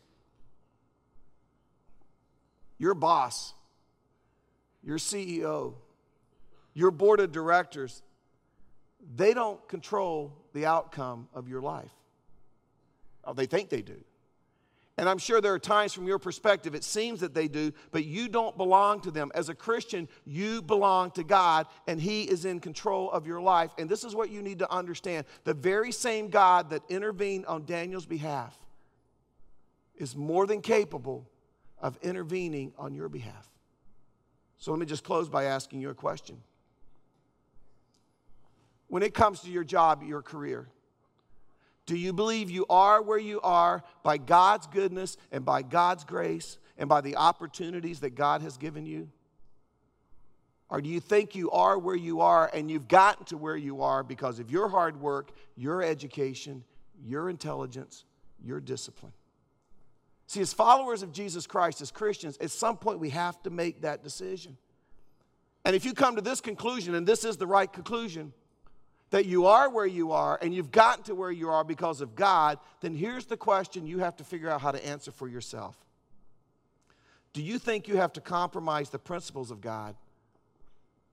your 2.78 2.94
boss 2.94 3.54
your 4.86 4.98
CEO, 4.98 5.74
your 6.72 6.90
board 6.90 7.20
of 7.20 7.32
directors, 7.32 8.02
they 9.16 9.34
don't 9.34 9.66
control 9.68 10.32
the 10.54 10.64
outcome 10.64 11.28
of 11.34 11.48
your 11.48 11.60
life. 11.60 11.90
Oh, 13.24 13.34
they 13.34 13.46
think 13.46 13.68
they 13.68 13.82
do. 13.82 13.96
And 14.98 15.08
I'm 15.08 15.18
sure 15.18 15.42
there 15.42 15.52
are 15.52 15.58
times 15.58 15.92
from 15.92 16.06
your 16.06 16.18
perspective 16.18 16.74
it 16.74 16.84
seems 16.84 17.20
that 17.20 17.34
they 17.34 17.48
do, 17.48 17.72
but 17.90 18.04
you 18.04 18.28
don't 18.28 18.56
belong 18.56 19.00
to 19.02 19.10
them. 19.10 19.30
As 19.34 19.50
a 19.50 19.54
Christian, 19.54 20.08
you 20.24 20.62
belong 20.62 21.10
to 21.12 21.24
God, 21.24 21.66
and 21.86 22.00
He 22.00 22.22
is 22.22 22.46
in 22.46 22.60
control 22.60 23.10
of 23.10 23.26
your 23.26 23.40
life. 23.40 23.72
And 23.76 23.90
this 23.90 24.04
is 24.04 24.14
what 24.14 24.30
you 24.30 24.40
need 24.40 24.60
to 24.60 24.72
understand 24.72 25.26
the 25.44 25.52
very 25.52 25.92
same 25.92 26.28
God 26.28 26.70
that 26.70 26.82
intervened 26.88 27.44
on 27.44 27.66
Daniel's 27.66 28.06
behalf 28.06 28.56
is 29.96 30.16
more 30.16 30.46
than 30.46 30.62
capable 30.62 31.28
of 31.78 31.98
intervening 32.02 32.72
on 32.78 32.94
your 32.94 33.10
behalf. 33.10 33.50
So 34.58 34.70
let 34.70 34.80
me 34.80 34.86
just 34.86 35.04
close 35.04 35.28
by 35.28 35.44
asking 35.44 35.80
you 35.80 35.90
a 35.90 35.94
question. 35.94 36.38
When 38.88 39.02
it 39.02 39.14
comes 39.14 39.40
to 39.40 39.50
your 39.50 39.64
job, 39.64 40.02
your 40.02 40.22
career, 40.22 40.68
do 41.86 41.96
you 41.96 42.12
believe 42.12 42.50
you 42.50 42.66
are 42.68 43.00
where 43.00 43.18
you 43.18 43.40
are 43.42 43.82
by 44.02 44.18
God's 44.18 44.66
goodness 44.66 45.16
and 45.30 45.44
by 45.44 45.62
God's 45.62 46.04
grace 46.04 46.58
and 46.78 46.88
by 46.88 47.00
the 47.00 47.16
opportunities 47.16 48.00
that 48.00 48.10
God 48.10 48.42
has 48.42 48.56
given 48.56 48.86
you? 48.86 49.08
Or 50.68 50.80
do 50.80 50.88
you 50.88 50.98
think 50.98 51.36
you 51.36 51.50
are 51.52 51.78
where 51.78 51.96
you 51.96 52.22
are 52.22 52.50
and 52.52 52.68
you've 52.68 52.88
gotten 52.88 53.24
to 53.26 53.36
where 53.36 53.56
you 53.56 53.82
are 53.82 54.02
because 54.02 54.40
of 54.40 54.50
your 54.50 54.68
hard 54.68 55.00
work, 55.00 55.30
your 55.56 55.80
education, 55.80 56.64
your 57.04 57.30
intelligence, 57.30 58.04
your 58.42 58.58
discipline? 58.58 59.12
See, 60.26 60.40
as 60.40 60.52
followers 60.52 61.02
of 61.02 61.12
Jesus 61.12 61.46
Christ, 61.46 61.80
as 61.80 61.90
Christians, 61.90 62.36
at 62.38 62.50
some 62.50 62.76
point 62.76 62.98
we 62.98 63.10
have 63.10 63.40
to 63.44 63.50
make 63.50 63.82
that 63.82 64.02
decision. 64.02 64.56
And 65.64 65.74
if 65.76 65.84
you 65.84 65.94
come 65.94 66.16
to 66.16 66.22
this 66.22 66.40
conclusion, 66.40 66.94
and 66.94 67.06
this 67.06 67.24
is 67.24 67.36
the 67.36 67.46
right 67.46 67.72
conclusion, 67.72 68.32
that 69.10 69.26
you 69.26 69.46
are 69.46 69.70
where 69.70 69.86
you 69.86 70.12
are 70.12 70.38
and 70.42 70.54
you've 70.54 70.72
gotten 70.72 71.04
to 71.04 71.14
where 71.14 71.30
you 71.30 71.48
are 71.50 71.64
because 71.64 72.00
of 72.00 72.14
God, 72.14 72.58
then 72.80 72.94
here's 72.94 73.26
the 73.26 73.36
question 73.36 73.86
you 73.86 74.00
have 74.00 74.16
to 74.16 74.24
figure 74.24 74.50
out 74.50 74.60
how 74.60 74.72
to 74.72 74.84
answer 74.84 75.10
for 75.12 75.28
yourself. 75.28 75.76
Do 77.32 77.42
you 77.42 77.58
think 77.58 77.86
you 77.86 77.96
have 77.96 78.12
to 78.14 78.20
compromise 78.20 78.90
the 78.90 78.98
principles 78.98 79.50
of 79.50 79.60
God 79.60 79.94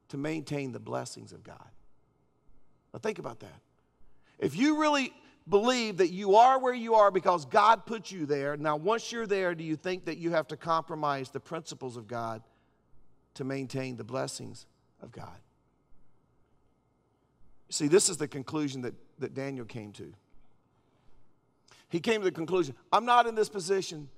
to 0.09 0.17
maintain 0.17 0.71
the 0.71 0.79
blessings 0.79 1.33
of 1.33 1.43
God? 1.43 1.69
Now, 2.93 2.99
think 2.99 3.19
about 3.19 3.39
that. 3.41 3.59
If 4.39 4.55
you 4.55 4.79
really 4.79 5.13
believe 5.47 5.97
that 5.97 6.09
you 6.09 6.35
are 6.35 6.59
where 6.59 6.73
you 6.73 6.95
are 6.95 7.11
because 7.11 7.45
God 7.45 7.85
put 7.85 8.11
you 8.11 8.25
there, 8.25 8.55
now, 8.57 8.75
once 8.77 9.11
you're 9.11 9.27
there, 9.27 9.53
do 9.55 9.63
you 9.63 9.75
think 9.75 10.05
that 10.05 10.17
you 10.17 10.31
have 10.31 10.47
to 10.47 10.57
compromise 10.57 11.29
the 11.29 11.39
principles 11.39 11.97
of 11.97 12.07
God 12.07 12.41
to 13.35 13.43
maintain 13.43 13.97
the 13.97 14.03
blessings 14.03 14.65
of 15.01 15.11
God? 15.11 15.37
See, 17.69 17.87
this 17.87 18.09
is 18.09 18.17
the 18.17 18.27
conclusion 18.27 18.81
that, 18.81 18.93
that 19.19 19.33
Daniel 19.33 19.65
came 19.65 19.91
to. 19.93 20.13
He 21.89 21.99
came 21.99 22.21
to 22.21 22.25
the 22.25 22.31
conclusion 22.31 22.75
I'm 22.91 23.05
not 23.05 23.27
in 23.27 23.35
this 23.35 23.49
position 23.49 24.09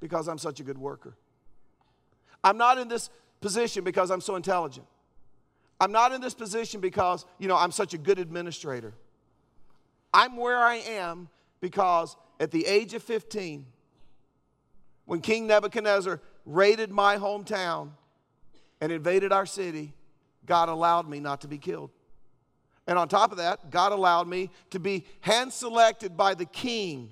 because 0.00 0.28
I'm 0.28 0.38
such 0.38 0.60
a 0.60 0.62
good 0.62 0.78
worker. 0.78 1.16
I'm 2.42 2.56
not 2.56 2.78
in 2.78 2.88
this 2.88 3.10
position 3.40 3.84
because 3.84 4.10
I'm 4.10 4.20
so 4.20 4.36
intelligent. 4.36 4.86
I'm 5.80 5.92
not 5.92 6.12
in 6.12 6.20
this 6.20 6.34
position 6.34 6.80
because, 6.80 7.26
you 7.38 7.48
know, 7.48 7.56
I'm 7.56 7.72
such 7.72 7.92
a 7.92 7.98
good 7.98 8.18
administrator. 8.18 8.94
I'm 10.12 10.36
where 10.36 10.58
I 10.58 10.76
am 10.76 11.28
because 11.60 12.16
at 12.40 12.50
the 12.50 12.66
age 12.66 12.94
of 12.94 13.02
15, 13.02 13.66
when 15.04 15.20
King 15.20 15.46
Nebuchadnezzar 15.46 16.20
raided 16.44 16.90
my 16.90 17.16
hometown 17.16 17.90
and 18.80 18.92
invaded 18.92 19.32
our 19.32 19.46
city, 19.46 19.94
God 20.44 20.68
allowed 20.68 21.08
me 21.08 21.20
not 21.20 21.40
to 21.42 21.48
be 21.48 21.58
killed. 21.58 21.90
And 22.86 22.98
on 22.98 23.08
top 23.08 23.32
of 23.32 23.38
that, 23.38 23.70
God 23.70 23.92
allowed 23.92 24.28
me 24.28 24.50
to 24.70 24.78
be 24.78 25.04
hand 25.20 25.52
selected 25.52 26.16
by 26.16 26.34
the 26.34 26.44
king 26.44 27.10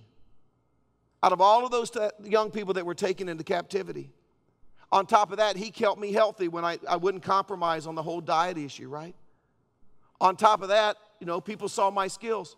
out 1.23 1.33
of 1.33 1.41
all 1.41 1.65
of 1.65 1.71
those 1.71 1.91
t- 1.91 2.01
young 2.23 2.51
people 2.51 2.75
that 2.75 2.87
were 2.87 2.95
taken 2.95 3.29
into 3.29 3.43
captivity. 3.43 4.13
On 4.93 5.07
top 5.07 5.33
of 5.33 5.39
that, 5.39 5.57
he 5.57 5.71
kept 5.71 5.99
me 5.99 6.13
healthy 6.13 6.49
when 6.49 6.65
I, 6.65 6.79
I 6.89 6.97
wouldn't 6.97 7.25
compromise 7.25 7.87
on 7.87 7.95
the 7.95 8.03
whole 8.03 8.21
diet 8.21 8.59
issue, 8.59 8.89
right? 8.89 9.17
On 10.21 10.37
top 10.37 10.63
of 10.63 10.69
that, 10.69 10.97
you 11.19 11.27
know, 11.27 11.41
people 11.41 11.69
saw 11.69 11.91
my 11.91 12.07
skills. 12.07 12.57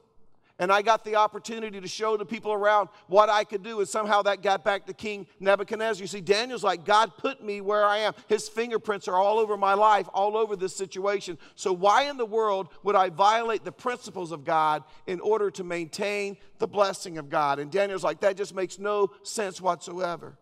And 0.58 0.72
I 0.72 0.80
got 0.80 1.04
the 1.04 1.16
opportunity 1.16 1.82
to 1.82 1.88
show 1.88 2.16
the 2.16 2.24
people 2.24 2.50
around 2.50 2.88
what 3.08 3.28
I 3.28 3.44
could 3.44 3.62
do. 3.62 3.80
And 3.80 3.88
somehow 3.88 4.22
that 4.22 4.40
got 4.42 4.64
back 4.64 4.86
to 4.86 4.94
King 4.94 5.26
Nebuchadnezzar. 5.38 6.02
You 6.02 6.06
see, 6.06 6.22
Daniel's 6.22 6.64
like, 6.64 6.86
God 6.86 7.12
put 7.18 7.44
me 7.44 7.60
where 7.60 7.84
I 7.84 7.98
am. 7.98 8.14
His 8.26 8.48
fingerprints 8.48 9.06
are 9.06 9.16
all 9.16 9.38
over 9.38 9.58
my 9.58 9.74
life, 9.74 10.08
all 10.14 10.34
over 10.34 10.56
this 10.56 10.74
situation. 10.74 11.36
So, 11.56 11.74
why 11.74 12.04
in 12.04 12.16
the 12.16 12.24
world 12.24 12.68
would 12.84 12.96
I 12.96 13.10
violate 13.10 13.64
the 13.64 13.72
principles 13.72 14.32
of 14.32 14.44
God 14.44 14.82
in 15.06 15.20
order 15.20 15.50
to 15.50 15.64
maintain 15.64 16.38
the 16.58 16.66
blessing 16.66 17.18
of 17.18 17.28
God? 17.28 17.58
And 17.58 17.70
Daniel's 17.70 18.04
like, 18.04 18.20
that 18.20 18.38
just 18.38 18.54
makes 18.54 18.78
no 18.78 19.10
sense 19.24 19.60
whatsoever. 19.60 20.38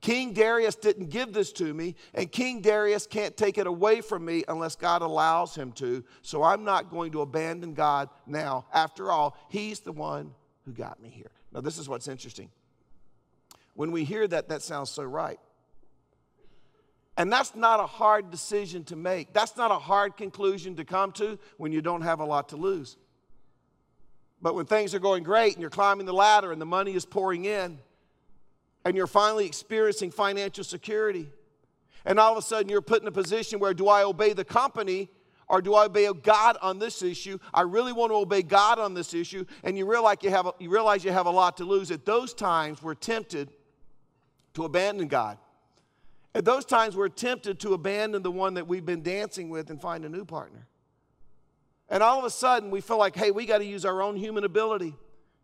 King 0.00 0.32
Darius 0.32 0.76
didn't 0.76 1.10
give 1.10 1.32
this 1.32 1.52
to 1.52 1.74
me, 1.74 1.96
and 2.14 2.30
King 2.30 2.60
Darius 2.60 3.06
can't 3.06 3.36
take 3.36 3.58
it 3.58 3.66
away 3.66 4.00
from 4.00 4.24
me 4.24 4.44
unless 4.46 4.76
God 4.76 5.02
allows 5.02 5.54
him 5.56 5.72
to. 5.72 6.04
So 6.22 6.42
I'm 6.42 6.62
not 6.64 6.90
going 6.90 7.12
to 7.12 7.22
abandon 7.22 7.74
God 7.74 8.08
now. 8.26 8.66
After 8.72 9.10
all, 9.10 9.36
He's 9.48 9.80
the 9.80 9.92
one 9.92 10.34
who 10.64 10.72
got 10.72 11.02
me 11.02 11.08
here. 11.08 11.30
Now, 11.52 11.60
this 11.60 11.78
is 11.78 11.88
what's 11.88 12.06
interesting. 12.06 12.50
When 13.74 13.90
we 13.90 14.04
hear 14.04 14.26
that, 14.28 14.48
that 14.50 14.62
sounds 14.62 14.90
so 14.90 15.02
right. 15.02 15.40
And 17.16 17.32
that's 17.32 17.56
not 17.56 17.80
a 17.80 17.86
hard 17.86 18.30
decision 18.30 18.84
to 18.84 18.96
make. 18.96 19.32
That's 19.32 19.56
not 19.56 19.72
a 19.72 19.78
hard 19.78 20.16
conclusion 20.16 20.76
to 20.76 20.84
come 20.84 21.10
to 21.12 21.38
when 21.56 21.72
you 21.72 21.82
don't 21.82 22.02
have 22.02 22.20
a 22.20 22.24
lot 22.24 22.50
to 22.50 22.56
lose. 22.56 22.96
But 24.40 24.54
when 24.54 24.66
things 24.66 24.94
are 24.94 25.00
going 25.00 25.24
great 25.24 25.54
and 25.54 25.60
you're 25.60 25.70
climbing 25.70 26.06
the 26.06 26.12
ladder 26.12 26.52
and 26.52 26.60
the 26.60 26.66
money 26.66 26.94
is 26.94 27.04
pouring 27.04 27.44
in, 27.44 27.80
and 28.88 28.96
you're 28.96 29.06
finally 29.06 29.44
experiencing 29.44 30.10
financial 30.10 30.64
security. 30.64 31.28
And 32.06 32.18
all 32.18 32.32
of 32.32 32.38
a 32.38 32.42
sudden, 32.42 32.70
you're 32.70 32.80
put 32.80 33.02
in 33.02 33.08
a 33.08 33.12
position 33.12 33.58
where 33.58 33.74
do 33.74 33.86
I 33.86 34.02
obey 34.02 34.32
the 34.32 34.46
company 34.46 35.10
or 35.46 35.60
do 35.60 35.74
I 35.74 35.84
obey 35.84 36.10
God 36.10 36.56
on 36.62 36.78
this 36.78 37.02
issue? 37.02 37.38
I 37.52 37.62
really 37.62 37.92
want 37.92 38.12
to 38.12 38.16
obey 38.16 38.40
God 38.40 38.78
on 38.78 38.94
this 38.94 39.12
issue. 39.12 39.44
And 39.62 39.76
you 39.76 39.84
realize 39.84 40.16
you 40.22 40.30
have 40.30 40.46
a, 40.46 40.54
you 40.58 40.70
realize 40.70 41.04
you 41.04 41.12
have 41.12 41.26
a 41.26 41.30
lot 41.30 41.58
to 41.58 41.64
lose. 41.64 41.90
At 41.90 42.06
those 42.06 42.32
times, 42.32 42.82
we're 42.82 42.94
tempted 42.94 43.50
to 44.54 44.64
abandon 44.64 45.06
God. 45.06 45.36
At 46.34 46.46
those 46.46 46.64
times, 46.64 46.96
we're 46.96 47.10
tempted 47.10 47.60
to 47.60 47.74
abandon 47.74 48.22
the 48.22 48.30
one 48.30 48.54
that 48.54 48.66
we've 48.66 48.86
been 48.86 49.02
dancing 49.02 49.50
with 49.50 49.68
and 49.68 49.78
find 49.78 50.06
a 50.06 50.08
new 50.08 50.24
partner. 50.24 50.66
And 51.90 52.02
all 52.02 52.18
of 52.18 52.24
a 52.24 52.30
sudden, 52.30 52.70
we 52.70 52.80
feel 52.80 52.96
like, 52.96 53.16
hey, 53.16 53.32
we 53.32 53.44
got 53.44 53.58
to 53.58 53.66
use 53.66 53.84
our 53.84 54.00
own 54.00 54.16
human 54.16 54.44
ability 54.44 54.94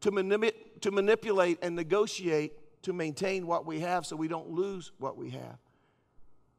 to, 0.01 0.11
manip- 0.13 0.81
to 0.81 0.91
manipulate 0.91 1.59
and 1.61 1.77
negotiate 1.77 2.55
to 2.85 2.92
maintain 2.92 3.47
what 3.47 3.66
we 3.66 3.81
have 3.81 4.07
so 4.07 4.16
we 4.16 4.29
don't 4.29 4.51
lose 4.51 4.92
what 4.99 5.16
we 5.16 5.31
have. 5.31 5.59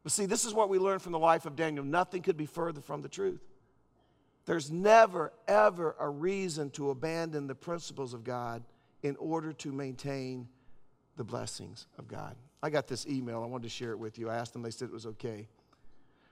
But 0.04 0.12
see, 0.12 0.26
this 0.26 0.46
is 0.46 0.54
what 0.54 0.70
we 0.70 0.78
learned 0.78 1.02
from 1.02 1.14
the 1.14 1.20
life 1.20 1.46
of 1.46 1.56
Daniel. 1.56 1.84
Nothing 1.84 2.22
could 2.22 2.38
be 2.38 2.46
further 2.46 2.82
from 2.82 3.02
the 3.02 3.10
truth. 3.10 3.42
There's 4.46 4.72
never, 4.72 5.34
ever 5.48 5.96
a 6.00 6.08
reason 6.08 6.70
to 6.72 6.92
abandon 6.92 7.48
the 7.48 7.56
principles 7.56 8.14
of 8.14 8.24
God 8.24 8.64
in 9.02 9.16
order 9.16 9.52
to 9.54 9.72
maintain 9.72 10.48
the 11.18 11.24
blessings 11.24 11.88
of 11.98 12.08
God. 12.08 12.36
I 12.62 12.70
got 12.70 12.88
this 12.88 13.08
email. 13.08 13.42
I 13.42 13.48
wanted 13.48 13.64
to 13.64 13.70
share 13.70 13.92
it 13.92 14.00
with 14.00 14.20
you. 14.20 14.30
I 14.30 14.36
asked 14.36 14.54
them, 14.54 14.62
they 14.62 14.72
said 14.72 14.90
it 14.90 14.94
was 14.94 15.06
okay. 15.08 15.48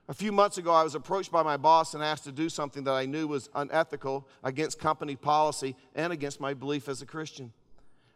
A 0.10 0.14
few 0.14 0.32
months 0.32 0.58
ago, 0.58 0.72
I 0.72 0.84
was 0.84 0.96
approached 0.96 1.32
by 1.32 1.44
my 1.44 1.56
boss 1.56 1.94
and 1.94 2.04
asked 2.04 2.26
to 2.26 2.32
do 2.32 2.50
something 2.50 2.84
that 2.84 2.94
I 2.94 3.06
knew 3.06 3.26
was 3.26 3.50
unethical 3.56 4.28
against 4.44 4.78
company 4.78 5.16
policy 5.16 5.76
and 5.96 6.12
against 6.12 6.42
my 6.42 6.54
belief 6.54 6.90
as 6.90 7.02
a 7.02 7.06
Christian. 7.06 7.54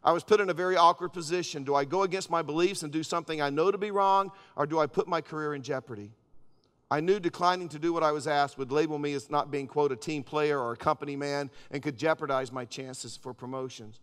I 0.08 0.14
was 0.14 0.24
put 0.24 0.40
in 0.40 0.50
a 0.50 0.54
very 0.54 0.78
awkward 0.78 1.10
position. 1.10 1.66
Do 1.66 1.76
I 1.76 1.84
go 1.84 2.04
against 2.04 2.30
my 2.30 2.42
beliefs 2.42 2.82
and 2.82 2.94
do 2.94 3.04
something 3.04 3.42
I 3.42 3.50
know 3.50 3.72
to 3.72 3.78
be 3.78 3.92
wrong, 3.92 4.32
or 4.56 4.66
do 4.66 4.80
I 4.80 4.88
put 4.88 5.06
my 5.06 5.20
career 5.20 5.54
in 5.54 5.64
jeopardy? 5.64 6.12
I 6.90 7.02
knew 7.02 7.20
declining 7.20 7.68
to 7.68 7.78
do 7.78 7.92
what 7.92 8.04
I 8.04 8.14
was 8.14 8.26
asked 8.26 8.58
would 8.58 8.72
label 8.72 9.00
me 9.00 9.12
as 9.12 9.30
not 9.30 9.52
being, 9.52 9.68
quote, 9.68 9.92
a 9.92 9.98
team 9.98 10.24
player 10.24 10.58
or 10.58 10.72
a 10.72 10.78
company 10.78 11.18
man 11.18 11.52
and 11.72 11.84
could 11.84 11.98
jeopardize 11.98 12.54
my 12.54 12.64
chances 12.64 13.18
for 13.18 13.34
promotions. 13.34 14.00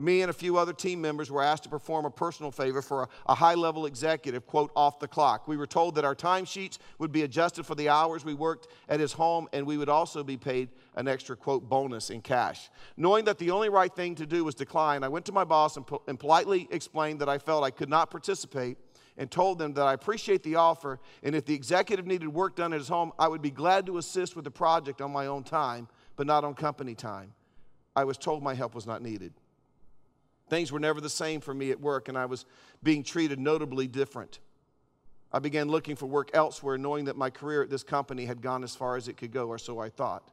Me 0.00 0.22
and 0.22 0.30
a 0.30 0.34
few 0.34 0.56
other 0.56 0.72
team 0.72 1.00
members 1.00 1.30
were 1.30 1.42
asked 1.42 1.64
to 1.64 1.68
perform 1.68 2.04
a 2.04 2.10
personal 2.10 2.52
favor 2.52 2.80
for 2.80 3.02
a, 3.02 3.08
a 3.26 3.34
high 3.34 3.54
level 3.54 3.84
executive, 3.86 4.46
quote, 4.46 4.70
off 4.76 5.00
the 5.00 5.08
clock. 5.08 5.48
We 5.48 5.56
were 5.56 5.66
told 5.66 5.96
that 5.96 6.04
our 6.04 6.14
timesheets 6.14 6.78
would 6.98 7.10
be 7.10 7.22
adjusted 7.22 7.66
for 7.66 7.74
the 7.74 7.88
hours 7.88 8.24
we 8.24 8.34
worked 8.34 8.68
at 8.88 9.00
his 9.00 9.12
home, 9.12 9.48
and 9.52 9.66
we 9.66 9.76
would 9.76 9.88
also 9.88 10.22
be 10.22 10.36
paid 10.36 10.68
an 10.94 11.08
extra, 11.08 11.36
quote, 11.36 11.68
bonus 11.68 12.10
in 12.10 12.20
cash. 12.20 12.70
Knowing 12.96 13.24
that 13.24 13.38
the 13.38 13.50
only 13.50 13.68
right 13.68 13.94
thing 13.94 14.14
to 14.14 14.26
do 14.26 14.44
was 14.44 14.54
decline, 14.54 15.02
I 15.02 15.08
went 15.08 15.24
to 15.26 15.32
my 15.32 15.44
boss 15.44 15.76
and, 15.76 15.86
po- 15.86 16.02
and 16.06 16.18
politely 16.18 16.68
explained 16.70 17.20
that 17.20 17.28
I 17.28 17.38
felt 17.38 17.64
I 17.64 17.70
could 17.70 17.88
not 17.88 18.10
participate 18.10 18.78
and 19.16 19.28
told 19.28 19.58
them 19.58 19.74
that 19.74 19.82
I 19.84 19.94
appreciate 19.94 20.44
the 20.44 20.54
offer, 20.54 21.00
and 21.24 21.34
if 21.34 21.44
the 21.44 21.54
executive 21.54 22.06
needed 22.06 22.28
work 22.28 22.54
done 22.54 22.72
at 22.72 22.78
his 22.78 22.88
home, 22.88 23.10
I 23.18 23.26
would 23.26 23.42
be 23.42 23.50
glad 23.50 23.84
to 23.86 23.98
assist 23.98 24.36
with 24.36 24.44
the 24.44 24.50
project 24.52 25.00
on 25.02 25.10
my 25.10 25.26
own 25.26 25.42
time, 25.42 25.88
but 26.14 26.26
not 26.26 26.44
on 26.44 26.54
company 26.54 26.94
time. 26.94 27.32
I 27.96 28.04
was 28.04 28.16
told 28.16 28.44
my 28.44 28.54
help 28.54 28.76
was 28.76 28.86
not 28.86 29.02
needed. 29.02 29.32
Things 30.48 30.72
were 30.72 30.80
never 30.80 31.00
the 31.00 31.10
same 31.10 31.40
for 31.40 31.52
me 31.52 31.70
at 31.70 31.80
work, 31.80 32.08
and 32.08 32.16
I 32.16 32.26
was 32.26 32.44
being 32.82 33.02
treated 33.02 33.38
notably 33.38 33.86
different. 33.86 34.38
I 35.32 35.40
began 35.40 35.68
looking 35.68 35.94
for 35.94 36.06
work 36.06 36.30
elsewhere, 36.32 36.78
knowing 36.78 37.04
that 37.04 37.16
my 37.16 37.28
career 37.28 37.62
at 37.62 37.70
this 37.70 37.82
company 37.82 38.24
had 38.24 38.40
gone 38.40 38.64
as 38.64 38.74
far 38.74 38.96
as 38.96 39.08
it 39.08 39.16
could 39.18 39.30
go, 39.30 39.48
or 39.48 39.58
so 39.58 39.78
I 39.78 39.90
thought. 39.90 40.30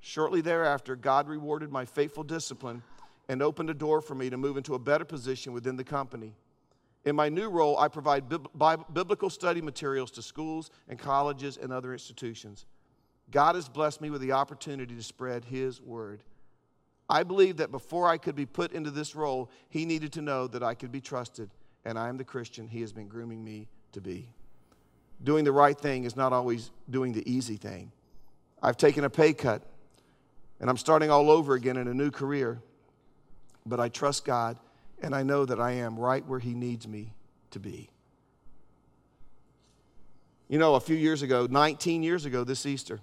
Shortly 0.00 0.42
thereafter, 0.42 0.94
God 0.96 1.26
rewarded 1.28 1.72
my 1.72 1.86
faithful 1.86 2.22
discipline 2.22 2.82
and 3.30 3.40
opened 3.40 3.70
a 3.70 3.74
door 3.74 4.02
for 4.02 4.14
me 4.14 4.28
to 4.28 4.36
move 4.36 4.58
into 4.58 4.74
a 4.74 4.78
better 4.78 5.06
position 5.06 5.54
within 5.54 5.76
the 5.76 5.84
company. 5.84 6.34
In 7.06 7.16
my 7.16 7.30
new 7.30 7.48
role, 7.48 7.78
I 7.78 7.88
provide 7.88 8.28
biblical 8.28 9.30
study 9.30 9.62
materials 9.62 10.10
to 10.12 10.22
schools 10.22 10.70
and 10.88 10.98
colleges 10.98 11.56
and 11.56 11.72
other 11.72 11.94
institutions. 11.94 12.66
God 13.30 13.54
has 13.54 13.70
blessed 13.70 14.02
me 14.02 14.10
with 14.10 14.20
the 14.20 14.32
opportunity 14.32 14.94
to 14.94 15.02
spread 15.02 15.46
His 15.46 15.80
word. 15.80 16.22
I 17.08 17.22
believe 17.22 17.58
that 17.58 17.70
before 17.70 18.08
I 18.08 18.16
could 18.16 18.34
be 18.34 18.46
put 18.46 18.72
into 18.72 18.90
this 18.90 19.14
role, 19.14 19.50
he 19.68 19.84
needed 19.84 20.12
to 20.14 20.22
know 20.22 20.46
that 20.48 20.62
I 20.62 20.74
could 20.74 20.90
be 20.90 21.00
trusted, 21.00 21.50
and 21.84 21.98
I 21.98 22.08
am 22.08 22.16
the 22.16 22.24
Christian 22.24 22.68
he 22.68 22.80
has 22.80 22.92
been 22.92 23.08
grooming 23.08 23.44
me 23.44 23.68
to 23.92 24.00
be. 24.00 24.32
Doing 25.22 25.44
the 25.44 25.52
right 25.52 25.78
thing 25.78 26.04
is 26.04 26.16
not 26.16 26.32
always 26.32 26.70
doing 26.88 27.12
the 27.12 27.30
easy 27.30 27.56
thing. 27.56 27.92
I've 28.62 28.76
taken 28.76 29.04
a 29.04 29.10
pay 29.10 29.34
cut, 29.34 29.62
and 30.60 30.70
I'm 30.70 30.78
starting 30.78 31.10
all 31.10 31.30
over 31.30 31.54
again 31.54 31.76
in 31.76 31.88
a 31.88 31.94
new 31.94 32.10
career, 32.10 32.62
but 33.66 33.80
I 33.80 33.90
trust 33.90 34.24
God, 34.24 34.58
and 35.02 35.14
I 35.14 35.22
know 35.22 35.44
that 35.44 35.60
I 35.60 35.72
am 35.72 35.98
right 35.98 36.26
where 36.26 36.38
he 36.38 36.54
needs 36.54 36.88
me 36.88 37.12
to 37.50 37.60
be. 37.60 37.90
You 40.48 40.58
know, 40.58 40.74
a 40.74 40.80
few 40.80 40.96
years 40.96 41.22
ago, 41.22 41.46
19 41.50 42.02
years 42.02 42.24
ago 42.24 42.44
this 42.44 42.64
Easter, 42.64 43.00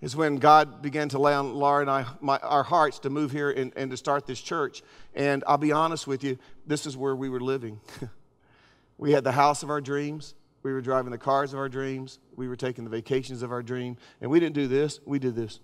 is 0.00 0.14
when 0.14 0.36
God 0.36 0.80
began 0.80 1.08
to 1.10 1.18
lay 1.18 1.34
on 1.34 1.54
Laura 1.54 1.80
and 1.80 1.90
I 1.90 2.06
my, 2.20 2.38
our 2.38 2.62
hearts 2.62 3.00
to 3.00 3.10
move 3.10 3.32
here 3.32 3.50
and, 3.50 3.72
and 3.76 3.90
to 3.90 3.96
start 3.96 4.26
this 4.26 4.40
church. 4.40 4.82
And 5.14 5.42
I'll 5.46 5.58
be 5.58 5.72
honest 5.72 6.06
with 6.06 6.22
you, 6.22 6.38
this 6.66 6.86
is 6.86 6.96
where 6.96 7.16
we 7.16 7.28
were 7.28 7.40
living. 7.40 7.80
we 8.98 9.12
had 9.12 9.24
the 9.24 9.32
house 9.32 9.62
of 9.62 9.70
our 9.70 9.80
dreams. 9.80 10.34
We 10.62 10.72
were 10.72 10.80
driving 10.80 11.10
the 11.10 11.18
cars 11.18 11.52
of 11.52 11.58
our 11.58 11.68
dreams. 11.68 12.18
We 12.36 12.48
were 12.48 12.56
taking 12.56 12.84
the 12.84 12.90
vacations 12.90 13.42
of 13.42 13.50
our 13.50 13.62
dream. 13.62 13.96
And 14.20 14.30
we 14.30 14.38
didn't 14.38 14.54
do 14.54 14.68
this, 14.68 15.00
we 15.04 15.18
did 15.18 15.34
this. 15.34 15.60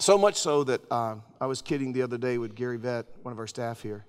So 0.00 0.16
much 0.16 0.36
so 0.36 0.62
that 0.64 0.90
um, 0.92 1.22
I 1.40 1.46
was 1.46 1.60
kidding 1.60 1.92
the 1.92 2.02
other 2.02 2.18
day 2.18 2.38
with 2.38 2.54
Gary 2.54 2.78
Vett, 2.78 3.04
one 3.22 3.32
of 3.32 3.38
our 3.38 3.48
staff 3.48 3.82
here. 3.82 4.04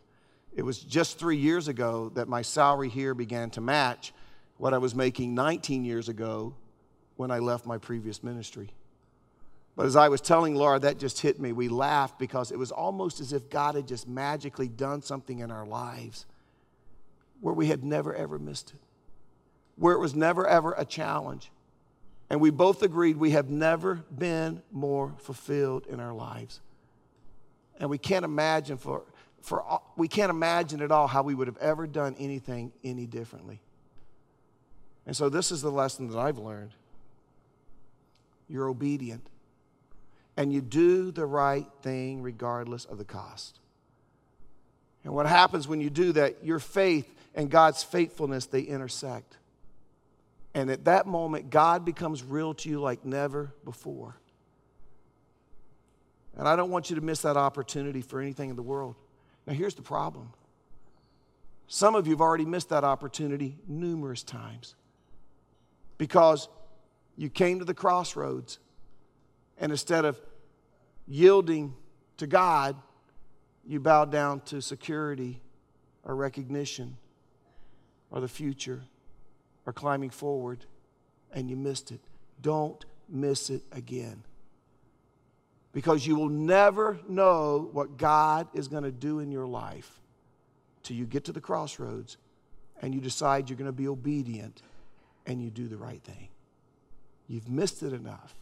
It 0.56 0.62
was 0.62 0.80
just 0.80 1.18
three 1.18 1.38
years 1.38 1.68
ago 1.68 2.12
that 2.16 2.28
my 2.28 2.42
salary 2.44 2.90
here 2.90 3.14
began 3.14 3.50
to 3.52 3.62
match 3.62 4.14
what 4.58 4.74
I 4.74 4.78
was 4.78 4.94
making 4.94 5.34
19 5.34 5.86
years 5.86 6.10
ago 6.10 6.54
when 7.20 7.32
I 7.32 7.40
left 7.40 7.66
my 7.66 7.78
previous 7.78 8.24
ministry. 8.24 8.70
But 9.76 9.86
as 9.86 9.98
I 9.98 10.08
was 10.08 10.22
telling 10.22 10.56
Laura, 10.56 10.80
that 10.80 10.98
just 10.98 11.20
hit 11.20 11.38
me. 11.38 11.52
We 11.52 11.68
laughed 11.68 12.18
because 12.18 12.50
it 12.50 12.58
was 12.58 12.72
almost 12.72 13.20
as 13.20 13.34
if 13.34 13.50
God 13.50 13.76
had 13.76 13.90
just 13.90 14.08
magically 14.08 14.70
done 14.70 15.02
something 15.02 15.40
in 15.40 15.52
our 15.52 15.66
lives 15.66 16.26
where 17.42 17.54
we 17.54 17.68
had 17.68 17.84
never 17.84 18.16
ever 18.16 18.40
missed 18.40 18.70
it, 18.70 18.80
where 19.76 19.94
it 19.94 20.00
was 20.00 20.16
never 20.16 20.48
ever 20.48 20.74
a 20.78 20.86
challenge. 20.86 21.52
And 22.30 22.40
we 22.40 22.52
both 22.52 22.84
agreed 22.84 23.18
we 23.18 23.32
have 23.32 23.50
never 23.50 23.96
been 24.18 24.62
more 24.72 25.14
fulfilled 25.18 25.88
in 25.88 26.00
our 26.00 26.14
lives. 26.14 26.62
And 27.82 27.90
we 27.90 27.98
can't 27.98 28.24
imagine 28.24 28.78
for, 28.78 29.04
for 29.42 29.82
we 29.98 30.08
can't 30.08 30.30
imagine 30.30 30.82
at 30.82 30.90
all 30.90 31.08
how 31.08 31.24
we 31.24 31.36
would 31.36 31.48
have 31.48 31.58
ever 31.58 31.86
done 31.86 32.16
anything 32.18 32.72
any 32.82 33.06
differently. 33.06 33.60
And 35.06 35.18
so 35.18 35.28
this 35.28 35.52
is 35.52 35.62
the 35.62 35.72
lesson 35.72 36.08
that 36.12 36.18
I've 36.18 36.38
learned 36.38 36.72
you're 38.50 38.68
obedient, 38.68 39.26
and 40.36 40.52
you 40.52 40.62
do 40.62 41.12
the 41.12 41.26
right 41.26 41.68
thing 41.82 42.22
regardless 42.22 42.86
of 42.86 42.98
the 42.98 43.06
cost. 43.06 43.60
And 45.04 45.14
what 45.14 45.26
happens 45.26 45.68
when 45.68 45.82
you 45.82 45.90
do 45.90 46.12
that, 46.14 46.44
your 46.44 46.60
faith 46.60 47.14
and 47.36 47.50
God's 47.50 47.84
faithfulness, 47.84 48.48
they 48.48 48.62
intersect. 48.62 49.38
And 50.54 50.70
at 50.70 50.86
that 50.86 51.06
moment, 51.06 51.50
God 51.50 51.86
becomes 51.86 52.24
real 52.24 52.54
to 52.56 52.70
you 52.70 52.82
like 52.82 53.06
never 53.06 53.54
before. 53.64 54.16
And 56.38 56.48
I 56.48 56.56
don't 56.56 56.72
want 56.72 56.90
you 56.90 56.96
to 56.96 57.02
miss 57.02 57.22
that 57.22 57.38
opportunity 57.38 58.02
for 58.02 58.20
anything 58.20 58.50
in 58.50 58.56
the 58.56 58.64
world. 58.64 58.96
Now, 59.46 59.54
here's 59.54 59.76
the 59.76 59.82
problem 59.82 60.32
some 61.68 61.94
of 61.94 62.08
you 62.08 62.14
have 62.14 62.22
already 62.22 62.46
missed 62.46 62.70
that 62.70 62.84
opportunity 62.84 63.56
numerous 63.68 64.24
times 64.24 64.74
because 66.00 66.50
you 67.20 67.30
came 67.30 67.60
to 67.60 67.66
the 67.66 67.74
crossroads, 67.74 68.60
and 69.58 69.74
instead 69.74 70.06
of 70.06 70.18
yielding 71.06 71.74
to 72.16 72.26
God, 72.26 72.78
you 73.68 73.82
bowed 73.82 74.10
down 74.10 74.40
to 74.46 74.62
security 74.62 75.42
or 76.06 76.16
recognition 76.16 76.96
or 78.10 78.22
the 78.22 78.30
future 78.30 78.84
or 79.66 79.74
climbing 79.74 80.10
forward, 80.10 80.66
and 81.34 81.50
you 81.50 81.58
missed 81.58 81.92
it. 81.92 82.00
Don't 82.42 82.86
miss 83.10 83.50
it 83.50 83.64
again. 83.74 84.24
Because 85.74 86.08
you 86.08 86.16
will 86.16 86.30
never 86.30 87.02
know 87.10 87.68
what 87.74 87.98
God 87.98 88.48
is 88.54 88.70
going 88.70 88.84
to 88.84 88.94
do 88.94 89.20
in 89.20 89.30
your 89.30 89.46
life 89.46 90.00
till 90.84 90.96
you 90.96 91.06
get 91.06 91.26
to 91.26 91.34
the 91.34 91.42
crossroads 91.42 92.16
and 92.82 92.96
you 92.96 93.02
decide 93.02 93.50
you're 93.50 93.58
going 93.58 93.66
to 93.66 93.74
be 93.74 93.90
obedient 93.90 94.62
and 95.26 95.44
you 95.44 95.50
do 95.50 95.68
the 95.68 95.76
right 95.76 96.02
thing. 96.02 96.30
You've 97.30 97.48
missed 97.48 97.84
it 97.84 97.94
enough. 97.94 98.34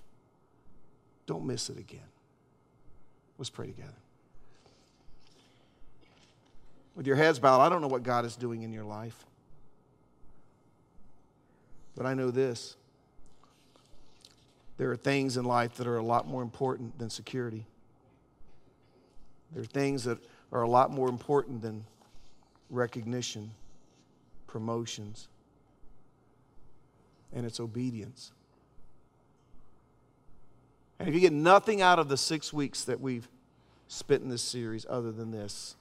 Don't 1.27 1.45
miss 1.45 1.69
it 1.69 1.77
again. 1.77 1.99
Let's 3.37 3.49
pray 3.49 3.67
together. 3.67 3.91
With 6.95 7.05
your 7.05 7.17
heads 7.17 7.37
bowed, 7.37 7.61
I 7.61 7.69
don't 7.69 7.81
know 7.81 7.89
what 7.89 8.01
God 8.01 8.25
is 8.25 8.35
doing 8.35 8.63
in 8.63 8.71
your 8.71 8.85
life. 8.85 9.25
But 11.95 12.05
I 12.05 12.13
know 12.13 12.31
this 12.31 12.75
there 14.77 14.91
are 14.91 14.95
things 14.95 15.37
in 15.37 15.45
life 15.45 15.75
that 15.75 15.87
are 15.87 15.97
a 15.97 16.03
lot 16.03 16.27
more 16.27 16.41
important 16.41 16.97
than 16.97 17.09
security. 17.09 17.65
There 19.51 19.63
are 19.63 19.65
things 19.65 20.03
that 20.05 20.19
are 20.51 20.61
a 20.61 20.69
lot 20.69 20.91
more 20.91 21.09
important 21.09 21.61
than 21.61 21.83
recognition, 22.69 23.51
promotions, 24.45 25.27
and 27.33 27.45
it's 27.45 27.59
obedience. 27.59 28.31
If 31.07 31.13
you 31.13 31.21
get 31.21 31.31
nothing 31.31 31.81
out 31.81 31.99
of 31.99 32.09
the 32.09 32.17
six 32.17 32.51
weeks 32.51 32.83
that 32.83 32.99
we've 32.99 33.29
spent 33.87 34.23
in 34.23 34.29
this 34.29 34.41
series 34.41 34.85
other 34.89 35.09
than 35.09 35.31
this, 35.31 35.77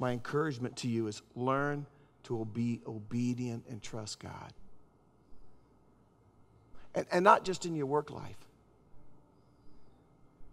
my 0.00 0.10
encouragement 0.10 0.74
to 0.78 0.88
you 0.88 1.06
is 1.06 1.22
learn 1.36 1.86
to 2.24 2.44
be 2.52 2.80
obedient 2.84 3.64
and 3.70 3.80
trust 3.80 4.18
God. 4.18 4.52
And, 6.96 7.06
and 7.12 7.22
not 7.22 7.44
just 7.44 7.64
in 7.64 7.76
your 7.76 7.86
work 7.86 8.10
life. 8.10 8.36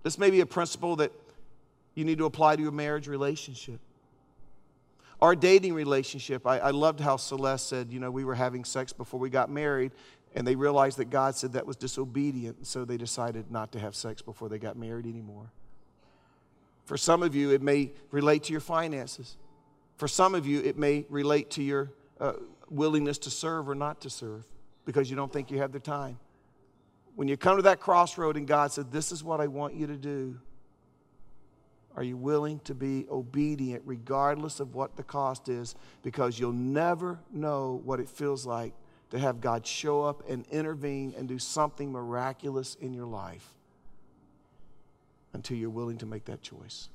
This 0.03 0.19
may 0.19 0.29
be 0.29 0.41
a 0.41 0.45
principle 0.45 0.97
that 0.97 1.11
you 1.95 2.05
need 2.05 2.19
to 2.19 2.25
apply 2.25 2.55
to 2.55 2.61
your 2.61 2.71
marriage 2.71 3.07
relationship. 3.07 3.79
Our 5.19 5.35
dating 5.35 5.73
relationship, 5.73 6.45
I, 6.45 6.59
I 6.59 6.69
loved 6.69 6.99
how 6.99 7.17
Celeste 7.17 7.67
said, 7.67 7.91
you 7.91 7.99
know, 7.99 8.11
we 8.11 8.23
were 8.23 8.35
having 8.35 8.63
sex 8.63 8.93
before 8.93 9.19
we 9.19 9.31
got 9.31 9.49
married, 9.49 9.91
and 10.35 10.47
they 10.47 10.55
realized 10.55 10.97
that 10.97 11.09
God 11.09 11.35
said 11.35 11.53
that 11.53 11.65
was 11.65 11.75
disobedient, 11.75 12.65
so 12.65 12.85
they 12.85 12.97
decided 12.97 13.51
not 13.51 13.71
to 13.73 13.79
have 13.79 13.95
sex 13.95 14.21
before 14.21 14.47
they 14.49 14.57
got 14.57 14.77
married 14.77 15.05
anymore. 15.05 15.51
For 16.85 16.97
some 16.97 17.21
of 17.21 17.35
you, 17.35 17.51
it 17.51 17.61
may 17.61 17.91
relate 18.11 18.43
to 18.43 18.51
your 18.51 18.61
finances. 18.61 19.37
For 19.97 20.07
some 20.07 20.33
of 20.33 20.47
you, 20.47 20.61
it 20.61 20.77
may 20.77 21.05
relate 21.09 21.51
to 21.51 21.63
your 21.63 21.91
uh, 22.19 22.33
willingness 22.69 23.17
to 23.19 23.29
serve 23.29 23.69
or 23.69 23.75
not 23.75 24.01
to 24.01 24.09
serve 24.09 24.45
because 24.85 25.09
you 25.09 25.15
don't 25.15 25.31
think 25.31 25.51
you 25.51 25.59
have 25.59 25.71
the 25.71 25.79
time. 25.79 26.17
When 27.15 27.27
you 27.27 27.35
come 27.35 27.57
to 27.57 27.63
that 27.63 27.79
crossroad 27.79 28.37
and 28.37 28.47
God 28.47 28.71
said, 28.71 28.91
This 28.91 29.11
is 29.11 29.23
what 29.23 29.41
I 29.41 29.47
want 29.47 29.75
you 29.75 29.87
to 29.87 29.97
do, 29.97 30.39
are 31.95 32.03
you 32.03 32.15
willing 32.15 32.59
to 32.59 32.73
be 32.73 33.05
obedient 33.11 33.83
regardless 33.85 34.61
of 34.61 34.73
what 34.73 34.95
the 34.95 35.03
cost 35.03 35.49
is? 35.49 35.75
Because 36.03 36.39
you'll 36.39 36.53
never 36.53 37.19
know 37.31 37.81
what 37.83 37.99
it 37.99 38.07
feels 38.07 38.45
like 38.45 38.73
to 39.11 39.19
have 39.19 39.41
God 39.41 39.67
show 39.67 40.03
up 40.03 40.27
and 40.29 40.45
intervene 40.47 41.13
and 41.17 41.27
do 41.27 41.37
something 41.37 41.91
miraculous 41.91 42.75
in 42.81 42.93
your 42.93 43.05
life 43.05 43.47
until 45.33 45.57
you're 45.57 45.69
willing 45.69 45.97
to 45.99 46.05
make 46.05 46.25
that 46.25 46.41
choice. 46.41 46.89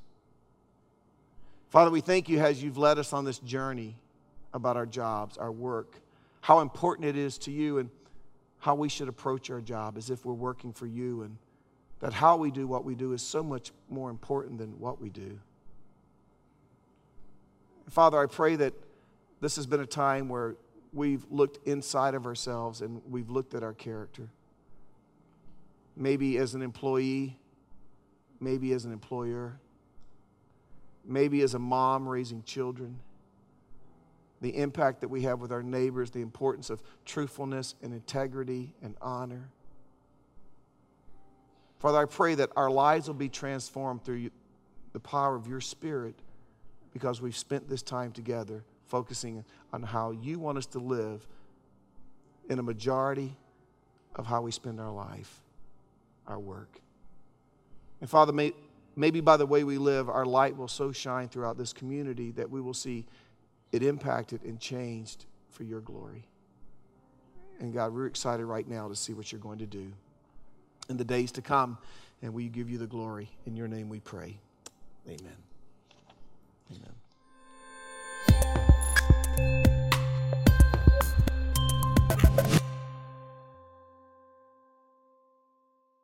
Father, 1.69 1.91
we 1.91 2.01
thank 2.01 2.29
you 2.29 2.39
as 2.41 2.63
you've 2.63 2.79
led 2.79 2.99
us 2.99 3.13
on 3.13 3.25
this 3.25 3.39
journey 3.39 3.97
about 4.55 4.77
our 4.77 4.87
jobs, 4.87 5.37
our 5.37 5.53
work, 5.53 6.01
how 6.41 6.61
important 6.61 7.07
it 7.07 7.17
is 7.17 7.37
to 7.39 7.51
you, 7.51 7.79
and 7.79 7.91
how 8.59 8.75
we 8.75 8.89
should 8.89 9.09
approach 9.09 9.51
our 9.51 9.61
job 9.61 9.99
as 9.99 10.09
if 10.09 10.25
we're 10.25 10.33
working 10.33 10.73
for 10.73 10.87
you, 10.87 11.23
and 11.23 11.37
that 12.01 12.13
how 12.13 12.37
we 12.37 12.51
do 12.51 12.67
what 12.67 12.85
we 12.85 12.95
do 12.95 13.13
is 13.13 13.21
so 13.21 13.43
much 13.43 13.73
more 13.91 14.09
important 14.09 14.59
than 14.59 14.79
what 14.81 15.01
we 15.01 15.11
do. 15.11 15.39
Father, 17.91 18.19
I 18.19 18.27
pray 18.27 18.57
that 18.57 18.73
this 19.41 19.57
has 19.57 19.67
been 19.67 19.81
a 19.81 19.87
time 19.87 20.29
where 20.29 20.57
we've 20.97 21.27
looked 21.31 21.65
inside 21.69 22.15
of 22.15 22.27
ourselves 22.27 22.81
and 22.81 23.03
we've 23.09 23.31
looked 23.31 23.55
at 23.55 23.63
our 23.63 23.75
character. 23.75 24.29
Maybe 25.95 26.39
as 26.39 26.55
an 26.55 26.63
employee, 26.63 27.39
maybe 28.41 28.73
as 28.73 28.87
an 28.87 28.93
employer, 28.93 29.61
maybe 31.05 31.43
as 31.43 31.55
a 31.55 31.59
mom 31.59 32.09
raising 32.09 32.43
children. 32.43 32.99
The 34.41 34.57
impact 34.57 35.03
that 35.03 35.09
we 35.09 35.23
have 35.23 35.41
with 35.41 35.53
our 35.53 35.63
neighbors, 35.63 36.11
the 36.11 36.23
importance 36.23 36.71
of 36.71 36.83
truthfulness 37.05 37.75
and 37.83 37.93
integrity 37.93 38.75
and 38.83 38.97
honor. 39.01 39.51
Father, 41.79 41.99
I 41.99 42.05
pray 42.07 42.35
that 42.37 42.51
our 42.57 42.71
lives 42.71 43.07
will 43.07 43.15
be 43.15 43.29
transformed 43.29 44.03
through 44.05 44.31
the 44.93 45.01
power 45.01 45.37
of 45.37 45.47
your 45.47 45.61
Spirit 45.61 46.15
because 46.93 47.21
we've 47.21 47.37
spent 47.37 47.69
this 47.69 47.83
time 47.83 48.13
together 48.13 48.65
focusing 48.89 49.45
on 49.73 49.83
how 49.83 50.11
you 50.11 50.39
want 50.39 50.59
us 50.59 50.67
to 50.67 50.79
live 50.79 51.27
in 52.49 52.59
a 52.59 52.63
majority 52.63 53.37
of 54.15 54.27
how 54.27 54.43
we 54.43 54.51
spend 54.51 54.81
our 54.81 54.93
life. 54.93 55.43
our 56.27 56.39
work. 56.39 56.81
And 58.01 58.11
Father, 58.11 58.33
may, 58.33 58.53
maybe 58.97 59.21
by 59.21 59.37
the 59.37 59.47
way 59.47 59.65
we 59.65 59.79
live, 59.79 60.09
our 60.09 60.27
light 60.27 60.57
will 60.57 60.69
so 60.69 60.93
shine 60.93 61.29
throughout 61.29 61.57
this 61.57 61.73
community 61.73 62.33
that 62.33 62.51
we 62.51 62.61
will 62.61 62.75
see 62.75 63.07
it 63.73 63.83
impacted 63.83 64.43
and 64.43 64.59
changed 64.61 65.27
for 65.51 65.65
your 65.65 65.81
glory. 65.81 66.25
And 67.61 67.73
God, 67.73 67.95
we're 67.95 68.07
excited 68.07 68.45
right 68.45 68.69
now 68.69 68.89
to 68.89 68.95
see 68.95 69.15
what 69.15 69.33
you're 69.33 69.41
going 69.41 69.59
to 69.59 69.67
do 69.67 69.93
in 70.89 70.97
the 70.97 71.05
days 71.05 71.33
to 71.33 71.43
come. 71.43 71.79
And 72.23 72.35
we 72.35 72.49
give 72.49 72.69
you 72.69 72.79
the 72.79 72.87
glory. 72.87 73.31
In 73.47 73.57
your 73.57 73.69
name 73.69 73.89
we 73.89 74.01
pray. 74.01 74.39
Amen. 75.07 75.37
Amen. 76.71 76.96